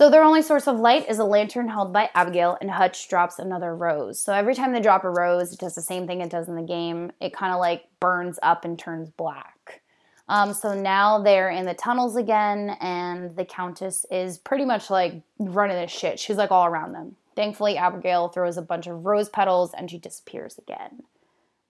So 0.01 0.09
their 0.09 0.25
only 0.25 0.41
source 0.41 0.67
of 0.67 0.81
light 0.81 1.11
is 1.11 1.19
a 1.19 1.25
lantern 1.25 1.69
held 1.69 1.93
by 1.93 2.09
Abigail, 2.15 2.57
and 2.63 2.71
Hutch 2.71 3.07
drops 3.11 3.39
another 3.39 3.77
rose. 3.77 4.19
So 4.19 4.33
every 4.33 4.55
time 4.55 4.73
they 4.73 4.81
drop 4.81 5.05
a 5.05 5.11
rose, 5.11 5.53
it 5.53 5.59
does 5.59 5.75
the 5.75 5.83
same 5.83 6.07
thing 6.07 6.23
it 6.23 6.31
does 6.31 6.49
in 6.49 6.55
the 6.55 6.63
game. 6.63 7.13
It 7.21 7.35
kind 7.35 7.53
of 7.53 7.61
like 7.61 7.85
burns 8.01 8.39
up 8.43 8.65
and 8.65 8.79
turns 8.79 9.11
black. 9.11 9.83
Um, 10.27 10.55
so 10.55 10.73
now 10.73 11.23
they're 11.23 11.51
in 11.51 11.67
the 11.67 11.75
tunnels 11.75 12.17
again, 12.17 12.79
and 12.81 13.37
the 13.37 13.45
Countess 13.45 14.07
is 14.11 14.39
pretty 14.39 14.65
much 14.65 14.89
like 14.89 15.21
running 15.39 15.77
the 15.77 15.87
shit. 15.87 16.19
She's 16.19 16.39
like 16.39 16.51
all 16.51 16.65
around 16.65 16.93
them. 16.93 17.17
Thankfully, 17.37 17.77
Abigail 17.77 18.29
throws 18.29 18.57
a 18.57 18.63
bunch 18.63 18.87
of 18.87 19.05
rose 19.05 19.29
petals 19.29 19.75
and 19.75 19.91
she 19.91 19.99
disappears 19.99 20.57
again. 20.57 21.03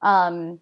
Um, 0.02 0.60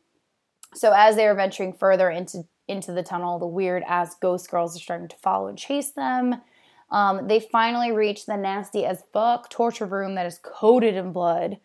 so 0.73 0.95
as 0.97 1.17
they 1.17 1.27
are 1.27 1.35
venturing 1.35 1.75
further 1.75 2.09
into 2.09 2.45
into 2.67 2.93
the 2.93 3.03
tunnel, 3.03 3.39
the 3.39 3.47
weird 3.47 3.83
ass 3.83 4.15
ghost 4.15 4.51
girls 4.51 4.75
are 4.75 4.81
starting 4.81 5.09
to 5.09 5.17
follow 5.17 5.49
and 5.49 5.59
chase 5.59 5.91
them. 5.91 6.41
Um, 6.91 7.29
they 7.29 7.41
finally 7.41 7.93
reach 7.93 8.27
the 8.27 8.37
nasty 8.37 8.85
as 8.85 9.05
fuck 9.13 9.51
torture 9.51 9.87
room 9.87 10.15
that 10.15 10.27
is 10.27 10.41
coated 10.43 10.95
in 10.95 11.13
blood. 11.13 11.59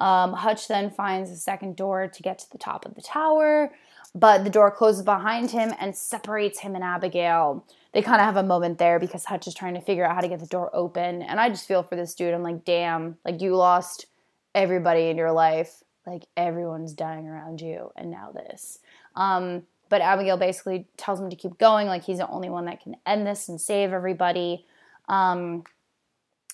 Um, 0.00 0.32
Hutch 0.32 0.68
then 0.68 0.90
finds 0.90 1.30
a 1.30 1.36
second 1.36 1.76
door 1.76 2.06
to 2.06 2.22
get 2.22 2.38
to 2.38 2.50
the 2.52 2.58
top 2.58 2.86
of 2.86 2.94
the 2.94 3.02
tower, 3.02 3.72
but 4.14 4.44
the 4.44 4.50
door 4.50 4.70
closes 4.70 5.02
behind 5.02 5.50
him 5.50 5.72
and 5.80 5.96
separates 5.96 6.60
him 6.60 6.74
and 6.76 6.84
Abigail. 6.84 7.64
They 7.92 8.02
kind 8.02 8.20
of 8.20 8.26
have 8.26 8.36
a 8.36 8.42
moment 8.42 8.78
there 8.78 9.00
because 9.00 9.24
Hutch 9.24 9.48
is 9.48 9.54
trying 9.54 9.74
to 9.74 9.80
figure 9.80 10.06
out 10.06 10.14
how 10.14 10.20
to 10.20 10.28
get 10.28 10.40
the 10.40 10.46
door 10.46 10.70
open. 10.72 11.22
And 11.22 11.40
I 11.40 11.48
just 11.48 11.66
feel 11.66 11.82
for 11.82 11.96
this 11.96 12.14
dude. 12.14 12.32
I'm 12.32 12.42
like, 12.42 12.64
damn, 12.64 13.16
like 13.24 13.40
you 13.40 13.56
lost 13.56 14.06
everybody 14.54 15.08
in 15.08 15.16
your 15.16 15.32
life. 15.32 15.82
Like 16.06 16.26
everyone's 16.36 16.92
dying 16.92 17.26
around 17.26 17.60
you. 17.60 17.90
And 17.96 18.10
now 18.10 18.30
this. 18.32 18.78
Um, 19.16 19.64
but 19.88 20.00
Abigail 20.00 20.36
basically 20.36 20.86
tells 20.96 21.20
him 21.20 21.30
to 21.30 21.36
keep 21.36 21.58
going. 21.58 21.86
Like 21.86 22.04
he's 22.04 22.18
the 22.18 22.28
only 22.28 22.50
one 22.50 22.66
that 22.66 22.82
can 22.82 22.96
end 23.06 23.26
this 23.26 23.48
and 23.48 23.60
save 23.60 23.92
everybody. 23.92 24.66
Um, 25.08 25.64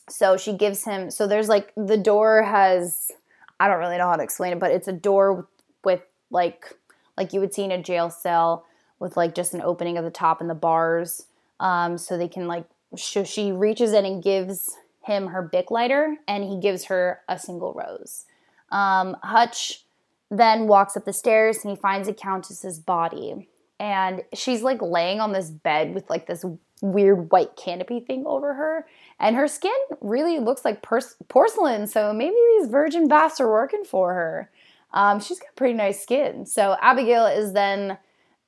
so 0.09 0.37
she 0.37 0.53
gives 0.53 0.85
him, 0.85 1.11
so 1.11 1.27
there's 1.27 1.49
like 1.49 1.73
the 1.77 1.97
door 1.97 2.43
has, 2.43 3.11
I 3.59 3.69
don't 3.69 3.79
really 3.79 3.99
know 3.99 4.09
how 4.09 4.17
to 4.17 4.23
explain 4.23 4.53
it, 4.53 4.59
but 4.59 4.71
it's 4.71 4.89
a 4.89 4.93
door 4.93 5.33
with, 5.33 5.47
with 5.85 6.03
like, 6.31 6.77
like 7.17 7.33
you 7.33 7.41
would 7.41 7.55
see 7.55 7.65
in 7.65 7.73
a 7.73 7.83
jail 7.83 8.11
cell 8.11 8.67
with 8.99 9.17
like 9.17 9.35
just 9.35 9.55
an 9.55 9.63
opening 9.63 9.99
of 9.99 10.05
the 10.05 10.11
top 10.11 10.41
and 10.41 10.51
the 10.51 10.55
bars. 10.55 11.27
Um, 11.61 11.99
so 11.99 12.19
they 12.19 12.29
can 12.29 12.47
like, 12.47 12.67
so 12.97 13.25
she 13.25 13.51
reaches 13.51 13.93
in 13.93 14.05
and 14.05 14.23
gives 14.23 14.77
him 15.03 15.29
her 15.29 15.43
Bic 15.43 15.71
lighter 15.71 16.17
and 16.29 16.45
he 16.45 16.59
gives 16.61 16.85
her 16.85 17.21
a 17.29 17.39
single 17.39 17.73
rose. 17.73 18.25
Um, 18.71 19.17
Hutch 19.23 19.84
then 20.31 20.67
walks 20.67 20.97
up 20.97 21.05
the 21.05 21.13
stairs 21.13 21.59
and 21.63 21.71
he 21.71 21.77
finds 21.77 22.09
the 22.09 22.15
Countess's 22.15 22.79
body. 22.79 23.49
And 23.79 24.23
she's 24.33 24.63
like 24.63 24.81
laying 24.81 25.21
on 25.21 25.33
this 25.33 25.51
bed 25.51 25.95
with 25.95 26.09
like 26.09 26.27
this 26.27 26.45
weird 26.81 27.31
white 27.31 27.57
canopy 27.57 28.01
thing 28.01 28.25
over 28.27 28.55
her. 28.55 28.87
And 29.19 29.37
her 29.37 29.49
skin 29.49 29.73
really 30.01 30.39
looks 30.39 30.65
like 30.65 30.83
porcelain. 30.83 31.87
So 31.87 32.13
maybe 32.13 32.37
these 32.59 32.69
virgin 32.69 33.09
baths 33.09 33.41
are 33.41 33.51
working 33.51 33.85
for 33.85 34.15
her. 34.15 34.51
Um, 34.93 35.21
she's 35.21 35.41
got 35.41 35.57
pretty 35.57 35.75
nice 35.75 36.01
skin. 36.01 36.47
So 36.47 36.77
Abigail 36.81 37.27
is 37.27 37.53
then 37.53 37.99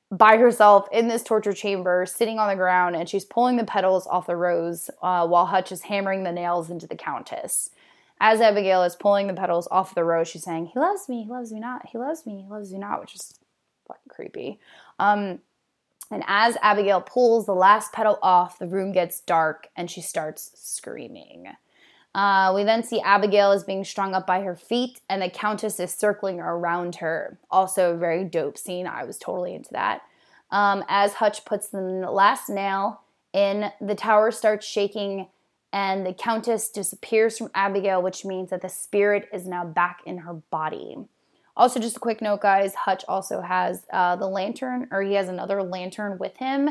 by 0.09 0.37
herself 0.37 0.87
in 0.91 1.09
this 1.09 1.23
torture 1.23 1.51
chamber, 1.51 2.05
sitting 2.05 2.39
on 2.39 2.47
the 2.47 2.55
ground, 2.55 2.95
and 2.95 3.09
she's 3.09 3.25
pulling 3.25 3.57
the 3.57 3.65
petals 3.65 4.07
off 4.07 4.27
the 4.27 4.37
rose 4.37 4.89
uh, 5.01 5.27
while 5.27 5.45
Hutch 5.45 5.71
is 5.71 5.81
hammering 5.81 6.23
the 6.23 6.31
nails 6.31 6.69
into 6.69 6.87
the 6.87 6.95
Countess. 6.95 7.71
As 8.19 8.41
Abigail 8.41 8.83
is 8.83 8.95
pulling 8.95 9.27
the 9.27 9.33
petals 9.33 9.67
off 9.69 9.95
the 9.95 10.03
rose, 10.03 10.27
she's 10.27 10.43
saying, 10.43 10.67
He 10.67 10.79
loves 10.79 11.07
me, 11.07 11.23
he 11.23 11.29
loves 11.29 11.51
me 11.51 11.59
not, 11.59 11.87
he 11.89 11.97
loves 11.97 12.25
me, 12.25 12.43
he 12.43 12.51
loves 12.51 12.71
me 12.71 12.79
not, 12.79 12.99
which 12.99 13.15
is 13.15 13.39
fucking 13.87 14.09
creepy. 14.09 14.59
Um, 14.99 15.39
and 16.09 16.23
as 16.27 16.57
Abigail 16.61 17.01
pulls 17.01 17.45
the 17.45 17.53
last 17.53 17.91
petal 17.91 18.17
off, 18.21 18.59
the 18.59 18.67
room 18.67 18.91
gets 18.91 19.19
dark 19.21 19.67
and 19.75 19.91
she 19.91 20.01
starts 20.01 20.51
screaming. 20.55 21.47
Uh, 22.15 22.51
we 22.55 22.63
then 22.63 22.83
see 22.83 22.99
Abigail 23.01 23.51
is 23.51 23.63
being 23.63 23.83
strung 23.83 24.15
up 24.15 24.25
by 24.25 24.41
her 24.41 24.55
feet, 24.55 25.01
and 25.07 25.21
the 25.21 25.29
Countess 25.29 25.79
is 25.79 25.93
circling 25.93 26.39
around 26.39 26.95
her. 26.95 27.37
Also, 27.51 27.93
a 27.93 27.97
very 27.97 28.23
dope 28.23 28.57
scene. 28.57 28.87
I 28.87 29.03
was 29.03 29.19
totally 29.19 29.53
into 29.53 29.71
that. 29.73 30.01
Um, 30.49 30.83
as 30.87 31.13
Hutch 31.13 31.45
puts 31.45 31.67
the 31.67 31.79
last 31.79 32.49
nail 32.49 33.01
in, 33.33 33.71
the 33.79 33.93
tower 33.93 34.31
starts 34.31 34.65
shaking, 34.65 35.27
and 35.73 36.05
the 36.05 36.13
Countess 36.13 36.69
disappears 36.69 37.37
from 37.37 37.49
Abigail, 37.53 38.01
which 38.01 38.25
means 38.25 38.49
that 38.49 38.61
the 38.61 38.69
spirit 38.69 39.27
is 39.33 39.45
now 39.45 39.65
back 39.65 40.01
in 40.05 40.19
her 40.19 40.33
body. 40.33 40.95
Also, 41.55 41.79
just 41.79 41.97
a 41.97 41.99
quick 41.99 42.21
note, 42.21 42.41
guys 42.41 42.75
Hutch 42.75 43.03
also 43.07 43.41
has 43.41 43.85
uh, 43.91 44.15
the 44.15 44.27
lantern, 44.27 44.87
or 44.91 45.01
he 45.01 45.13
has 45.13 45.27
another 45.27 45.63
lantern 45.63 46.17
with 46.19 46.37
him 46.37 46.69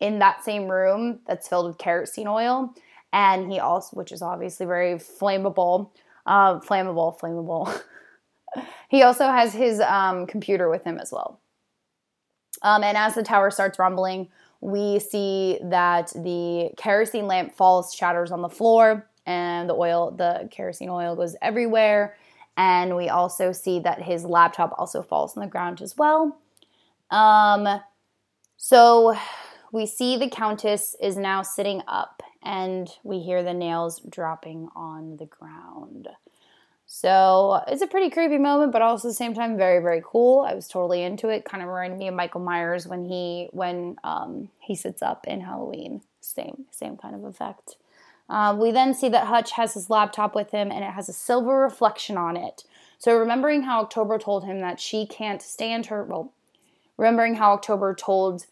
in 0.00 0.18
that 0.18 0.44
same 0.44 0.68
room 0.68 1.20
that's 1.26 1.48
filled 1.48 1.66
with 1.66 1.78
kerosene 1.78 2.26
oil 2.26 2.74
and 3.14 3.50
he 3.50 3.60
also, 3.60 3.96
which 3.96 4.10
is 4.10 4.20
obviously 4.20 4.66
very 4.66 4.96
flammable, 4.96 5.90
uh, 6.26 6.58
flammable, 6.58 7.16
flammable. 7.18 7.80
he 8.88 9.04
also 9.04 9.28
has 9.28 9.54
his 9.54 9.80
um, 9.80 10.26
computer 10.26 10.68
with 10.68 10.82
him 10.82 10.98
as 10.98 11.12
well. 11.12 11.40
Um, 12.62 12.82
and 12.82 12.96
as 12.96 13.14
the 13.14 13.22
tower 13.22 13.52
starts 13.52 13.78
rumbling, 13.78 14.28
we 14.64 14.98
see 14.98 15.58
that 15.62 16.10
the 16.14 16.70
kerosene 16.78 17.26
lamp 17.26 17.54
falls, 17.54 17.94
shatters 17.94 18.32
on 18.32 18.40
the 18.40 18.48
floor, 18.48 19.06
and 19.26 19.68
the 19.68 19.74
oil, 19.74 20.10
the 20.10 20.48
kerosene 20.50 20.88
oil 20.88 21.14
goes 21.14 21.36
everywhere. 21.42 22.16
And 22.56 22.96
we 22.96 23.10
also 23.10 23.52
see 23.52 23.80
that 23.80 24.00
his 24.00 24.24
laptop 24.24 24.72
also 24.78 25.02
falls 25.02 25.36
on 25.36 25.42
the 25.42 25.50
ground 25.50 25.82
as 25.82 25.98
well. 25.98 26.40
Um, 27.10 27.68
so 28.56 29.14
we 29.70 29.84
see 29.84 30.16
the 30.16 30.30
Countess 30.30 30.96
is 30.98 31.18
now 31.18 31.42
sitting 31.42 31.82
up 31.86 32.22
and 32.42 32.88
we 33.02 33.18
hear 33.18 33.42
the 33.42 33.52
nails 33.52 34.00
dropping 34.08 34.70
on 34.74 35.18
the 35.18 35.26
ground. 35.26 36.08
So 36.96 37.60
it's 37.66 37.82
a 37.82 37.88
pretty 37.88 38.08
creepy 38.08 38.38
moment, 38.38 38.70
but 38.70 38.80
also 38.80 39.08
at 39.08 39.10
the 39.10 39.16
same 39.16 39.34
time 39.34 39.56
very 39.56 39.82
very 39.82 40.00
cool. 40.06 40.42
I 40.42 40.54
was 40.54 40.68
totally 40.68 41.02
into 41.02 41.28
it. 41.28 41.44
Kind 41.44 41.60
of 41.60 41.68
reminded 41.68 41.98
me 41.98 42.06
of 42.06 42.14
Michael 42.14 42.40
Myers 42.40 42.86
when 42.86 43.04
he 43.04 43.48
when 43.50 43.96
um, 44.04 44.48
he 44.60 44.76
sits 44.76 45.02
up 45.02 45.26
in 45.26 45.40
Halloween. 45.40 46.02
Same 46.20 46.66
same 46.70 46.96
kind 46.96 47.16
of 47.16 47.24
effect. 47.24 47.78
Uh, 48.28 48.56
we 48.56 48.70
then 48.70 48.94
see 48.94 49.08
that 49.08 49.26
Hutch 49.26 49.50
has 49.52 49.74
his 49.74 49.90
laptop 49.90 50.36
with 50.36 50.52
him, 50.52 50.70
and 50.70 50.84
it 50.84 50.92
has 50.92 51.08
a 51.08 51.12
silver 51.12 51.58
reflection 51.58 52.16
on 52.16 52.36
it. 52.36 52.62
So 52.98 53.18
remembering 53.18 53.62
how 53.62 53.80
October 53.80 54.16
told 54.16 54.44
him 54.44 54.60
that 54.60 54.78
she 54.78 55.04
can't 55.04 55.42
stand 55.42 55.86
her 55.86 56.04
well, 56.04 56.32
remembering 56.96 57.34
how 57.34 57.54
October 57.54 57.92
told 57.92 58.46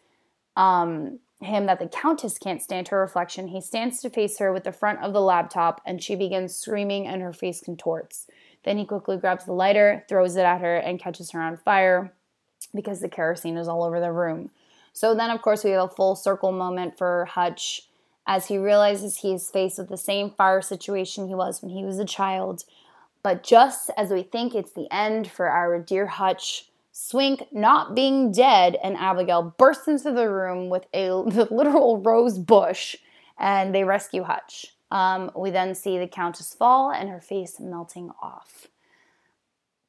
um, 0.56 1.20
him 1.44 1.66
that 1.66 1.78
the 1.78 1.86
Countess 1.86 2.38
can't 2.38 2.62
stand 2.62 2.88
her 2.88 3.00
reflection, 3.00 3.48
he 3.48 3.60
stands 3.60 4.00
to 4.00 4.10
face 4.10 4.38
her 4.38 4.52
with 4.52 4.64
the 4.64 4.72
front 4.72 5.00
of 5.00 5.12
the 5.12 5.20
laptop 5.20 5.80
and 5.86 6.02
she 6.02 6.14
begins 6.14 6.54
screaming 6.54 7.06
and 7.06 7.22
her 7.22 7.32
face 7.32 7.60
contorts. 7.60 8.26
Then 8.64 8.78
he 8.78 8.84
quickly 8.84 9.16
grabs 9.16 9.44
the 9.44 9.52
lighter, 9.52 10.04
throws 10.08 10.36
it 10.36 10.44
at 10.44 10.60
her, 10.60 10.76
and 10.76 11.00
catches 11.00 11.30
her 11.32 11.40
on 11.40 11.56
fire 11.56 12.12
because 12.74 13.00
the 13.00 13.08
kerosene 13.08 13.56
is 13.56 13.68
all 13.68 13.82
over 13.82 14.00
the 14.00 14.12
room. 14.12 14.50
So 14.92 15.14
then, 15.14 15.30
of 15.30 15.42
course, 15.42 15.64
we 15.64 15.70
have 15.70 15.90
a 15.90 15.94
full 15.94 16.14
circle 16.14 16.52
moment 16.52 16.98
for 16.98 17.24
Hutch 17.24 17.88
as 18.26 18.46
he 18.46 18.58
realizes 18.58 19.18
he 19.18 19.32
is 19.32 19.50
faced 19.50 19.78
with 19.78 19.88
the 19.88 19.96
same 19.96 20.30
fire 20.30 20.62
situation 20.62 21.28
he 21.28 21.34
was 21.34 21.60
when 21.60 21.70
he 21.70 21.84
was 21.84 21.98
a 21.98 22.04
child. 22.04 22.64
But 23.22 23.42
just 23.42 23.90
as 23.96 24.10
we 24.10 24.22
think 24.22 24.54
it's 24.54 24.72
the 24.72 24.92
end 24.92 25.30
for 25.30 25.48
our 25.48 25.78
dear 25.78 26.06
Hutch, 26.06 26.70
Swink 26.92 27.48
not 27.52 27.94
being 27.94 28.32
dead, 28.32 28.76
and 28.82 28.96
Abigail 28.98 29.54
bursts 29.56 29.88
into 29.88 30.12
the 30.12 30.28
room 30.30 30.68
with 30.68 30.86
a 30.92 31.10
literal 31.14 31.98
rose 32.02 32.38
bush, 32.38 32.96
and 33.38 33.74
they 33.74 33.82
rescue 33.82 34.22
Hutch. 34.22 34.66
Um, 34.90 35.30
we 35.34 35.50
then 35.50 35.74
see 35.74 35.98
the 35.98 36.06
Countess 36.06 36.54
fall 36.54 36.90
and 36.92 37.08
her 37.08 37.20
face 37.20 37.58
melting 37.58 38.10
off. 38.20 38.66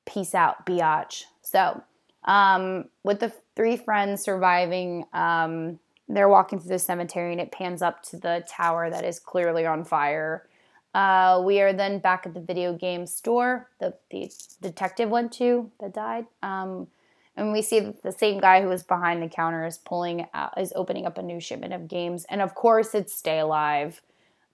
Peace 0.06 0.34
out, 0.34 0.66
biatch. 0.66 1.24
So, 1.41 1.84
um, 2.24 2.86
with 3.04 3.20
the 3.20 3.34
three 3.56 3.76
friends 3.76 4.22
surviving, 4.22 5.06
um, 5.12 5.80
they're 6.08 6.30
walking 6.30 6.60
through 6.60 6.70
the 6.70 6.80
cemetery 6.80 7.34
and 7.34 7.41
it 7.41 7.51
pans 7.51 7.82
up 7.82 8.01
to 8.04 8.18
the 8.18 8.45
tower 8.47 8.89
that 8.89 9.04
is 9.04 9.20
clearly 9.20 9.66
on 9.66 9.84
fire. 9.84 10.47
Uh, 10.94 11.41
we 11.44 11.60
are 11.60 11.74
then 11.74 12.00
back 12.00 12.26
at 12.26 12.34
the 12.34 12.39
video 12.39 12.74
game 12.74 13.08
store 13.08 13.70
the, 13.80 13.96
the 14.12 14.32
detective 14.62 15.10
went 15.10 15.32
to 15.34 15.72
that 15.80 15.94
died. 15.94 16.28
Um, 16.44 16.88
and 17.36 17.52
we 17.52 17.64
see 17.64 17.80
that 17.80 18.04
the 18.04 18.12
same 18.12 18.39
guy 18.39 18.62
who 18.62 18.68
was 18.68 18.84
behind 18.84 19.24
the 19.24 19.28
counter 19.28 19.66
is 19.66 19.80
pulling 19.80 20.28
out, 20.34 20.54
is 20.60 20.72
opening 20.76 21.08
up 21.08 21.18
a 21.18 21.24
new 21.24 21.39
shipment 21.39 21.74
of 21.74 21.88
games. 21.88 22.26
And 22.30 22.41
of 22.41 22.54
course, 22.54 22.94
it's 22.94 23.14
Stay 23.14 23.39
Alive. 23.39 24.02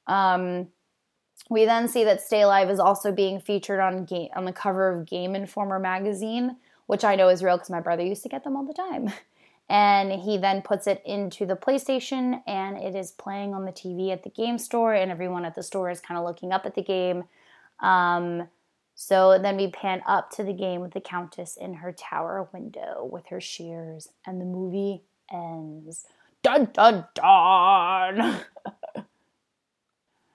Um, 0.08 0.70
we 1.50 1.66
then 1.66 1.88
see 1.90 2.06
that 2.06 2.22
Stay 2.22 2.42
Alive 2.42 2.70
is 2.70 2.80
also 2.80 3.12
being 3.12 3.42
featured 3.42 3.82
on 3.82 4.06
game, 4.06 4.30
on 4.36 4.46
the 4.46 4.54
cover 4.54 4.90
of 4.90 5.06
Game 5.06 5.36
Informer 5.36 5.80
magazine, 5.80 6.56
which 6.86 7.04
I 7.04 7.16
know 7.16 7.28
is 7.28 7.44
real 7.44 7.58
because 7.58 7.70
my 7.70 7.82
brother 7.82 8.04
used 8.04 8.24
to 8.24 8.30
get 8.30 8.46
them 8.46 8.56
all 8.56 8.66
the 8.66 8.74
time. 8.74 9.12
and 9.70 10.12
he 10.12 10.38
then 10.38 10.64
puts 10.64 10.88
it 10.88 11.02
into 11.06 11.46
the 11.46 11.56
PlayStation 11.56 12.42
and 12.48 12.76
it 12.78 12.96
is 12.96 13.12
playing 13.12 13.54
on 13.54 13.66
the 13.66 13.72
TV 13.72 14.12
at 14.12 14.24
the 14.24 14.30
game 14.30 14.58
store, 14.58 14.94
and 14.94 15.12
everyone 15.12 15.46
at 15.46 15.56
the 15.56 15.64
store 15.64 15.90
is 15.90 16.02
kind 16.02 16.18
of 16.18 16.26
looking 16.26 16.52
up 16.52 16.66
at 16.66 16.76
the 16.76 16.82
game. 16.82 17.26
Um, 17.80 18.48
so 18.96 19.40
then 19.40 19.56
we 19.56 19.68
pan 19.68 20.02
up 20.06 20.32
to 20.32 20.44
the 20.44 20.54
game 20.54 20.82
with 20.82 20.92
the 20.92 21.00
Countess 21.00 21.56
in 21.56 21.76
her 21.76 21.94
tower 21.94 22.50
window 22.52 23.08
with 23.10 23.28
her 23.28 23.40
shears, 23.40 24.10
and 24.26 24.42
the 24.42 24.46
movie 24.46 25.04
ends. 25.32 26.06
Dun 26.42 26.70
dun 26.74 27.06
dun! 27.14 28.42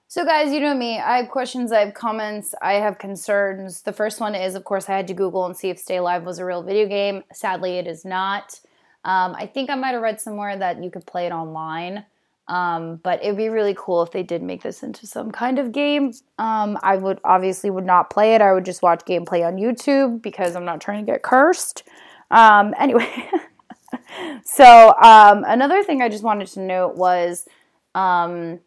so, 0.07 0.25
guys, 0.25 0.53
you 0.53 0.61
know 0.61 0.73
me. 0.73 0.97
I 0.97 1.17
have 1.17 1.29
questions, 1.29 1.71
I 1.71 1.81
have 1.81 1.93
comments, 1.93 2.55
I 2.61 2.73
have 2.73 2.97
concerns. 2.97 3.81
The 3.81 3.93
first 3.93 4.19
one 4.19 4.33
is, 4.33 4.55
of 4.55 4.63
course, 4.63 4.89
I 4.89 4.95
had 4.95 5.07
to 5.07 5.13
Google 5.13 5.45
and 5.45 5.57
see 5.57 5.69
if 5.69 5.77
Stay 5.77 5.97
Alive 5.97 6.23
was 6.23 6.39
a 6.39 6.45
real 6.45 6.63
video 6.63 6.87
game. 6.87 7.23
Sadly, 7.33 7.77
it 7.77 7.85
is 7.85 8.05
not. 8.05 8.61
Um, 9.05 9.35
I 9.35 9.45
think 9.45 9.69
I 9.69 9.75
might 9.75 9.93
have 9.93 10.01
read 10.01 10.19
somewhere 10.19 10.57
that 10.57 10.83
you 10.83 10.89
could 10.89 11.05
play 11.05 11.27
it 11.27 11.31
online. 11.31 12.05
Um, 12.47 12.97
but 12.97 13.23
it'd 13.23 13.37
be 13.37 13.49
really 13.49 13.75
cool 13.77 14.03
if 14.03 14.11
they 14.11 14.21
did 14.21 14.43
make 14.43 14.61
this 14.61 14.83
into 14.83 15.07
some 15.07 15.31
kind 15.31 15.57
of 15.57 15.71
game. 15.71 16.13
Um, 16.37 16.77
I 16.83 16.95
would 16.95 17.19
obviously 17.23 17.69
would 17.69 17.85
not 17.85 18.09
play 18.09 18.35
it. 18.35 18.41
I 18.41 18.53
would 18.53 18.65
just 18.65 18.83
watch 18.83 19.03
gameplay 19.05 19.45
on 19.45 19.55
YouTube 19.55 20.21
because 20.21 20.55
I'm 20.55 20.65
not 20.65 20.81
trying 20.81 21.05
to 21.05 21.11
get 21.11 21.23
cursed. 21.23 21.83
Um, 22.29 22.73
anyway, 22.79 23.29
so 24.43 24.93
um, 25.01 25.43
another 25.47 25.83
thing 25.83 26.01
I 26.01 26.09
just 26.09 26.23
wanted 26.23 26.47
to 26.49 26.59
note 26.59 26.95
was 26.95 27.47
um, 27.95 28.59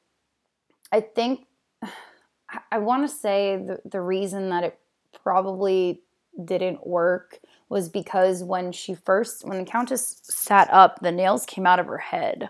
I 0.90 1.00
think 1.00 1.46
I 2.72 2.78
want 2.78 3.08
to 3.08 3.14
say 3.14 3.56
the, 3.56 3.78
the 3.84 4.00
reason 4.00 4.48
that 4.48 4.64
it 4.64 4.78
probably 5.22 6.00
didn't 6.44 6.84
work 6.86 7.38
was 7.68 7.88
because 7.88 8.42
when 8.42 8.72
she 8.72 8.94
first, 8.94 9.46
when 9.46 9.58
the 9.58 9.70
Countess 9.70 10.20
sat 10.22 10.68
up, 10.72 11.00
the 11.00 11.12
nails 11.12 11.44
came 11.44 11.66
out 11.66 11.78
of 11.78 11.86
her 11.86 11.98
head. 11.98 12.48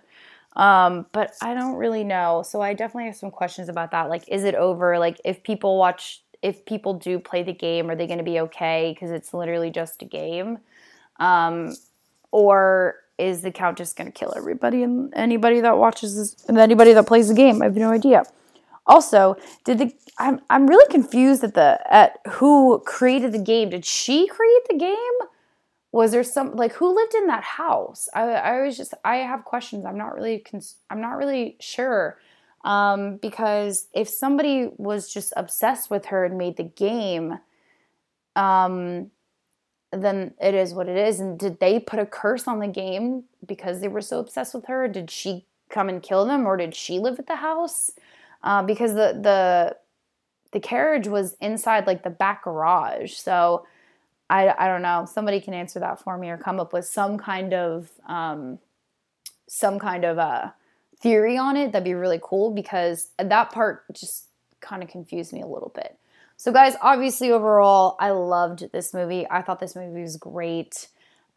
Um, 0.55 1.07
but 1.13 1.35
I 1.43 1.55
don't 1.55 1.77
really 1.77 2.05
know. 2.05 2.43
So 2.47 2.61
I 2.61 2.75
definitely 2.75 3.07
have 3.07 3.17
some 3.17 3.31
questions 3.31 3.69
about 3.69 3.91
that. 3.93 4.09
Like, 4.09 4.29
is 4.29 4.45
it 4.45 4.55
over? 4.55 4.99
Like, 4.99 5.21
if 5.25 5.43
people 5.43 5.79
watch, 5.79 6.23
if 6.43 6.65
people 6.65 6.95
do 6.95 7.19
play 7.19 7.43
the 7.43 7.53
game, 7.53 7.91
are 7.91 7.97
they 7.97 8.07
going 8.07 8.19
to 8.19 8.25
be 8.25 8.41
okay? 8.41 8.93
Because 8.95 9.11
it's 9.11 9.33
literally 9.33 9.71
just 9.71 10.03
a 10.03 10.05
game. 10.05 10.59
Um, 11.21 11.77
or 12.31 12.97
is 13.19 13.43
the 13.43 13.51
Countess 13.51 13.93
going 13.93 14.11
to 14.11 14.17
kill 14.17 14.33
everybody 14.37 14.83
and 14.83 15.13
anybody 15.15 15.61
that 15.61 15.77
watches 15.77 16.17
this 16.17 16.37
and 16.49 16.59
anybody 16.59 16.93
that 16.93 17.07
plays 17.07 17.29
the 17.29 17.35
game? 17.35 17.63
I 17.63 17.67
have 17.67 17.77
no 17.77 17.91
idea. 17.91 18.25
Also, 18.89 19.37
did 19.65 19.79
the 19.79 19.93
I'm 20.19 20.41
I'm 20.51 20.67
really 20.67 20.91
confused 20.93 21.45
at 21.45 21.55
the 21.55 21.81
at 21.93 22.19
who 22.29 22.83
created 22.87 23.33
the 23.33 23.39
game. 23.39 23.71
Did 23.71 23.85
she 23.85 24.27
create 24.29 24.63
the 24.69 24.79
game? 24.79 25.29
Was 25.93 26.13
there 26.13 26.25
some 26.25 26.57
like 26.57 26.73
who 26.75 26.95
lived 26.95 27.15
in 27.15 27.27
that 27.29 27.45
house? 27.45 28.09
I 28.15 28.23
I 28.23 28.63
was 28.63 28.77
just 28.77 28.95
I 29.05 29.17
have 29.19 29.45
questions. 29.45 29.85
I'm 29.87 29.99
not 29.99 30.15
really 30.15 30.41
cons- 30.41 30.77
I'm 30.91 31.01
not 31.01 31.17
really 31.19 31.57
sure. 31.61 32.19
Um, 32.65 33.19
because 33.19 33.89
if 33.95 34.09
somebody 34.09 34.71
was 34.79 35.13
just 35.13 35.33
obsessed 35.37 35.91
with 35.91 36.07
her 36.07 36.25
and 36.25 36.39
made 36.39 36.57
the 36.57 36.65
game, 36.65 37.39
um, 38.37 39.11
then 39.93 40.35
it 40.41 40.55
is 40.55 40.75
what 40.75 40.89
it 40.89 40.97
is. 40.97 41.21
And 41.21 41.39
did 41.39 41.61
they 41.61 41.81
put 41.81 41.99
a 41.99 42.07
curse 42.07 42.47
on 42.49 42.61
the 42.61 42.69
game 42.69 43.25
because 43.47 43.81
they 43.81 43.89
were 43.89 44.01
so 44.03 44.19
obsessed 44.21 44.55
with 44.55 44.67
her? 44.67 44.89
Did 44.89 45.11
she 45.11 45.47
come 45.71 45.89
and 45.89 46.03
kill 46.03 46.25
them, 46.27 46.47
or 46.47 46.57
did 46.57 46.75
she 46.75 46.99
live 46.99 47.19
at 47.19 47.27
the 47.27 47.37
house? 47.37 47.91
Uh, 48.43 48.63
because 48.63 48.95
the 48.95 49.19
the 49.21 49.77
the 50.53 50.61
carriage 50.61 51.09
was 51.09 51.37
inside 51.41 51.87
like 51.87 52.03
the 52.03 52.11
back 52.11 52.45
garage. 52.45 53.13
So 53.13 53.67
I, 54.31 54.55
I 54.59 54.69
don't 54.69 54.83
know. 54.83 55.07
Somebody 55.11 55.41
can 55.41 55.55
answer 55.55 55.81
that 55.81 56.01
for 56.01 56.17
me 56.19 56.31
or 56.31 56.37
come 56.37 56.61
up 56.61 56.73
with 56.73 56.87
some 56.87 57.19
kind 57.19 57.55
of 57.55 57.91
um, 58.07 58.59
some 59.47 59.79
kind 59.79 60.05
of 60.05 60.19
a 60.19 60.21
uh, 60.21 60.51
theory 61.01 61.37
on 61.39 61.57
it. 61.57 61.73
That'd 61.73 61.85
be 61.85 61.95
really 61.95 62.21
cool 62.23 62.51
because 62.51 63.09
that 63.19 63.53
part 63.53 63.85
just 63.95 64.29
kind 64.61 64.83
of 64.83 64.89
confused 64.89 65.33
me 65.33 65.43
a 65.43 65.47
little 65.47 65.73
bit. 65.75 65.99
So, 66.37 66.53
guys, 66.53 66.77
obviously, 66.81 67.33
overall, 67.33 67.97
I 67.99 68.11
loved 68.11 68.71
this 68.73 68.95
movie. 68.95 69.27
I 69.29 69.43
thought 69.43 69.61
this 69.61 69.75
movie 69.75 70.03
was 70.03 70.17
great. 70.17 70.89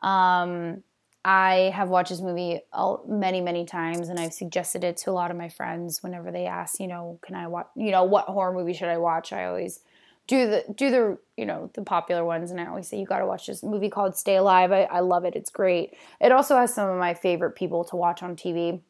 Um, 0.04 0.84
I 1.24 1.72
have 1.76 1.90
watched 1.90 2.10
this 2.10 2.22
movie 2.22 2.62
many, 3.08 3.42
many 3.42 3.66
times, 3.66 4.10
and 4.10 4.20
I've 4.20 4.34
suggested 4.34 4.84
it 4.84 4.98
to 4.98 5.12
a 5.12 5.14
lot 5.14 5.30
of 5.30 5.38
my 5.38 5.50
friends 5.50 6.02
whenever 6.02 6.32
they 6.32 6.48
ask, 6.48 6.80
you 6.80 6.88
know, 6.88 7.20
can 7.22 7.36
I 7.36 7.48
watch, 7.48 7.68
you 7.76 7.92
know, 7.92 8.04
what 8.06 8.26
horror 8.26 8.54
movie 8.54 8.74
should 8.74 8.88
I 8.88 8.98
watch? 8.98 9.32
I 9.32 9.46
always 9.46 9.82
do 10.28 10.48
the 10.48 10.66
do 10.76 10.90
the 10.90 11.18
you 11.36 11.46
know 11.46 11.70
the 11.74 11.82
popular 11.82 12.24
ones, 12.24 12.52
and 12.52 12.60
I 12.60 12.68
always 12.68 12.88
say 12.88 12.98
you 12.98 13.06
got 13.06 13.20
to 13.20 13.26
watch 13.26 13.48
this 13.48 13.64
movie 13.64 13.90
called 13.90 14.16
Stay 14.16 14.38
Alive. 14.38 14.72
I, 14.72 14.84
I 14.84 15.00
love 15.02 15.26
it; 15.26 15.36
it's 15.36 15.52
great. 15.52 15.96
It 16.20 16.32
also 16.32 16.58
has 16.58 16.74
some 16.74 16.90
of 16.90 16.98
my 16.98 17.14
favorite 17.14 17.52
people 17.52 17.84
to 17.86 17.96
watch 17.96 18.24
on 18.24 18.36
TV 18.36 18.82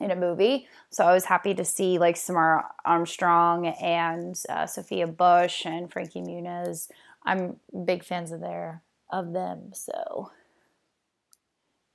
in 0.00 0.10
a 0.10 0.16
movie, 0.16 0.66
so 0.90 1.04
I 1.04 1.12
was 1.12 1.26
happy 1.26 1.54
to 1.54 1.64
see 1.64 1.98
like 1.98 2.16
Samaire 2.16 2.64
Armstrong 2.84 3.66
and 3.66 4.34
uh, 4.48 4.66
Sophia 4.66 5.06
Bush 5.06 5.66
and 5.66 5.92
Frankie 5.92 6.22
Muniz. 6.22 6.88
I'm 7.24 7.56
big 7.84 8.02
fans 8.02 8.32
of 8.32 8.40
their 8.40 8.82
of 9.10 9.32
them, 9.32 9.72
so 9.74 10.30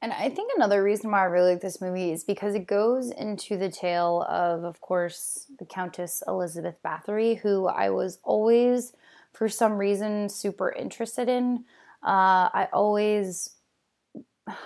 and 0.02 0.14
I 0.14 0.30
think 0.30 0.52
another 0.56 0.84
reason 0.84 1.10
why 1.10 1.22
I 1.22 1.26
really 1.26 1.54
like 1.54 1.62
this 1.62 1.82
movie 1.82 2.12
is 2.12 2.24
because 2.24 2.54
it 2.54 2.68
goes 2.68 3.10
into 3.10 3.58
the 3.58 3.70
tale 3.70 4.26
of, 4.30 4.64
of 4.64 4.80
course, 4.80 5.48
the 5.58 5.66
Countess 5.66 6.22
Elizabeth 6.28 6.76
Bathory, 6.86 7.40
who 7.40 7.66
I 7.68 7.90
was 7.90 8.20
always, 8.24 8.94
for 9.34 9.50
some 9.50 9.74
reason, 9.74 10.30
super 10.30 10.72
interested 10.72 11.30
in. 11.30 11.66
Uh, 12.04 12.46
I 12.54 12.68
always, 12.74 13.56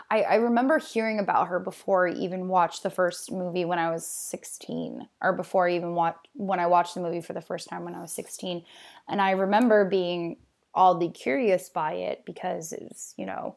I, 0.09 0.23
I 0.23 0.35
remember 0.35 0.79
hearing 0.79 1.19
about 1.19 1.47
her 1.47 1.59
before 1.59 2.09
I 2.09 2.13
even 2.13 2.49
watched 2.49 2.83
the 2.83 2.89
first 2.89 3.31
movie 3.31 3.63
when 3.63 3.79
I 3.79 3.89
was 3.89 4.05
16, 4.05 5.07
or 5.21 5.31
before 5.31 5.69
I 5.69 5.75
even 5.75 5.95
watched, 5.95 6.27
when 6.33 6.59
I 6.59 6.67
watched 6.67 6.93
the 6.93 7.01
movie 7.01 7.21
for 7.21 7.31
the 7.31 7.41
first 7.41 7.69
time 7.69 7.85
when 7.85 7.95
I 7.95 8.01
was 8.01 8.11
16. 8.11 8.65
And 9.07 9.21
I 9.21 9.31
remember 9.31 9.85
being 9.85 10.37
oddly 10.75 11.09
curious 11.09 11.69
by 11.69 11.93
it 11.93 12.25
because 12.25 12.73
it 12.73 12.83
was, 12.83 13.13
you 13.17 13.25
know, 13.25 13.55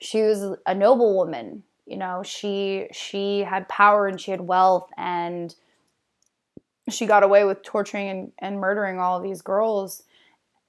she 0.00 0.22
was 0.22 0.56
a 0.66 0.74
noble 0.74 1.14
woman 1.16 1.62
you 1.86 1.96
know 1.96 2.22
she 2.22 2.86
she 2.92 3.40
had 3.40 3.68
power 3.68 4.06
and 4.06 4.20
she 4.20 4.30
had 4.30 4.40
wealth 4.40 4.88
and 4.96 5.54
she 6.88 7.06
got 7.06 7.22
away 7.22 7.44
with 7.44 7.62
torturing 7.62 8.08
and, 8.08 8.32
and 8.38 8.60
murdering 8.60 8.98
all 8.98 9.20
these 9.20 9.42
girls 9.42 10.02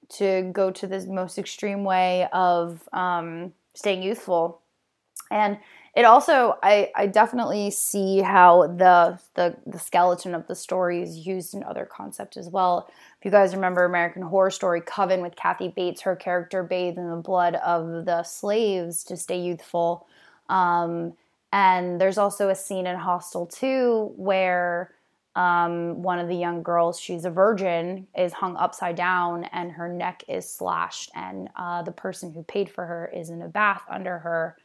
to 0.08 0.50
go 0.52 0.70
to 0.70 0.86
this 0.86 1.06
most 1.06 1.38
extreme 1.38 1.84
way 1.84 2.28
of 2.32 2.88
um, 2.92 3.52
staying 3.74 4.02
youthful. 4.02 4.60
And 5.30 5.58
it 5.94 6.04
also 6.04 6.56
I, 6.62 6.90
I 6.96 7.06
definitely 7.06 7.70
see 7.70 8.20
how 8.20 8.66
the, 8.68 9.18
the 9.34 9.56
the 9.66 9.78
skeleton 9.78 10.34
of 10.34 10.46
the 10.46 10.54
story 10.54 11.02
is 11.02 11.26
used 11.26 11.54
in 11.54 11.62
other 11.62 11.84
concepts 11.84 12.36
as 12.36 12.48
well 12.48 12.88
if 13.18 13.24
you 13.24 13.32
guys 13.32 13.52
remember 13.52 13.84
American 13.84 14.22
Horror 14.22 14.50
Story 14.50 14.80
Coven 14.80 15.22
with 15.22 15.34
Kathy 15.34 15.68
Bates, 15.68 16.02
her 16.02 16.14
character 16.14 16.62
bathed 16.62 16.98
in 16.98 17.10
the 17.10 17.16
blood 17.16 17.56
of 17.56 18.04
the 18.04 18.22
slaves 18.22 19.02
to 19.04 19.16
stay 19.16 19.40
youthful. 19.40 20.06
Um, 20.48 21.14
and 21.52 22.00
there's 22.00 22.18
also 22.18 22.48
a 22.48 22.54
scene 22.54 22.86
in 22.86 22.96
Hostel 22.96 23.46
2 23.46 24.12
where 24.16 24.92
um, 25.34 26.00
one 26.02 26.20
of 26.20 26.28
the 26.28 26.36
young 26.36 26.62
girls, 26.62 27.00
she's 27.00 27.24
a 27.24 27.30
virgin, 27.30 28.06
is 28.16 28.32
hung 28.32 28.56
upside 28.56 28.94
down 28.94 29.44
and 29.44 29.72
her 29.72 29.88
neck 29.88 30.22
is 30.28 30.48
slashed. 30.48 31.10
And 31.16 31.48
uh, 31.56 31.82
the 31.82 31.92
person 31.92 32.32
who 32.32 32.44
paid 32.44 32.70
for 32.70 32.86
her 32.86 33.10
is 33.12 33.30
in 33.30 33.42
a 33.42 33.48
bath 33.48 33.82
under 33.90 34.18
her, 34.18 34.56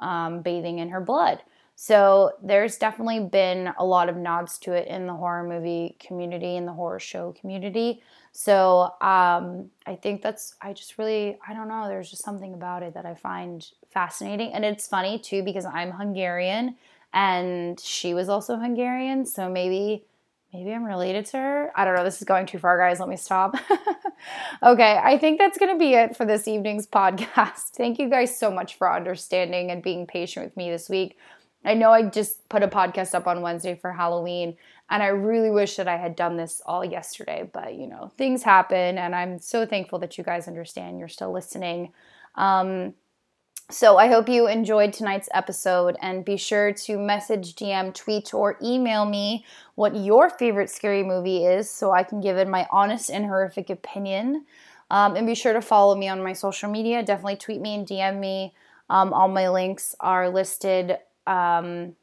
um, 0.00 0.42
bathing 0.42 0.80
in 0.80 0.90
her 0.90 1.00
blood. 1.00 1.42
So 1.82 2.30
there's 2.40 2.76
definitely 2.76 3.18
been 3.18 3.74
a 3.76 3.84
lot 3.84 4.08
of 4.08 4.16
nods 4.16 4.56
to 4.58 4.72
it 4.72 4.86
in 4.86 5.08
the 5.08 5.14
horror 5.14 5.42
movie 5.42 5.96
community 5.98 6.56
and 6.56 6.64
the 6.64 6.72
horror 6.72 7.00
show 7.00 7.32
community. 7.32 8.04
So 8.30 8.82
um, 9.00 9.68
I 9.84 9.96
think 10.00 10.22
that's 10.22 10.54
I 10.62 10.74
just 10.74 10.96
really 10.96 11.40
I 11.44 11.54
don't 11.54 11.66
know. 11.66 11.88
There's 11.88 12.08
just 12.08 12.22
something 12.22 12.54
about 12.54 12.84
it 12.84 12.94
that 12.94 13.04
I 13.04 13.16
find 13.16 13.66
fascinating, 13.92 14.52
and 14.52 14.64
it's 14.64 14.86
funny 14.86 15.18
too 15.18 15.42
because 15.42 15.64
I'm 15.64 15.90
Hungarian 15.90 16.76
and 17.12 17.80
she 17.80 18.14
was 18.14 18.28
also 18.28 18.58
Hungarian. 18.58 19.26
So 19.26 19.50
maybe 19.50 20.04
maybe 20.54 20.72
I'm 20.72 20.84
related 20.84 21.26
to 21.26 21.38
her. 21.38 21.72
I 21.74 21.84
don't 21.84 21.96
know. 21.96 22.04
This 22.04 22.22
is 22.22 22.28
going 22.28 22.46
too 22.46 22.60
far, 22.60 22.78
guys. 22.78 23.00
Let 23.00 23.08
me 23.08 23.16
stop. 23.16 23.56
okay, 24.62 25.00
I 25.02 25.18
think 25.18 25.40
that's 25.40 25.58
going 25.58 25.72
to 25.72 25.78
be 25.80 25.94
it 25.94 26.16
for 26.16 26.26
this 26.26 26.46
evening's 26.46 26.86
podcast. 27.00 27.70
Thank 27.70 27.98
you 27.98 28.08
guys 28.08 28.38
so 28.38 28.52
much 28.52 28.76
for 28.76 28.88
understanding 28.88 29.72
and 29.72 29.82
being 29.82 30.06
patient 30.06 30.46
with 30.46 30.56
me 30.56 30.70
this 30.70 30.88
week. 30.88 31.18
I 31.64 31.74
know 31.74 31.90
I 31.90 32.02
just 32.02 32.48
put 32.48 32.62
a 32.62 32.68
podcast 32.68 33.14
up 33.14 33.26
on 33.26 33.40
Wednesday 33.40 33.74
for 33.74 33.92
Halloween, 33.92 34.56
and 34.90 35.02
I 35.02 35.08
really 35.08 35.50
wish 35.50 35.76
that 35.76 35.88
I 35.88 35.96
had 35.96 36.16
done 36.16 36.36
this 36.36 36.60
all 36.66 36.84
yesterday, 36.84 37.48
but 37.52 37.74
you 37.74 37.86
know, 37.86 38.12
things 38.18 38.42
happen, 38.42 38.98
and 38.98 39.14
I'm 39.14 39.38
so 39.38 39.64
thankful 39.64 39.98
that 40.00 40.18
you 40.18 40.24
guys 40.24 40.48
understand. 40.48 40.98
You're 40.98 41.08
still 41.08 41.32
listening. 41.32 41.92
Um, 42.34 42.94
so 43.70 43.96
I 43.96 44.08
hope 44.08 44.28
you 44.28 44.48
enjoyed 44.48 44.92
tonight's 44.92 45.28
episode, 45.32 45.96
and 46.02 46.24
be 46.24 46.36
sure 46.36 46.72
to 46.72 46.98
message, 46.98 47.54
DM, 47.54 47.94
tweet, 47.94 48.34
or 48.34 48.58
email 48.62 49.04
me 49.04 49.46
what 49.76 49.96
your 49.96 50.28
favorite 50.28 50.68
scary 50.68 51.02
movie 51.02 51.44
is 51.44 51.70
so 51.70 51.92
I 51.92 52.02
can 52.02 52.20
give 52.20 52.36
it 52.36 52.48
my 52.48 52.66
honest 52.70 53.10
and 53.10 53.24
horrific 53.24 53.70
opinion. 53.70 54.44
Um, 54.90 55.16
and 55.16 55.26
be 55.26 55.34
sure 55.34 55.54
to 55.54 55.62
follow 55.62 55.94
me 55.94 56.08
on 56.08 56.22
my 56.22 56.34
social 56.34 56.70
media. 56.70 57.02
Definitely 57.02 57.36
tweet 57.36 57.62
me 57.62 57.74
and 57.76 57.86
DM 57.86 58.20
me. 58.20 58.52
Um, 58.90 59.14
all 59.14 59.28
my 59.28 59.48
links 59.48 59.96
are 60.00 60.28
listed 60.28 60.98
um, 61.26 61.94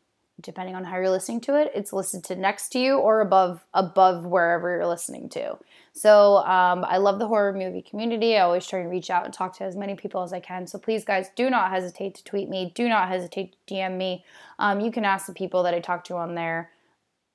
depending 0.41 0.75
on 0.75 0.83
how 0.83 0.95
you're 0.97 1.09
listening 1.09 1.41
to 1.41 1.59
it, 1.59 1.71
it's 1.75 1.91
listed 1.93 2.23
to 2.25 2.35
next 2.35 2.69
to 2.69 2.79
you 2.79 2.97
or 2.97 3.21
above 3.21 3.63
above 3.73 4.25
wherever 4.25 4.69
you're 4.69 4.87
listening 4.87 5.29
to. 5.29 5.57
So 5.93 6.37
um, 6.37 6.85
I 6.87 6.97
love 6.97 7.19
the 7.19 7.27
horror 7.27 7.51
movie 7.51 7.81
community. 7.81 8.37
I 8.37 8.41
always 8.41 8.65
try 8.65 8.79
and 8.79 8.89
reach 8.89 9.09
out 9.09 9.25
and 9.25 9.33
talk 9.33 9.57
to 9.57 9.63
as 9.63 9.75
many 9.75 9.95
people 9.95 10.21
as 10.21 10.31
I 10.31 10.39
can. 10.39 10.67
So 10.67 10.77
please, 10.77 11.03
guys, 11.03 11.29
do 11.35 11.49
not 11.49 11.71
hesitate 11.71 12.15
to 12.15 12.23
tweet 12.23 12.47
me. 12.47 12.71
Do 12.75 12.87
not 12.87 13.09
hesitate 13.09 13.55
to 13.67 13.73
DM 13.73 13.97
me. 13.97 14.23
Um, 14.59 14.79
you 14.79 14.91
can 14.91 15.03
ask 15.03 15.25
the 15.25 15.33
people 15.33 15.63
that 15.63 15.73
I 15.73 15.79
talk 15.79 16.03
to 16.05 16.15
on 16.15 16.35
there. 16.35 16.71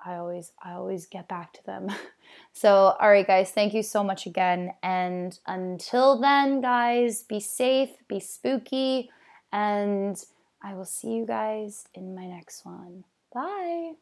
I 0.05 0.17
always 0.17 0.53
I 0.63 0.73
always 0.73 1.07
get 1.07 1.29
back 1.29 1.53
to 1.55 1.65
them. 1.65 1.89
so 2.53 2.95
all 3.01 3.09
right, 3.09 3.27
guys, 3.27 3.51
thank 3.51 3.75
you 3.75 3.83
so 3.83 4.05
much 4.05 4.27
again. 4.27 4.73
And 4.83 5.39
until 5.47 6.21
then, 6.21 6.61
guys, 6.61 7.23
be 7.23 7.41
safe, 7.41 7.91
be 8.09 8.21
spooky, 8.21 9.11
and 9.53 10.23
I 10.65 10.73
will 10.73 10.87
see 10.87 11.13
you 11.13 11.27
guys 11.27 11.85
in 11.93 12.15
my 12.15 12.25
next 12.25 12.65
one. 12.65 13.05
Bye. 13.35 13.93